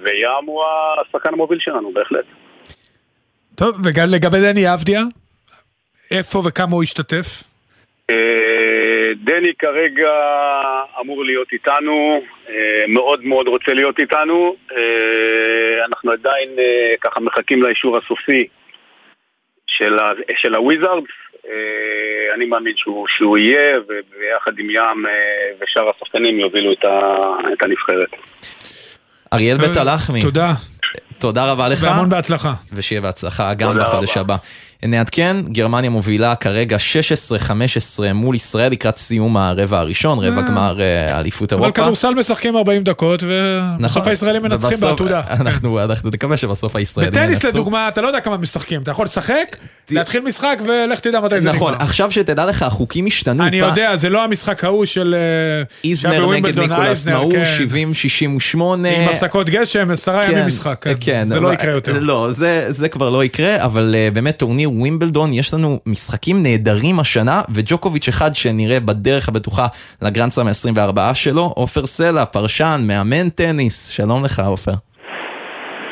וים 0.00 0.46
הוא 0.46 0.64
השחקן 1.00 1.28
המוביל 1.32 1.58
שלנו, 1.60 1.92
בהחלט. 1.92 2.24
טוב, 3.54 3.76
וגם 3.84 4.06
לגבי 4.10 4.40
דני 4.40 4.74
אבדיה, 4.74 5.02
איפה 6.10 6.42
וכמה 6.46 6.70
הוא 6.70 6.82
השתתף? 6.82 7.42
אה, 8.10 9.12
דני 9.24 9.52
כרגע 9.58 10.10
אמור 11.00 11.24
להיות 11.24 11.48
איתנו, 11.52 12.22
אה, 12.48 12.54
מאוד 12.88 13.24
מאוד 13.24 13.48
רוצה 13.48 13.72
להיות 13.72 13.98
איתנו. 13.98 14.54
אה, 14.76 15.84
אנחנו 15.86 16.12
עדיין 16.12 16.48
ככה 17.00 17.20
מחכים 17.20 17.62
לאישור 17.62 17.96
הסופי 17.98 18.46
של, 19.66 19.98
ה- 19.98 20.12
של 20.36 20.54
הוויזארדס. 20.54 21.10
אני 22.34 22.46
מאמין 22.46 22.72
שהוא, 22.76 23.06
שהוא 23.16 23.38
יהיה, 23.38 23.78
וביחד 23.78 24.58
עם 24.58 24.70
ים 24.70 25.06
ושאר 25.60 25.90
השחקנים 25.96 26.40
יובילו 26.40 26.72
את, 26.72 26.84
ה, 26.84 27.00
את 27.52 27.62
הנבחרת. 27.62 28.08
אריאל 29.32 29.56
בית 29.58 29.76
הלחמי. 29.76 30.22
תודה. 30.22 30.52
תודה 31.20 31.52
רבה 31.52 31.68
לך. 31.68 31.78
והמון 31.82 32.08
בהצלחה. 32.10 32.52
ושיהיה 32.76 33.00
בהצלחה 33.00 33.54
גם 33.54 33.78
בחודש. 33.80 34.16
הבא. 34.16 34.36
נעדכן, 34.86 35.36
גרמניה 35.52 35.90
מובילה 35.90 36.34
כרגע 36.34 36.76
16-15 37.48 37.50
מול 38.14 38.36
ישראל 38.36 38.72
לקראת 38.72 38.96
סיום 38.96 39.36
הרבע 39.36 39.78
הראשון, 39.78 40.18
רבע 40.18 40.36
אה. 40.36 40.42
גמר 40.42 40.80
אה, 40.80 41.18
אליפות 41.20 41.52
אבל 41.52 41.62
אירופה. 41.62 41.82
כדורסל 41.82 42.10
משחקים 42.14 42.56
40 42.56 42.82
דקות, 42.82 43.22
ובסוף 43.22 43.96
נכון. 43.96 44.08
הישראלים 44.10 44.42
מנצחים 44.42 44.78
בעתודה. 44.80 45.20
אנחנו 45.30 45.78
נקווה 46.12 46.36
שבסוף 46.36 46.76
הישראלים 46.76 47.12
ינצחו. 47.14 47.24
בטניס 47.26 47.44
לדוגמה, 47.44 47.88
אתה 47.88 48.00
לא 48.00 48.06
יודע 48.06 48.20
כמה 48.20 48.36
משחקים, 48.36 48.82
אתה 48.82 48.90
יכול 48.90 49.04
לשחק, 49.04 49.56
להתחיל 49.90 50.20
משחק 50.24 50.58
ולך 50.66 51.00
תדע 51.00 51.20
מתי 51.20 51.40
זה 51.40 51.48
נגמר. 51.48 51.56
נכון, 51.56 51.74
עכשיו 51.78 52.10
שתדע 52.10 52.46
לך, 52.46 52.62
החוקים 52.62 53.06
השתנו. 53.06 53.44
אני 53.46 53.56
יודע, 53.56 53.96
זה 53.96 54.08
לא 54.08 54.24
המשחק 54.24 54.64
ההוא 54.64 54.84
של... 54.84 55.14
אה, 55.18 55.90
איזנר 55.90 56.30
נגד 56.30 56.58
ניקולא 56.58 57.08
מאהו, 57.08 57.32
כן. 57.32 57.42
70-68. 58.54 58.56
עם 58.60 58.84
הפסקות 59.10 59.50
גשם, 59.50 59.90
עשרה 59.90 60.26
ימים 60.26 60.46
משחק. 60.46 60.84
כן, 61.00 61.24
זה 61.28 61.34
אבל- 61.34 61.42
לא 61.42 61.52
יקרה 61.52 61.72
יותר. 61.74 61.98
לא, 62.00 62.26
זה, 62.30 62.88
כבר 62.88 63.10
לא 63.10 63.24
יקרה, 63.24 63.64
אבל 63.64 63.94
באמת 64.12 64.36
טורניר 64.38 64.69
ווימבלדון, 64.70 65.32
יש 65.32 65.54
לנו 65.54 65.78
משחקים 65.86 66.42
נהדרים 66.42 67.00
השנה, 67.00 67.42
וג'וקוביץ' 67.54 68.08
אחד 68.08 68.34
שנראה 68.34 68.80
בדרך 68.80 69.28
הבטוחה 69.28 69.66
לגרנדסלאם 70.02 70.46
ה-24 70.46 71.14
שלו, 71.14 71.52
עופר 71.56 71.86
סלע, 71.86 72.24
פרשן, 72.24 72.80
מאמן 72.84 73.28
טניס, 73.28 73.88
שלום 73.88 74.24
לך 74.24 74.42
עופר. 74.46 74.72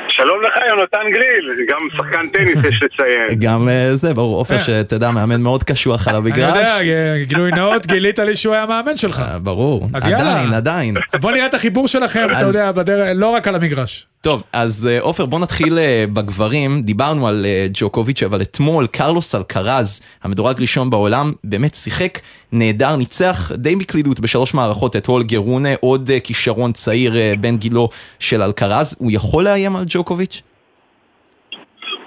שלום 0.09 0.43
לך 0.43 0.53
יונתן 0.69 1.11
גריל, 1.13 1.67
גם 1.69 1.79
שחקן 1.97 2.29
טניס 2.29 2.65
יש 2.65 2.83
לציין. 2.83 3.39
גם 3.45 3.69
uh, 3.69 3.97
זה, 3.97 4.15
ברור, 4.15 4.37
עופר 4.37 4.59
שתדע, 4.59 5.11
מאמן 5.11 5.41
מאוד 5.41 5.65
קשוח 5.65 6.09
על 6.09 6.15
אני 6.15 6.25
המגרש. 6.25 6.57
יודע, 6.57 6.79
אה, 6.81 7.25
גילוי 7.25 7.51
נאות, 7.51 7.87
גילית 7.87 8.19
לי 8.19 8.37
שהוא 8.37 8.55
היה 8.55 8.67
מאמן 8.67 8.97
שלך. 8.97 9.23
ברור. 9.43 9.89
עדיין, 9.95 10.53
עדיין. 10.53 10.97
בוא 11.21 11.33
נראה 11.33 11.47
את 11.47 11.55
החיבור 11.55 11.89
שלכם, 11.89 12.27
אתה 12.37 12.47
יודע, 12.47 12.71
לא 13.15 13.27
רק 13.27 13.49
על 13.49 13.55
המגרש. 13.55 14.07
טוב, 14.29 14.45
אז 14.53 14.89
אה, 14.91 15.01
עופר, 15.01 15.27
בוא 15.27 15.41
נתחיל 15.41 15.79
אה, 15.79 16.05
בגברים. 16.15 16.71
דיברנו 16.83 17.29
על 17.29 17.47
אה, 17.47 17.67
ג'וקוביץ', 17.81 18.23
אבל 18.23 18.43
אתמול 18.43 18.87
קרלוס 18.87 19.35
אלקרז, 19.35 20.01
המדורג 20.25 20.61
ראשון 20.61 20.91
בעולם, 20.91 21.27
באמת 21.45 21.75
שיחק 21.75 22.15
נהדר, 22.53 22.97
ניצח 22.97 23.53
די 23.53 23.77
בקלידות 23.77 24.21
בשלוש 24.21 24.55
מערכות 24.55 24.97
את 24.97 25.07
הולגר 25.07 25.39
רונה, 25.39 25.69
עוד 25.81 26.11
כישרון 26.25 26.73
צעיר 26.73 27.13
בן 27.41 27.57
גילו 27.57 27.89
של 28.21 28.43
אלקרז. 28.43 28.97
הוא 28.99 29.11
יכול 29.15 29.45
לאיים 29.45 29.77
על 29.77 29.85
ג'וקוביץ'? 29.87 30.43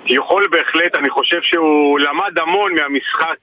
יכול 0.05 0.47
בהחלט, 0.51 0.95
אני 0.95 1.09
חושב 1.09 1.41
שהוא 1.41 1.99
למד 1.99 2.39
המון 2.39 2.73
מהמשחק 2.73 3.39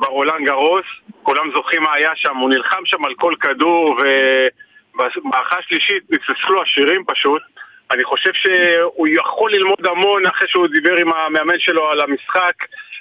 ברולנד 0.00 0.46
גרוס. 0.46 0.86
כולם 1.22 1.50
זוכרים 1.54 1.82
מה 1.82 1.92
היה 1.94 2.10
שם, 2.14 2.36
הוא 2.36 2.50
נלחם 2.50 2.82
שם 2.84 3.04
על 3.04 3.14
כל 3.14 3.34
כדור 3.40 3.96
ובמערכה 3.98 5.56
השלישית 5.58 6.02
נצלצלו 6.10 6.54
לו 6.54 6.62
השירים 6.62 7.04
פשוט. 7.06 7.42
אני 7.90 8.04
חושב 8.04 8.30
שהוא 8.34 9.08
יכול 9.08 9.52
ללמוד 9.52 9.86
המון 9.86 10.26
אחרי 10.26 10.48
שהוא 10.48 10.66
דיבר 10.66 10.96
עם 10.96 11.12
המאמן 11.12 11.58
שלו 11.58 11.90
על 11.90 12.00
המשחק, 12.00 12.54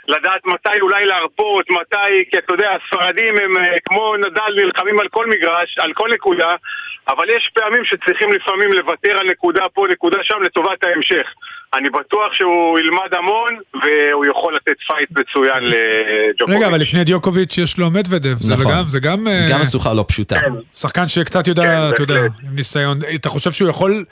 לדעת 0.08 0.46
מתי 0.46 0.80
אולי 0.82 1.06
להרפות, 1.06 1.66
מתי, 1.70 2.30
כי 2.32 2.38
אתה 2.38 2.54
יודע, 2.54 2.70
הספרדים 2.76 3.34
הם 3.44 3.58
אה, 3.58 3.78
כמו 3.86 4.16
נדל 4.18 4.64
נלחמים 4.66 5.00
על 5.00 5.08
כל 5.08 5.26
מגרש, 5.28 5.78
על 5.78 5.94
כל 5.94 6.10
נקודה, 6.14 6.56
אבל 7.08 7.30
יש 7.30 7.52
פעמים 7.54 7.86
שצריכים 7.86 8.30
לפעמים 8.32 8.74
לוותר 8.74 9.18
על 9.20 9.30
נקודה 9.30 9.64
פה, 9.74 9.86
נקודה 9.92 10.18
שם, 10.22 10.36
לטובת 10.42 10.84
ההמשך. 10.84 11.28
אני 11.74 11.90
בטוח 11.90 12.34
שהוא 12.34 12.80
ילמד 12.80 13.14
המון, 13.18 13.58
והוא 13.84 14.26
יכול 14.26 14.56
לתת 14.56 14.76
fight 14.88 15.10
מצוין 15.12 15.64
לג'וקוביץ'. 15.64 16.58
רגע, 16.58 16.68
אבל 16.68 16.82
לפני 16.82 17.04
דיוקוביץ' 17.04 17.58
יש 17.58 17.78
לו 17.78 17.90
מדוודב, 17.90 18.34
זה 18.34 18.54
נכון. 18.54 18.72
גם, 18.72 18.84
זה 18.84 19.00
גם... 19.00 19.28
אה, 19.28 19.48
גם 19.52 19.62
משוכה 19.62 19.94
לא 19.94 20.06
פשוטה. 20.08 20.36
שחקן 20.76 21.08
שקצת 21.08 21.48
יודע, 21.48 21.64
כן, 21.64 21.94
אתה 21.94 22.04
יודע. 22.04 22.20
עם 22.20 22.56
ניסיון. 22.56 22.98
אתה 23.16 23.30
חושב 23.30 23.52
שהוא 23.52 23.70
יכול... 23.70 24.04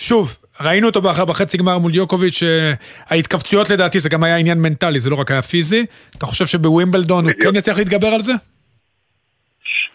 שוב, 0.00 0.28
ראינו 0.60 0.86
אותו 0.86 1.00
באח- 1.02 1.20
בחצי 1.20 1.56
גמר 1.58 1.78
מול 1.78 1.92
דיוקוביץ', 1.92 2.42
אה, 2.42 2.72
ההתכווצויות 3.10 3.70
לדעתי 3.70 4.00
זה 4.00 4.08
גם 4.08 4.24
היה 4.24 4.36
עניין 4.36 4.58
מנטלי, 4.58 5.00
זה 5.00 5.10
לא 5.10 5.16
רק 5.16 5.30
היה 5.30 5.42
פיזי. 5.42 5.86
אתה 6.18 6.26
חושב 6.26 6.46
שבווימבלדון 6.46 7.24
הוא 7.24 7.32
כן 7.40 7.56
יצליח 7.56 7.76
להתגבר 7.76 8.08
על 8.08 8.20
זה? 8.20 8.32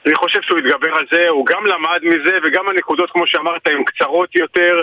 אני 0.05 0.15
חושב 0.15 0.39
שהוא 0.41 0.59
יתגבר 0.59 0.95
על 0.95 1.05
זה, 1.11 1.27
הוא 1.29 1.45
גם 1.45 1.65
למד 1.65 1.99
מזה 2.03 2.37
וגם 2.43 2.69
הנקודות 2.69 3.11
כמו 3.11 3.27
שאמרת 3.27 3.67
הן 3.67 3.83
קצרות 3.83 4.35
יותר 4.35 4.81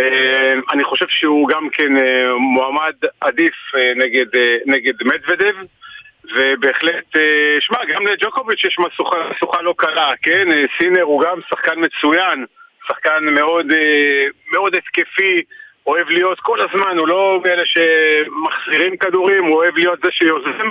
אה, 0.00 0.52
אני 0.72 0.84
חושב 0.84 1.06
שהוא 1.08 1.48
גם 1.48 1.68
כן 1.72 1.96
אה, 1.96 2.34
מועמד 2.38 2.94
עדיף 3.20 3.54
אה, 3.76 3.92
נגד, 3.96 4.26
נגד 4.66 4.94
מדוודב 5.04 5.54
ובהחלט, 6.36 7.16
שמע, 7.60 7.78
גם 7.94 8.06
לג'וקוביץ' 8.06 8.64
יש 8.64 8.76
משוכה, 8.78 9.62
לא 9.62 9.74
קלה, 9.76 10.12
כן? 10.22 10.48
סינר 10.78 11.02
הוא 11.02 11.22
גם 11.22 11.38
שחקן 11.50 11.72
מצוין, 11.76 12.44
שחקן 12.92 13.24
מאוד, 13.34 13.70
אה, 13.72 14.26
מאוד 14.52 14.74
התקפי, 14.74 15.42
אוהב 15.86 16.08
להיות 16.08 16.40
כל 16.40 16.58
הזמן, 16.60 16.98
הוא 16.98 17.08
לא 17.08 17.40
מאלה 17.44 17.62
שמחזירים 17.64 18.96
כדורים, 18.96 19.44
הוא 19.44 19.56
אוהב 19.56 19.76
להיות 19.76 19.98
זה 20.04 20.10
שיוזם 20.10 20.70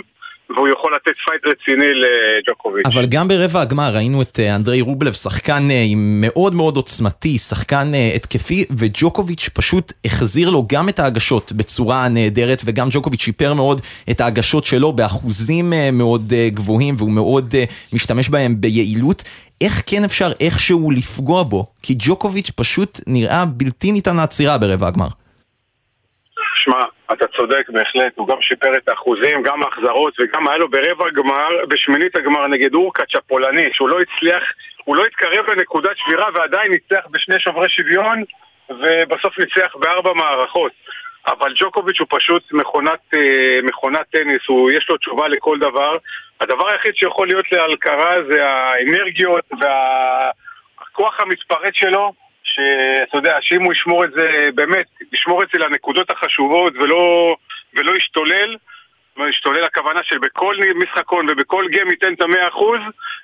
והוא 0.55 0.67
יכול 0.67 0.95
לתת 0.95 1.17
fight 1.25 1.41
רציני 1.45 1.93
לג'וקוביץ'. 1.93 2.85
אבל 2.85 3.05
גם 3.05 3.27
ברבע 3.27 3.61
הגמר 3.61 3.95
ראינו 3.95 4.21
את 4.21 4.39
אה, 4.39 4.55
אנדרי 4.55 4.81
רובלב, 4.81 5.13
שחקן 5.13 5.71
אה, 5.71 5.85
מאוד 5.95 6.53
מאוד 6.53 6.75
עוצמתי, 6.75 7.37
שחקן 7.37 7.93
אה, 7.93 8.11
התקפי, 8.15 8.65
וג'וקוביץ' 8.77 9.49
פשוט 9.53 9.93
החזיר 10.05 10.49
לו 10.49 10.65
גם 10.69 10.89
את 10.89 10.99
ההגשות 10.99 11.51
בצורה 11.51 12.09
נהדרת, 12.09 12.61
וגם 12.65 12.87
ג'וקוביץ' 12.91 13.21
שיפר 13.21 13.53
מאוד 13.53 13.81
את 14.11 14.21
ההגשות 14.21 14.63
שלו 14.63 14.93
באחוזים 14.93 15.73
מאוד 15.93 16.33
גבוהים, 16.47 16.95
והוא 16.97 17.11
מאוד 17.11 17.55
משתמש 17.93 18.29
בהם 18.29 18.61
ביעילות. 18.61 19.23
איך 19.61 19.81
כן 19.85 20.03
אפשר 20.03 20.31
איכשהו 20.39 20.91
לפגוע 20.91 21.43
בו? 21.43 21.65
כי 21.83 21.95
ג'וקוביץ' 21.97 22.51
פשוט 22.55 22.99
נראה 23.07 23.45
בלתי 23.45 23.91
ניתן 23.91 24.15
לעצירה 24.15 24.57
ברבע 24.57 24.87
הגמר. 24.87 25.07
שמע, 26.55 26.75
אתה 27.13 27.27
צודק 27.27 27.69
בהחלט, 27.69 28.13
הוא 28.15 28.27
גם 28.27 28.41
שיפר 28.41 28.77
את 28.77 28.89
האחוזים, 28.89 29.43
גם 29.43 29.63
ההחזרות 29.63 30.13
וגם 30.19 30.47
היה 30.47 30.57
לו 30.57 30.69
ברבע 30.69 31.07
הגמר, 31.07 31.49
בשמינית 31.67 32.15
הגמר 32.15 32.47
נגד 32.47 32.73
אורקאץ' 32.73 33.15
הפולני, 33.15 33.69
שהוא 33.73 33.89
לא 33.89 33.97
הצליח, 33.99 34.43
הוא 34.83 34.95
לא 34.95 35.05
התקרב 35.05 35.49
לנקודת 35.49 35.97
שבירה 35.97 36.25
ועדיין 36.33 36.71
ניצח 36.71 37.07
בשני 37.11 37.39
שוברי 37.39 37.69
שוויון 37.69 38.23
ובסוף 38.69 39.39
ניצח 39.39 39.75
בארבע 39.75 40.13
מערכות. 40.13 40.71
אבל 41.27 41.53
ג'וקוביץ' 41.55 41.99
הוא 41.99 42.07
פשוט 42.09 42.43
מכונת, 42.51 42.99
אה, 43.13 43.59
מכונת 43.63 44.05
טניס, 44.11 44.41
הוא, 44.47 44.71
יש 44.71 44.89
לו 44.89 44.97
תשובה 44.97 45.27
לכל 45.27 45.59
דבר. 45.59 45.97
הדבר 46.41 46.69
היחיד 46.71 46.95
שיכול 46.95 47.27
להיות 47.27 47.51
להלקרה 47.51 48.15
זה 48.29 48.49
האנרגיות 48.49 49.45
והכוח 49.59 51.19
המתפרץ 51.19 51.73
שלו, 51.73 52.13
שאתה 52.53 53.17
יודע, 53.17 53.37
שאם 53.41 53.63
הוא 53.63 53.73
ישמור 53.73 54.05
את 54.05 54.11
זה, 54.15 54.49
באמת, 54.55 54.85
ישמור 55.13 55.43
את 55.43 55.47
זה 55.53 55.59
לנקודות 55.59 56.09
החשובות 56.09 56.73
ולא, 56.75 57.35
ולא 57.73 57.97
ישתולל, 57.97 58.55
ישתולל 59.29 59.63
הכוונה 59.63 59.99
שבכל 60.03 60.55
משחקון 60.75 61.25
ובכל 61.29 61.65
game 61.71 61.89
ייתן 61.89 62.13
את 62.13 62.21
המאה 62.21 62.47
אחוז 62.47 62.79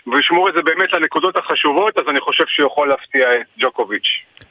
וישמור 0.08 0.50
את 0.50 0.54
זה 0.54 0.62
באמת 0.62 0.94
לנקודות 0.94 1.38
החשובות, 1.38 1.98
אז 1.98 2.04
אני 2.10 2.20
חושב 2.20 2.44
שהוא 2.48 2.68
יכול 2.68 2.90
להפתיע 2.90 3.36
את 3.36 3.48
ג'וקוביץ'. 3.60 4.08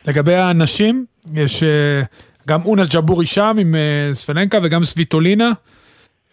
לגבי 0.06 0.34
הנשים, 0.34 1.04
יש 1.34 1.62
אה, 1.62 2.02
גם 2.48 2.60
אונס 2.64 2.94
ג'בורי 2.94 3.26
שם 3.26 3.56
עם 3.60 3.74
אה, 3.74 4.14
סבלנקה 4.14 4.58
וגם 4.62 4.84
סוויטולינה. 4.84 5.50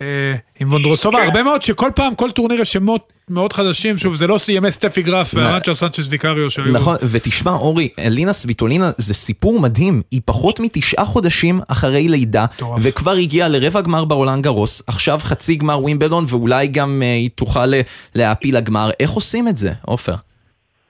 אה, 0.01 0.35
עם 0.59 0.69
וונדרוסובה, 0.69 1.17
כן. 1.19 1.25
הרבה 1.25 1.43
מאוד 1.43 1.61
שכל 1.61 1.91
פעם, 1.95 2.15
כל 2.15 2.31
טורניר 2.31 2.61
יש 2.61 2.73
שמות 2.73 3.13
מאוד 3.29 3.53
חדשים, 3.53 3.97
שוב, 3.97 4.15
זה 4.15 4.27
לא 4.27 4.37
ימי 4.47 4.71
סטפי 4.71 5.01
גרף 5.01 5.33
וארנצ'ה 5.33 5.73
סנצ'ס 5.73 6.07
ויקריו 6.09 6.49
שהיו. 6.49 6.71
נכון, 6.71 6.95
ותשמע 7.11 7.51
אורי, 7.51 7.89
לינה 7.97 8.33
סוויטולינה 8.33 8.91
זה 8.97 9.13
סיפור 9.13 9.59
מדהים, 9.59 10.01
היא 10.11 10.21
פחות 10.25 10.59
מתשעה 10.59 11.05
חודשים 11.05 11.59
אחרי 11.67 12.07
לידה, 12.07 12.45
וכבר 12.81 13.11
הגיעה 13.11 13.49
לרבע 13.49 13.81
גמר 13.81 14.05
בעולם 14.05 14.41
גרוס, 14.41 14.83
עכשיו 14.87 15.19
חצי 15.23 15.55
גמר 15.55 15.79
ווימבלדון, 15.79 16.25
ואולי 16.29 16.67
גם 16.67 17.01
אה, 17.03 17.07
היא 17.07 17.29
תוכל 17.35 17.73
אה, 17.73 17.81
להעפיל 18.15 18.57
לגמר, 18.57 18.89
איך 18.99 19.11
עושים 19.11 19.47
את 19.47 19.57
זה, 19.57 19.71
עופר? 19.85 20.15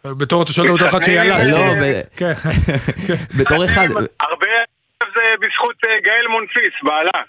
בתור 0.06 0.44
אתה 0.44 0.54
שואל 0.54 0.72
אותו 0.72 0.86
אחד 0.86 1.04
שילד. 1.04 1.48
לא, 1.48 1.58
כן. 2.16 2.34
כן. 3.08 3.14
בתור 3.40 3.66
אחד, 3.66 3.88
הרבה 4.20 4.48
זה 5.16 5.22
בזכות 5.42 5.76
גאל 6.04 6.28
מונפיס, 6.30 6.74
בעלה. 6.84 7.24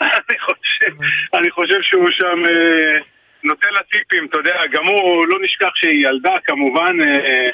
אני 0.28 0.38
חושב, 0.38 0.92
אני 1.34 1.50
חושב 1.50 1.82
שהוא 1.82 2.10
שם 2.10 2.44
אה, 2.48 2.98
נותן 3.44 3.68
לה 3.72 3.82
טיפים, 3.82 4.26
אתה 4.26 4.38
יודע, 4.38 4.66
גם 4.70 4.86
הוא, 4.86 5.26
לא 5.26 5.38
נשכח 5.42 5.70
שהיא 5.74 6.08
ילדה 6.08 6.36
כמובן, 6.44 6.96
אה, 7.00 7.48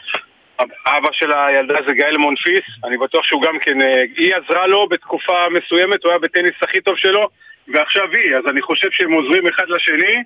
אבא 0.86 1.09
של 1.12 1.32
הילדה 1.32 1.74
זה 1.86 1.94
גאל 1.94 2.16
מונפיס, 2.16 2.64
אני 2.84 2.97
בטוח 2.97 3.24
שהוא 3.24 3.42
גם 3.42 3.59
כן, 3.59 3.82
אה, 3.82 4.03
היא 4.16 4.34
עזרה 4.34 4.66
לו 4.66 4.88
בתקופה 4.88 5.49
מסוימת, 5.51 6.05
הוא 6.05 6.11
היה 6.11 6.18
בטניס 6.18 6.55
הכי 6.62 6.80
טוב 6.80 6.97
שלו, 6.97 7.28
ועכשיו 7.68 8.09
היא, 8.12 8.36
אז 8.36 8.44
אני 8.51 8.62
חושב 8.62 8.88
שהם 8.90 9.12
עוזרים 9.12 9.47
אחד 9.47 9.68
לשני, 9.68 10.22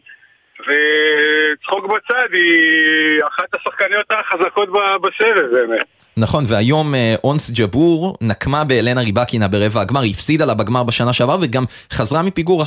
וצחוק 0.61 1.87
בצד, 1.87 2.29
היא 2.33 3.25
אחת 3.29 3.55
השחקניות 3.55 4.07
החזקות 4.11 4.69
בסבב 5.03 5.47
באמת. 5.53 6.00
נכון, 6.17 6.45
והיום 6.47 6.95
אה, 6.95 7.15
אונס 7.25 7.51
ג'בור 7.51 8.17
נקמה 8.21 8.65
באלנה 8.65 9.01
ריבקינה 9.01 9.49
ברבע 9.49 9.81
הגמר, 9.81 10.01
היא 10.01 10.11
הפסידה 10.11 10.45
לה 10.45 10.55
בגמר 10.55 10.83
בשנה 10.83 11.13
שעברה 11.13 11.37
וגם 11.41 11.65
חזרה 11.93 12.23
מפיגור 12.23 12.63
1-0 12.63 12.67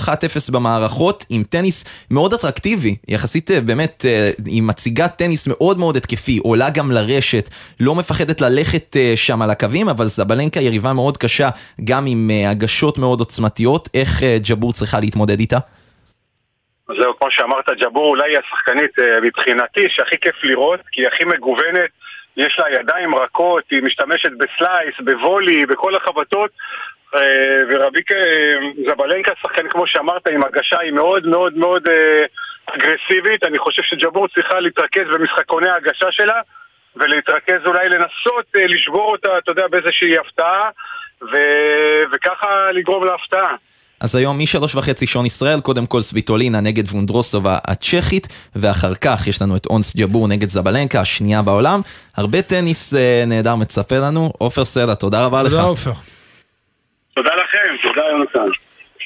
במערכות 0.54 1.26
עם 1.30 1.44
טניס 1.44 2.08
מאוד 2.12 2.34
אטרקטיבי, 2.34 2.96
יחסית 3.08 3.52
אה, 3.52 3.62
באמת, 3.62 4.06
אה, 4.08 4.30
היא 4.46 4.64
מציגה 4.64 5.08
טניס 5.08 5.48
מאוד 5.48 5.78
מאוד 5.78 5.96
התקפי, 5.96 6.40
עולה 6.44 6.70
גם 6.70 6.92
לרשת, 6.92 7.50
לא 7.80 7.96
מפחדת 7.96 8.42
ללכת 8.42 8.96
שם 9.16 9.42
על 9.42 9.50
הקווים, 9.50 9.90
אבל 9.90 10.06
זבלנקה 10.06 10.60
יריבה 10.60 10.94
מאוד 10.94 11.18
קשה, 11.18 11.50
גם 11.84 12.06
עם 12.08 12.30
הגשות 12.48 12.98
מאוד 12.98 13.20
עוצמתיות, 13.20 13.90
איך 13.94 14.24
ג'בור 14.50 14.74
צריכה 14.74 15.00
להתמודד 15.00 15.40
איתה? 15.40 15.58
זהו, 16.88 17.14
כמו 17.20 17.28
שאמרת, 17.32 17.66
ג'בור 17.82 18.10
אולי 18.10 18.32
היא 18.32 18.38
השחקנית 18.46 18.92
מבחינתי 19.24 19.88
שהכי 19.90 20.16
כיף 20.22 20.36
לראות, 20.44 20.80
כי 20.92 21.02
היא 21.02 21.08
הכי 21.08 21.24
מגוונת, 21.24 21.90
יש 22.38 22.60
לה 22.60 22.80
ידיים 22.80 23.16
רכות, 23.16 23.64
היא 23.72 23.84
משתמשת 23.84 24.32
בסלייס, 24.32 24.96
בוולי, 25.00 25.66
בכל 25.66 25.96
החבטות, 25.96 26.52
אה, 27.16 27.62
ורביק 27.70 28.12
אה, 28.12 28.56
זבלנקה, 28.88 29.32
שחקן 29.42 29.70
כמו 29.70 29.88
שאמרת, 29.88 30.28
עם 30.28 30.44
הגשה 30.44 30.80
היא 30.80 30.92
מאוד 30.92 31.28
מאוד 31.28 31.58
מאוד 31.58 31.88
אה, 31.88 32.26
אגרסיבית, 32.66 33.44
אני 33.44 33.60
חושב 33.60 33.82
שג'בור 33.82 34.28
צריכה 34.28 34.60
להתרכז 34.60 35.08
במשחקוני 35.14 35.70
ההגשה 35.70 36.12
שלה, 36.12 36.42
ולהתרכז 36.96 37.66
אולי 37.66 37.90
לנסות 37.90 38.46
לשבור 38.56 39.12
אותה, 39.12 39.38
אתה 39.38 39.52
יודע, 39.52 39.68
באיזושהי 39.68 40.18
הפתעה, 40.18 40.70
ו- 41.22 42.04
וככה 42.12 42.72
לגרום 42.72 43.06
להפתעה. 43.06 43.56
אז 44.04 44.16
היום 44.16 44.40
משלוש 44.40 44.76
וחצי 44.76 45.08
שעון 45.08 45.26
ישראל, 45.26 45.60
קודם 45.60 45.86
כל 45.86 46.02
סוויטולינה 46.02 46.60
נגד 46.60 46.88
וונדרוסובה 46.88 47.58
הצ'כית, 47.66 48.28
ואחר 48.56 48.94
כך 48.96 49.28
יש 49.28 49.42
לנו 49.42 49.56
את 49.56 49.66
אונס 49.66 49.96
ג'בור 49.96 50.28
נגד 50.28 50.50
זבלנקה, 50.50 51.02
השנייה 51.02 51.42
בעולם. 51.42 51.82
הרבה 52.18 52.42
טניס 52.42 52.94
אה, 52.94 53.24
נהדר 53.28 53.56
מצפה 53.56 53.98
לנו. 53.98 54.32
עופר 54.38 54.66
סלע, 54.66 54.96
תודה 54.96 55.26
רבה 55.26 55.44
לך. 55.44 55.52
תודה 55.52 55.64
עופר. 55.64 55.92
תודה 57.16 57.30
לכם, 57.30 57.88
תודה 57.88 58.02
יונתן. 58.12 58.52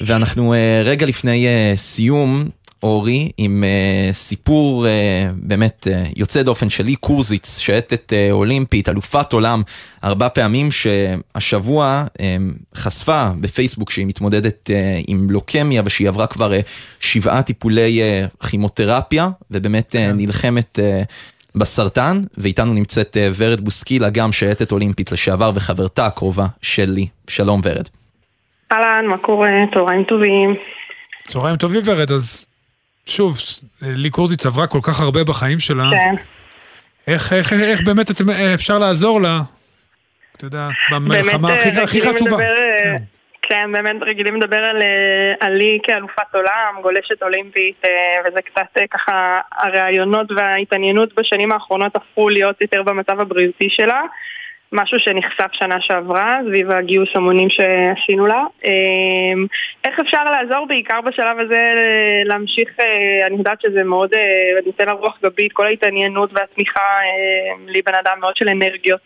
ואנחנו 0.01 0.53
אה, 0.53 0.81
רגע 0.85 1.05
לפני 1.05 1.47
אה, 1.47 1.73
סיום, 1.75 2.49
אורי, 2.83 3.31
עם 3.37 3.63
אה, 3.63 4.09
סיפור 4.13 4.87
אה, 4.87 5.29
באמת 5.35 5.87
אה, 5.91 6.03
יוצא 6.15 6.41
דופן 6.43 6.69
שלי, 6.69 6.95
קורזיץ, 6.95 7.57
שייטת 7.57 8.13
אה, 8.13 8.31
אולימפית, 8.31 8.89
אלופת 8.89 9.33
עולם 9.33 9.61
ארבע 10.03 10.29
פעמים, 10.29 10.69
שהשבוע 10.71 12.03
אה, 12.21 12.37
חשפה 12.75 13.29
בפייסבוק 13.39 13.91
שהיא 13.91 14.05
מתמודדת 14.05 14.71
אה, 14.71 14.99
עם 15.07 15.27
לוקמיה 15.29 15.81
ושהיא 15.85 16.07
עברה 16.07 16.27
כבר 16.27 16.53
אה, 16.53 16.59
שבעה 16.99 17.43
טיפולי 17.43 18.01
אה, 18.01 18.25
כימותרפיה, 18.49 19.29
ובאמת 19.51 19.95
אה, 19.95 20.11
נלחמת... 20.13 20.79
אה, 20.79 21.03
בסרטן, 21.55 22.21
ואיתנו 22.37 22.73
נמצאת 22.73 23.17
אה, 23.17 23.29
ורד 23.37 23.61
בוסקילה, 23.61 24.09
גם 24.09 24.31
שייטת 24.31 24.71
אולימפית 24.71 25.11
לשעבר 25.11 25.51
וחברתה 25.55 26.05
הקרובה 26.05 26.45
שלי. 26.61 27.07
שלום 27.27 27.61
ורד. 27.63 27.87
אהלן, 28.71 29.05
מה 29.05 29.17
קורה? 29.17 29.49
צהריים 29.73 30.03
טובים. 30.03 30.55
צהריים 31.27 31.55
טובים 31.55 31.81
ורד, 31.85 32.11
אז 32.11 32.45
שוב, 33.09 33.37
לי 33.81 34.09
קורזיץ 34.09 34.45
עברה 34.45 34.67
כל 34.67 34.79
כך 34.83 34.99
הרבה 34.99 35.23
בחיים 35.23 35.59
שלה. 35.59 35.89
כן. 35.91 36.15
איך, 37.07 37.33
איך, 37.33 37.53
איך 37.53 37.81
באמת 37.81 38.11
אתם, 38.11 38.29
אפשר 38.29 38.77
לעזור 38.77 39.21
לה? 39.21 39.41
אתה 40.37 40.45
יודע, 40.45 40.67
במלחמה 40.91 41.53
הכי, 41.53 41.69
אה, 41.69 41.83
הכי 41.83 42.01
חשובה. 42.01 42.31
לדבר, 42.31 42.43
אה, 42.43 42.95
כן, 43.41 43.71
באמת 43.71 43.95
רגילים 44.01 44.35
לדבר 44.35 44.57
על, 44.57 44.81
אה, 44.81 45.47
על 45.47 45.53
לי 45.53 45.79
כאלופת 45.83 46.33
עולם, 46.33 46.75
גולשת 46.81 47.23
אולימפית, 47.23 47.81
וזה 48.27 48.41
קצת 48.41 48.77
ככה, 48.91 49.39
הרעיונות 49.51 50.31
וההתעניינות 50.31 51.09
בשנים 51.15 51.51
האחרונות 51.51 51.95
הפכו 51.95 52.29
להיות 52.29 52.61
יותר 52.61 52.83
במצב 52.83 53.19
הבריאותי 53.19 53.69
שלה. 53.69 54.01
משהו 54.71 54.99
שנחשף 54.99 55.49
שנה 55.51 55.81
שעברה, 55.81 56.39
סביב 56.47 56.71
הגיוס 56.71 57.09
המונים 57.15 57.49
שעשינו 57.49 58.27
לה. 58.27 58.43
אה, 58.65 58.71
איך 59.83 59.99
אפשר 59.99 60.23
לעזור 60.23 60.65
בעיקר 60.67 61.01
בשלב 61.01 61.39
הזה 61.39 61.55
אה, 61.55 62.23
להמשיך, 62.25 62.69
אה, 62.79 63.27
אני 63.27 63.37
יודעת 63.37 63.61
שזה 63.61 63.83
מאוד, 63.83 64.13
אה, 64.13 64.59
נותן 64.65 64.85
לה 64.85 64.91
רוח 64.91 65.19
גבית, 65.23 65.53
כל 65.53 65.65
ההתעניינות 65.65 66.29
והתמיכה, 66.33 66.79
אה, 66.79 67.65
לי 67.67 67.81
בן 67.85 67.95
אדם 67.95 68.19
מאוד 68.19 68.35
של 68.35 68.49
אנרגיות, 68.49 68.99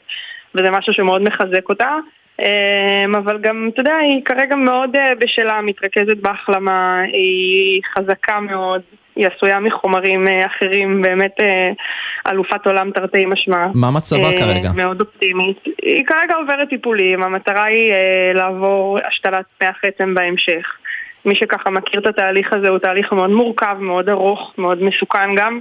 וזה 0.55 0.71
משהו 0.71 0.93
שמאוד 0.93 1.21
מחזק 1.21 1.69
אותה. 1.69 1.97
אמ, 2.41 3.15
אבל 3.15 3.37
גם, 3.37 3.69
אתה 3.73 3.81
יודע, 3.81 3.95
היא 3.95 4.25
כרגע 4.25 4.55
מאוד 4.55 4.95
בשלה, 5.19 5.61
מתרכזת 5.61 6.17
בהחלמה, 6.17 7.01
היא 7.01 7.81
חזקה 7.93 8.39
מאוד, 8.39 8.81
היא 9.21 9.29
עשויה 9.35 9.59
מחומרים 9.59 10.27
אה, 10.27 10.45
אחרים, 10.45 11.01
באמת 11.01 11.35
אה, 11.41 11.71
אלופת 12.31 12.67
עולם 12.67 12.91
תרתי 12.91 13.25
משמע. 13.25 13.67
מה 13.75 13.91
מצבה 13.91 14.23
אה, 14.23 14.37
כרגע? 14.37 14.71
מאוד 14.75 15.01
אופטימית. 15.01 15.57
היא 15.81 16.05
כרגע 16.05 16.35
עוברת 16.35 16.69
טיפולים, 16.69 17.23
המטרה 17.23 17.63
היא 17.63 17.93
לעבור 18.33 18.99
השתלת 19.07 19.45
מח 19.63 19.75
עצם 19.83 20.13
בהמשך. 20.13 20.77
מי 21.25 21.35
שככה 21.35 21.69
מכיר 21.69 21.99
את 21.99 22.05
התהליך 22.05 22.53
הזה 22.53 22.69
הוא 22.69 22.77
תהליך 22.77 23.13
מאוד 23.13 23.29
מורכב, 23.29 23.77
מאוד 23.79 24.09
ארוך, 24.09 24.53
מאוד 24.57 24.83
מסוכן 24.83 25.35
גם. 25.35 25.59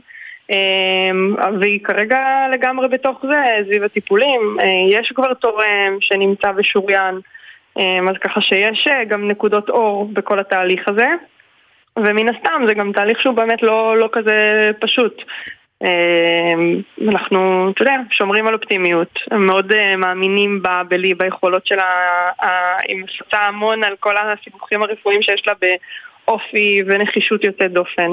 והיא 1.60 1.80
כרגע 1.84 2.18
לגמרי 2.52 2.88
בתוך 2.88 3.18
זה, 3.22 3.42
סביב 3.66 3.82
הטיפולים. 3.84 4.56
יש 4.90 5.12
כבר 5.14 5.34
תורם 5.34 5.96
שנמצא 6.00 6.52
ושוריין, 6.56 7.20
אה, 7.78 7.98
אז 8.10 8.16
ככה 8.20 8.40
שיש 8.40 8.88
גם 9.08 9.28
נקודות 9.28 9.68
אור 9.68 10.10
בכל 10.12 10.38
התהליך 10.38 10.88
הזה. 10.88 11.06
ומן 11.98 12.28
הסתם 12.28 12.62
זה 12.66 12.74
גם 12.74 12.92
תהליך 12.92 13.20
שהוא 13.20 13.34
באמת 13.34 13.62
לא, 13.62 13.96
לא 13.98 14.08
כזה 14.12 14.70
פשוט. 14.80 15.22
אה, 15.82 16.54
אנחנו, 17.08 17.70
אתה 17.70 17.82
יודע, 17.82 17.94
שומרים 18.10 18.46
על 18.46 18.54
אופטימיות, 18.54 19.18
מאוד 19.32 19.72
אה, 19.72 19.96
מאמינים 19.96 20.62
בה, 20.62 20.82
בלי, 20.88 21.14
ביכולות 21.14 21.66
שלה, 21.66 21.92
היא 22.88 22.96
מפצה 23.02 23.38
המון 23.38 23.84
על 23.84 23.96
כל 24.00 24.14
הסיבוכים 24.16 24.82
הרפואיים 24.82 25.22
שיש 25.22 25.42
לה 25.46 25.52
באופי 25.60 26.82
ונחישות 26.86 27.44
יוצאת 27.44 27.72
דופן. 27.72 28.10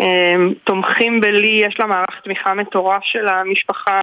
אה, 0.00 0.36
תומכים 0.64 1.20
בלי, 1.20 1.62
יש 1.66 1.80
לה 1.80 1.86
מערך 1.86 2.20
תמיכה 2.24 2.54
מטורף 2.54 3.02
של 3.02 3.28
המשפחה. 3.28 4.00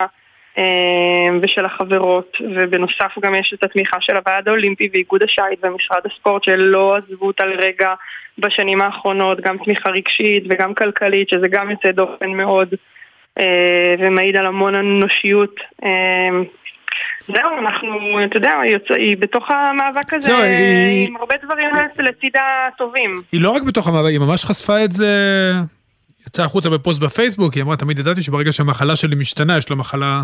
אה, 0.59 1.37
ושל 1.41 1.65
החברות, 1.65 2.37
ובנוסף 2.55 3.11
גם 3.21 3.35
יש 3.35 3.53
את 3.53 3.63
התמיכה 3.63 3.97
של 4.01 4.15
הוועד 4.15 4.47
האולימפי 4.47 4.89
ואיגוד 4.93 5.23
השייט 5.23 5.59
ומשרד 5.63 6.01
הספורט 6.05 6.43
שלא 6.43 6.95
עזבו 6.97 7.27
אותה 7.27 7.45
לרגע 7.45 7.93
בשנים 8.37 8.81
האחרונות, 8.81 9.41
גם 9.41 9.57
תמיכה 9.57 9.89
רגשית 9.89 10.43
וגם 10.49 10.73
כלכלית, 10.73 11.29
שזה 11.29 11.47
גם 11.47 11.71
יוצא 11.71 11.91
דופן 11.91 12.29
מאוד 12.29 12.69
אה, 13.39 13.45
ומעיד 13.99 14.35
על 14.35 14.45
המון 14.45 14.75
אנושיות. 14.75 15.55
אה, 15.83 15.89
זהו, 17.27 17.57
אנחנו, 17.59 17.89
אתה 18.25 18.37
יודע, 18.37 18.51
יוצא, 18.65 18.93
היא 18.93 19.17
בתוך 19.17 19.51
המאבק 19.51 20.13
הזה 20.13 20.27
זהו, 20.33 20.41
היא- 20.41 21.07
עם 21.07 21.17
הרבה 21.17 21.35
דברים 21.43 21.69
לצידה 21.99 22.41
טובים. 22.77 23.21
היא 23.31 23.41
לא 23.41 23.49
רק 23.49 23.61
בתוך 23.63 23.87
המאבק, 23.87 24.09
היא 24.09 24.19
ממש 24.19 24.45
חשפה 24.45 24.83
את 24.83 24.91
זה, 24.91 25.07
יצאה 26.29 26.45
החוצה 26.45 26.69
בפוסט 26.69 26.99
בפייסבוק, 26.99 27.53
היא 27.53 27.63
אמרה, 27.63 27.77
תמיד 27.77 27.99
ידעתי 27.99 28.21
שברגע 28.21 28.51
שהמחלה 28.51 28.95
שלי 28.95 29.15
משתנה, 29.15 29.57
יש 29.57 29.69
לה 29.69 29.75
מחלה, 29.75 30.23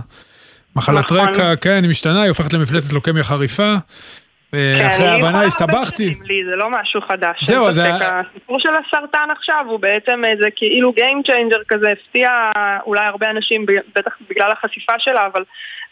מחלת 0.76 1.06
נכון. 1.06 1.18
רקע, 1.18 1.56
כן, 1.56 1.84
היא 1.84 1.90
משתנה, 1.90 2.22
היא 2.22 2.30
הופכת 2.30 2.54
למפלטת 2.54 2.94
לוקמיה 2.94 3.24
חריפה. 3.24 3.76
כן, 4.80 4.86
אחרי 4.86 5.08
ההבנה 5.08 5.44
הסתבכתי. 5.44 6.14
זה 6.50 6.56
לא 6.56 6.70
משהו 6.70 7.02
חדש. 7.02 7.44
זהו, 7.44 7.72
זה 7.72 7.92
הסיפור 7.94 8.60
של 8.60 8.70
הסרטן 8.70 9.28
עכשיו 9.32 9.66
הוא 9.68 9.80
בעצם 9.80 10.26
איזה 10.26 10.48
כאילו 10.56 10.94
Game 10.98 11.30
Changer 11.30 11.64
כזה, 11.68 11.92
הפתיע 11.92 12.30
אולי 12.86 13.06
הרבה 13.06 13.30
אנשים, 13.30 13.66
בטח 13.96 14.18
בגלל 14.30 14.52
החשיפה 14.52 14.94
שלה, 15.00 15.26
אבל 15.26 15.44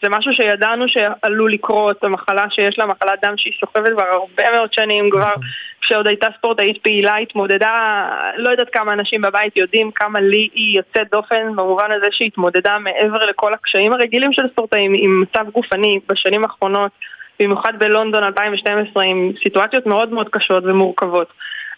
זה 0.02 0.10
משהו 0.10 0.34
שידענו 0.34 0.86
שעלול 0.88 1.54
לקרות, 1.54 2.04
המחלה 2.04 2.46
שיש 2.50 2.80
לה, 2.80 2.86
מחלת 2.86 3.20
דם 3.26 3.34
שהיא 3.38 3.54
סוחבת 3.60 3.92
כבר 3.94 4.06
הרבה 4.06 4.52
מאוד 4.52 4.74
שנים 4.74 5.10
כבר. 5.10 5.22
נכון. 5.22 5.44
כשעוד 5.82 6.08
הייתה 6.08 6.28
ספורטאית 6.38 6.78
פעילה, 6.84 7.16
התמודדה, 7.16 8.06
לא 8.38 8.50
יודעת 8.50 8.70
כמה 8.72 8.94
אנשים 8.94 9.22
בבית 9.22 9.58
יודעים 9.58 9.92
כמה 9.92 10.20
לי 10.20 10.50
היא 10.54 10.78
יוצאת 10.78 11.08
דופן 11.12 11.56
במובן 11.56 11.92
הזה 11.92 12.06
שהיא 12.12 12.28
התמודדה 12.28 12.78
מעבר 12.80 13.26
לכל 13.26 13.54
הקשיים 13.54 13.94
הרגילים 13.94 14.34
של 14.34 14.42
ספורטאים 14.52 14.94
עם 14.98 15.22
מצב 15.22 15.46
גופני 15.54 16.00
בשנים 16.10 16.44
האחרונות, 16.44 16.92
במיוחד 17.40 17.74
בלונדון 17.80 18.24
2012 18.24 19.04
עם 19.04 19.32
סיטואציות 19.44 19.86
מאוד 19.86 20.14
מאוד 20.14 20.30
קשות 20.30 20.64
ומורכבות. 20.64 21.28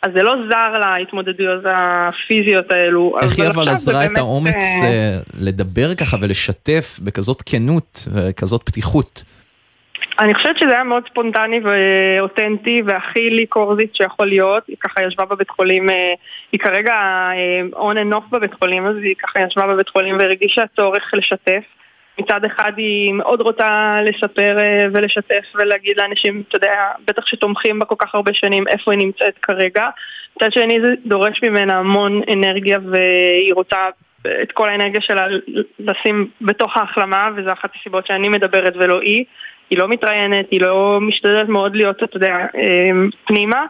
אז 0.01 0.11
זה 0.13 0.23
לא 0.23 0.35
זר 0.49 0.79
להתמודדויות 0.79 1.63
הפיזיות 1.65 2.71
האלו. 2.71 3.15
איך 3.21 3.39
היא 3.39 3.47
אבל 3.47 3.69
עזרה 3.69 4.05
את 4.05 4.07
באמת, 4.07 4.17
האומץ 4.17 4.53
אה, 4.55 4.87
אה, 4.87 5.17
לדבר 5.39 5.95
ככה 5.95 6.17
ולשתף 6.21 6.99
בכזאת 7.03 7.41
כנות 7.45 8.07
וכזאת 8.13 8.63
פתיחות? 8.63 9.23
אני 10.19 10.33
חושבת 10.33 10.57
שזה 10.57 10.71
היה 10.71 10.83
מאוד 10.83 11.03
ספונטני 11.09 11.59
ואותנטי 11.63 12.81
והכי 12.85 13.29
לי 13.29 13.45
קורזית 13.45 13.95
שיכול 13.95 14.27
להיות. 14.27 14.63
היא 14.67 14.75
ככה 14.79 15.03
ישבה 15.03 15.25
בבית 15.25 15.49
חולים, 15.49 15.89
אה, 15.89 16.13
היא 16.51 16.59
כרגע 16.59 16.93
אה, 16.93 17.61
on 17.91 17.95
and 17.95 18.15
off 18.15 18.31
בבית 18.31 18.53
חולים, 18.53 18.87
אז 18.87 18.95
היא 19.03 19.15
ככה 19.23 19.39
ישבה 19.47 19.67
בבית 19.67 19.89
חולים 19.89 20.17
והרגישה 20.17 20.63
צורך 20.75 21.11
לשתף. 21.13 21.63
מצד 22.19 22.45
אחד 22.45 22.71
היא 22.77 23.13
מאוד 23.13 23.41
רוצה 23.41 23.97
לספר 24.03 24.57
אה, 24.59 24.87
ולשתף 24.93 25.45
ולהגיד 25.55 25.97
לאנשים, 25.97 26.43
אתה 26.47 26.55
יודע, 26.55 26.91
בטח 27.07 27.25
שתומכים 27.25 27.79
בה 27.79 27.85
כל 27.85 27.95
כך 27.97 28.15
הרבה 28.15 28.33
שנים, 28.33 28.67
איפה 28.67 28.91
היא 28.91 28.99
נמצאת 28.99 29.37
כרגע. 29.41 29.89
מצד 30.35 30.51
שני 30.51 30.81
זה 30.81 30.93
דורש 31.05 31.43
ממנה 31.43 31.79
המון 31.79 32.21
אנרגיה 32.33 32.79
והיא 32.91 33.53
רוצה 33.53 33.77
את 34.41 34.51
כל 34.51 34.69
האנרגיה 34.69 35.01
שלה 35.01 35.27
לשים 35.79 36.27
בתוך 36.41 36.77
ההחלמה, 36.77 37.29
וזו 37.35 37.51
אחת 37.51 37.69
הסיבות 37.79 38.07
שאני 38.07 38.29
מדברת 38.29 38.73
ולא 38.75 39.01
היא. 39.01 39.25
היא 39.69 39.79
לא 39.79 39.87
מתראיינת, 39.87 40.45
היא 40.51 40.61
לא 40.61 40.99
משתדלת 41.01 41.49
מאוד 41.49 41.75
להיות, 41.75 42.03
אתה 42.03 42.17
יודע, 42.17 42.35
אה, 42.35 42.91
פנימה. 43.25 43.65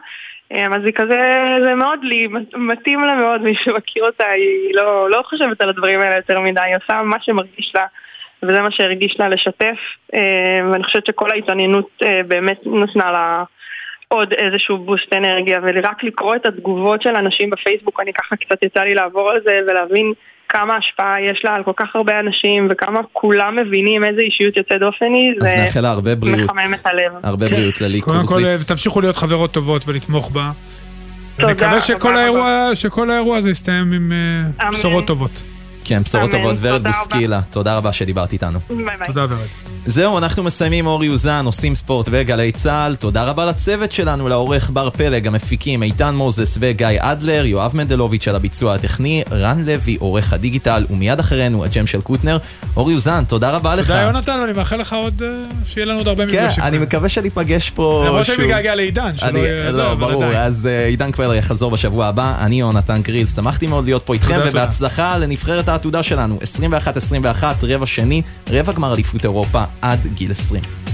אה, 0.52 0.66
אז 0.66 0.84
היא 0.84 0.92
כזה, 0.92 1.46
זה 1.62 1.74
מאוד 1.74 1.98
לי, 2.02 2.28
מתאים 2.56 3.00
לה 3.00 3.14
מאוד, 3.14 3.42
מי 3.46 3.54
שמכיר 3.54 4.04
אותה, 4.04 4.28
היא 4.28 4.74
לא, 4.74 5.10
לא 5.10 5.22
חושבת 5.24 5.60
על 5.60 5.68
הדברים 5.68 6.00
האלה 6.00 6.16
יותר 6.16 6.40
מדי, 6.40 6.60
היא 6.60 6.76
עושה 6.76 7.02
מה 7.02 7.16
שמרגיש 7.20 7.72
לה, 7.74 7.86
וזה 8.42 8.60
מה 8.60 8.70
שהרגיש 8.70 9.16
לה 9.18 9.28
לשתף, 9.28 9.78
אה, 10.14 10.20
ואני 10.72 10.84
חושבת 10.84 11.06
שכל 11.06 11.30
ההתעניינות 11.30 11.88
אה, 12.02 12.20
באמת 12.28 12.60
נתנה 12.66 13.12
לה 13.12 13.44
עוד 14.08 14.32
איזשהו 14.32 14.78
בוסט 14.78 15.12
אנרגיה, 15.12 15.60
ורק 15.62 16.04
לקרוא 16.04 16.36
את 16.36 16.46
התגובות 16.46 17.02
של 17.02 17.14
אנשים 17.16 17.50
בפייסבוק, 17.50 18.00
אני 18.00 18.12
ככה 18.12 18.36
קצת 18.36 18.62
יצא 18.62 18.80
לי 18.80 18.94
לעבור 18.94 19.30
על 19.30 19.40
זה 19.44 19.60
ולהבין 19.68 20.12
כמה 20.48 20.76
השפעה 20.76 21.14
יש 21.20 21.44
לה 21.44 21.54
על 21.54 21.62
כל 21.62 21.72
כך 21.76 21.96
הרבה 21.96 22.20
אנשים, 22.20 22.68
וכמה 22.70 23.00
כולם 23.12 23.56
מבינים 23.56 24.04
איזה 24.04 24.20
אישיות 24.20 24.56
יוצאת 24.56 24.80
דופן 24.80 25.12
היא, 25.14 25.32
אז 25.42 25.48
זה 25.48 25.56
נאחל 25.56 25.80
לה 25.80 25.90
הרבה 25.90 26.14
בריאות. 26.14 26.40
מחמם 26.40 26.74
את 26.80 26.86
הלב. 26.86 27.12
הרבה 27.22 27.48
כן. 27.48 27.54
בריאות 27.54 27.80
ללי 27.80 28.00
קודם 28.00 28.26
כל. 28.26 28.42
תמשיכו 28.68 29.00
להיות 29.00 29.16
חברות 29.16 29.52
טובות 29.52 29.82
ולתמוך 29.88 30.30
בה. 30.30 30.50
תודה, 31.36 31.48
ונקווה 31.48 31.80
שכל 31.80 31.98
תודה 31.98 32.20
האירוע, 32.20 32.70
שכל 32.74 33.10
האירוע 33.10 33.36
הזה 33.36 33.50
יסתיים 33.50 33.92
עם 33.92 34.12
אה. 34.60 34.70
בשורות 34.70 35.06
טובות. 35.06 35.55
כן, 35.86 36.02
בשורות 36.02 36.30
טובות. 36.30 36.56
ורד 36.60 36.78
תודה 36.78 36.90
בוסקילה, 36.90 37.40
תודה 37.50 37.76
רבה 37.76 37.92
שדיברת 37.92 38.32
איתנו. 38.32 38.58
ביי 38.68 38.76
ביי. 38.98 39.06
תודה 39.06 39.20
ורד. 39.24 39.46
זהו, 39.86 40.18
אנחנו 40.18 40.42
מסיימים 40.42 40.86
אורי 40.86 41.08
אוזן, 41.08 41.42
עושים 41.46 41.74
ספורט 41.74 42.08
בגלי 42.10 42.52
צה"ל. 42.52 42.94
תודה 42.96 43.24
רבה 43.24 43.44
לצוות 43.44 43.92
שלנו, 43.92 44.28
לעורך 44.28 44.70
בר 44.70 44.90
פלג, 44.90 45.26
המפיקים 45.26 45.82
איתן 45.82 46.14
מוזס 46.14 46.58
וגיא 46.60 46.86
אדלר, 46.98 47.46
יואב 47.46 47.70
מנדלוביץ' 47.76 48.28
על 48.28 48.36
הביצוע 48.36 48.74
הטכני, 48.74 49.22
רן 49.30 49.64
לוי, 49.64 49.96
עורך 50.00 50.32
הדיגיטל, 50.32 50.86
ומיד 50.90 51.18
אחרינו 51.20 51.64
הג'ם 51.64 51.86
של 51.86 52.00
קוטנר. 52.00 52.38
אורי 52.76 52.94
אוזן, 52.94 53.24
תודה 53.24 53.50
רבה 53.50 53.74
לך. 53.74 53.86
תודה 53.86 54.00
יונתן, 54.00 54.38
ואני 54.42 54.52
מאחל 54.52 54.76
לך 54.76 54.92
עוד, 54.92 55.22
אה, 55.22 55.28
שיהיה 55.66 55.86
לנו 55.86 55.98
עוד 55.98 56.08
הרבה 56.08 56.26
כן, 56.26 56.44
מפגשים. 56.44 56.62
אני 56.64 56.78
מקווה 56.78 57.08
שניפגש 57.08 57.70
פה 57.70 58.02
למרות 58.06 58.26
שוב. 58.26 58.34
שאני 58.36 58.46
מתגעגע 58.46 58.74
לעידן, 58.74 59.10
שלא 59.16 59.28
אני- 59.28 59.38
יהיה 59.38 59.70
לא, 59.70 59.94
ברור, 59.94 60.24
עדיין. 60.24 60.40
אז 60.40 60.66
אה, 60.66 60.86
עידן 60.86 61.10
קבלר 61.12 61.34
יחזור 61.34 61.70
בשבוע 61.70 62.06
הבא, 62.06 62.34
אני 62.40 62.60
יונתן 62.60 63.02
גריל, 63.02 63.26
שמחתי 63.26 63.66
מאוד 63.66 63.84
להיות 63.84 64.02
פה 64.06 64.14
איתכם, 64.14 64.34
תודה, 64.34 64.46
תודה. 64.46 64.62
ובהצלחה 64.62 65.16
לנבחרת 65.18 65.68
העתודה 65.76 66.02
שלנו, 66.02 66.38
21-21, 67.40 67.44
רבע 67.62 67.86
שני, 67.86 68.22
רבע 68.50 68.72
גמר 68.72 68.94
אליפות 68.94 69.24
אירופה 69.24 69.64
עד 69.82 70.06
גיל 70.14 70.32
20. 70.32 70.85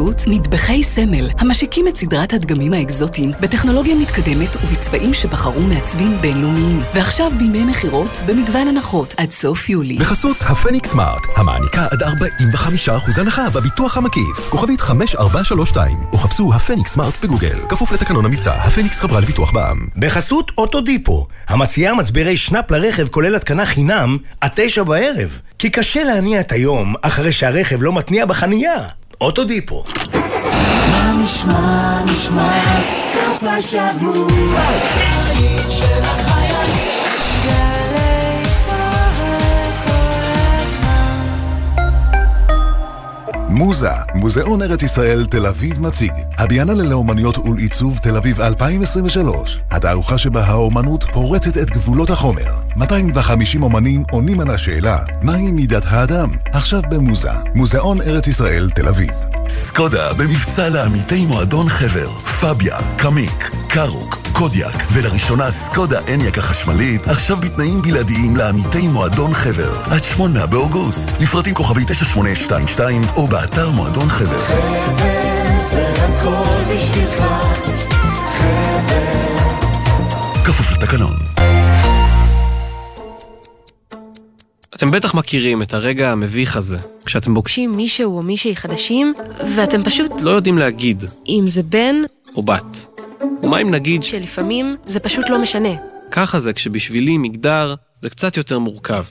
בחסות 0.00 0.22
מטבחי 0.26 0.84
סמל, 0.84 1.30
המשיקים 1.38 1.88
את 1.88 1.96
סדרת 1.96 2.32
הדגמים 2.32 2.72
האקזוטיים 2.72 3.32
בטכנולוגיה 3.40 3.94
מתקדמת 3.94 4.56
ובצבעים 4.56 5.14
שבחרו 5.14 5.60
מעצבים 5.60 6.16
בינלאומיים. 6.20 6.82
ועכשיו 6.94 7.32
בימי 7.38 7.64
מכירות 7.64 8.20
במגוון 8.26 8.68
הנחות 8.68 9.14
עד 9.16 9.30
סוף 9.30 9.68
יולי. 9.68 9.96
בחסות 9.96 10.36
הפניקס 10.40 10.90
סמארט, 10.90 11.22
המעניקה 11.36 11.86
עד 11.90 12.02
45% 12.02 13.20
הנחה 13.20 13.50
בביטוח 13.50 13.96
המקיף. 13.96 14.48
כוכבית 14.50 14.80
5432, 14.80 15.98
או 16.12 16.18
חפשו 16.18 16.54
הפניקס 16.54 16.92
סמארט 16.92 17.14
בגוגל. 17.22 17.58
כפוף 17.68 17.92
לתקנון 17.92 18.24
המבצע, 18.24 18.52
הפניקס 18.52 19.00
חברה 19.00 19.20
לביטוח 19.20 19.52
בע"מ. 19.52 19.86
בחסות 19.96 20.52
אוטודיפו, 20.58 21.26
המציעה 21.48 21.94
מצברי 21.94 22.36
שנאפ 22.36 22.70
לרכב 22.70 23.08
כולל 23.08 23.36
התקנה 23.36 23.66
חינם 23.66 24.18
עד 24.40 24.50
תשע 24.54 24.82
בערב. 24.82 25.38
כי 25.58 25.70
קשה 25.70 26.04
להניע 26.04 26.40
את 26.40 26.52
היום 26.52 26.94
אחרי 27.02 27.32
שהרכב 27.32 27.82
לא 27.82 27.92
מתניע 27.92 28.26
בחנייה. 28.26 28.99
אוטודיפו. 29.20 29.84
מה 30.90 31.12
נשמע, 31.24 32.02
נשמע, 32.04 32.80
סוף 32.94 33.42
השבוע, 33.42 34.60
מוזה, 43.50 43.90
מוזיאון 44.14 44.62
ארץ 44.62 44.82
ישראל 44.82 45.26
תל 45.26 45.46
אביב 45.46 45.82
מציג. 45.82 46.12
הביאנלה 46.38 46.84
לאומניות 46.84 47.38
ולעיצוב 47.38 47.98
תל 47.98 48.16
אביב 48.16 48.40
2023. 48.40 49.60
התערוכה 49.70 50.18
שבה 50.18 50.44
האומנות 50.44 51.04
פורצת 51.12 51.58
את 51.58 51.70
גבולות 51.70 52.10
החומר. 52.10 52.50
250 52.76 53.62
אומנים 53.62 54.04
עונים 54.10 54.40
על 54.40 54.50
השאלה, 54.50 54.98
מהי 55.22 55.50
מידת 55.50 55.82
האדם? 55.86 56.30
עכשיו 56.52 56.82
במוזה, 56.90 57.32
מוזיאון 57.54 58.00
ארץ 58.00 58.26
ישראל 58.26 58.70
תל 58.74 58.88
אביב. 58.88 59.39
סקודה 59.50 60.14
במבצע 60.14 60.68
לעמיתי 60.68 61.26
מועדון 61.26 61.68
חבר, 61.68 62.08
פביה, 62.40 62.78
קמיק, 62.96 63.50
קארוק, 63.68 64.16
קודיאק, 64.32 64.86
ולראשונה 64.92 65.50
סקודה 65.50 66.00
אניאק 66.14 66.38
החשמלית, 66.38 67.06
עכשיו 67.06 67.36
בתנאים 67.36 67.82
בלעדיים 67.82 68.36
לעמיתי 68.36 68.88
מועדון 68.88 69.34
חבר, 69.34 69.82
עד 69.90 70.04
שמונה 70.04 70.46
באוגוסט, 70.46 71.08
לפרטים 71.20 71.54
כוכבי 71.54 71.84
9822 71.84 73.02
או 73.16 73.26
באתר 73.26 73.70
מועדון 73.70 74.08
חבר. 74.08 74.40
זה 75.70 75.94
הכל 75.96 76.74
בשבילך, 76.74 77.24
כפוף 80.44 80.72
לתקנון. 80.72 81.19
אתם 84.80 84.90
בטח 84.90 85.14
מכירים 85.14 85.62
את 85.62 85.74
הרגע 85.74 86.12
המביך 86.12 86.56
הזה, 86.56 86.76
כשאתם 87.04 87.34
פוגשים 87.34 87.72
מישהו 87.72 88.16
או 88.16 88.22
מישהי 88.22 88.56
חדשים, 88.56 89.14
ואתם 89.56 89.82
פשוט... 89.84 90.22
לא 90.22 90.30
יודעים 90.30 90.58
להגיד. 90.58 91.04
אם 91.28 91.44
זה 91.46 91.62
בן... 91.62 91.96
או 92.36 92.42
בת. 92.42 92.86
ומה 93.42 93.58
אם 93.58 93.70
נגיד... 93.70 94.02
שלפעמים 94.02 94.76
זה 94.86 95.00
פשוט 95.00 95.30
לא 95.30 95.42
משנה. 95.42 95.68
ככה 96.10 96.38
זה 96.38 96.52
כשבשבילי 96.52 97.18
מגדר 97.18 97.74
זה 98.02 98.10
קצת 98.10 98.36
יותר 98.36 98.58
מורכב. 98.58 99.04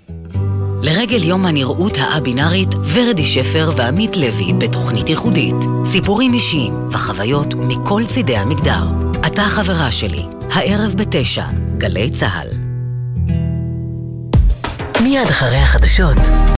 לרגל 0.82 1.24
יום 1.24 1.46
הנראות 1.46 1.98
הא-בינארית, 1.98 2.70
ורדי 2.94 3.26
שפר 3.26 3.72
ועמית 3.76 4.18
לוי 4.18 4.54
בתוכנית 4.58 5.10
ייחודית. 5.10 5.56
סיפורים 5.86 6.34
אישיים 6.34 6.74
וחוויות 6.92 7.54
מכל 7.56 8.04
צידי 8.08 8.38
המגדר. 8.38 8.84
אתה 9.28 9.44
חברה 9.44 9.92
שלי, 9.92 10.24
הערב 10.52 10.94
בתשע, 10.94 11.46
גלי 11.78 12.10
צה"ל. 12.10 12.69
מיד 15.04 15.28
אחרי 15.30 15.58
החדשות, 15.58 16.18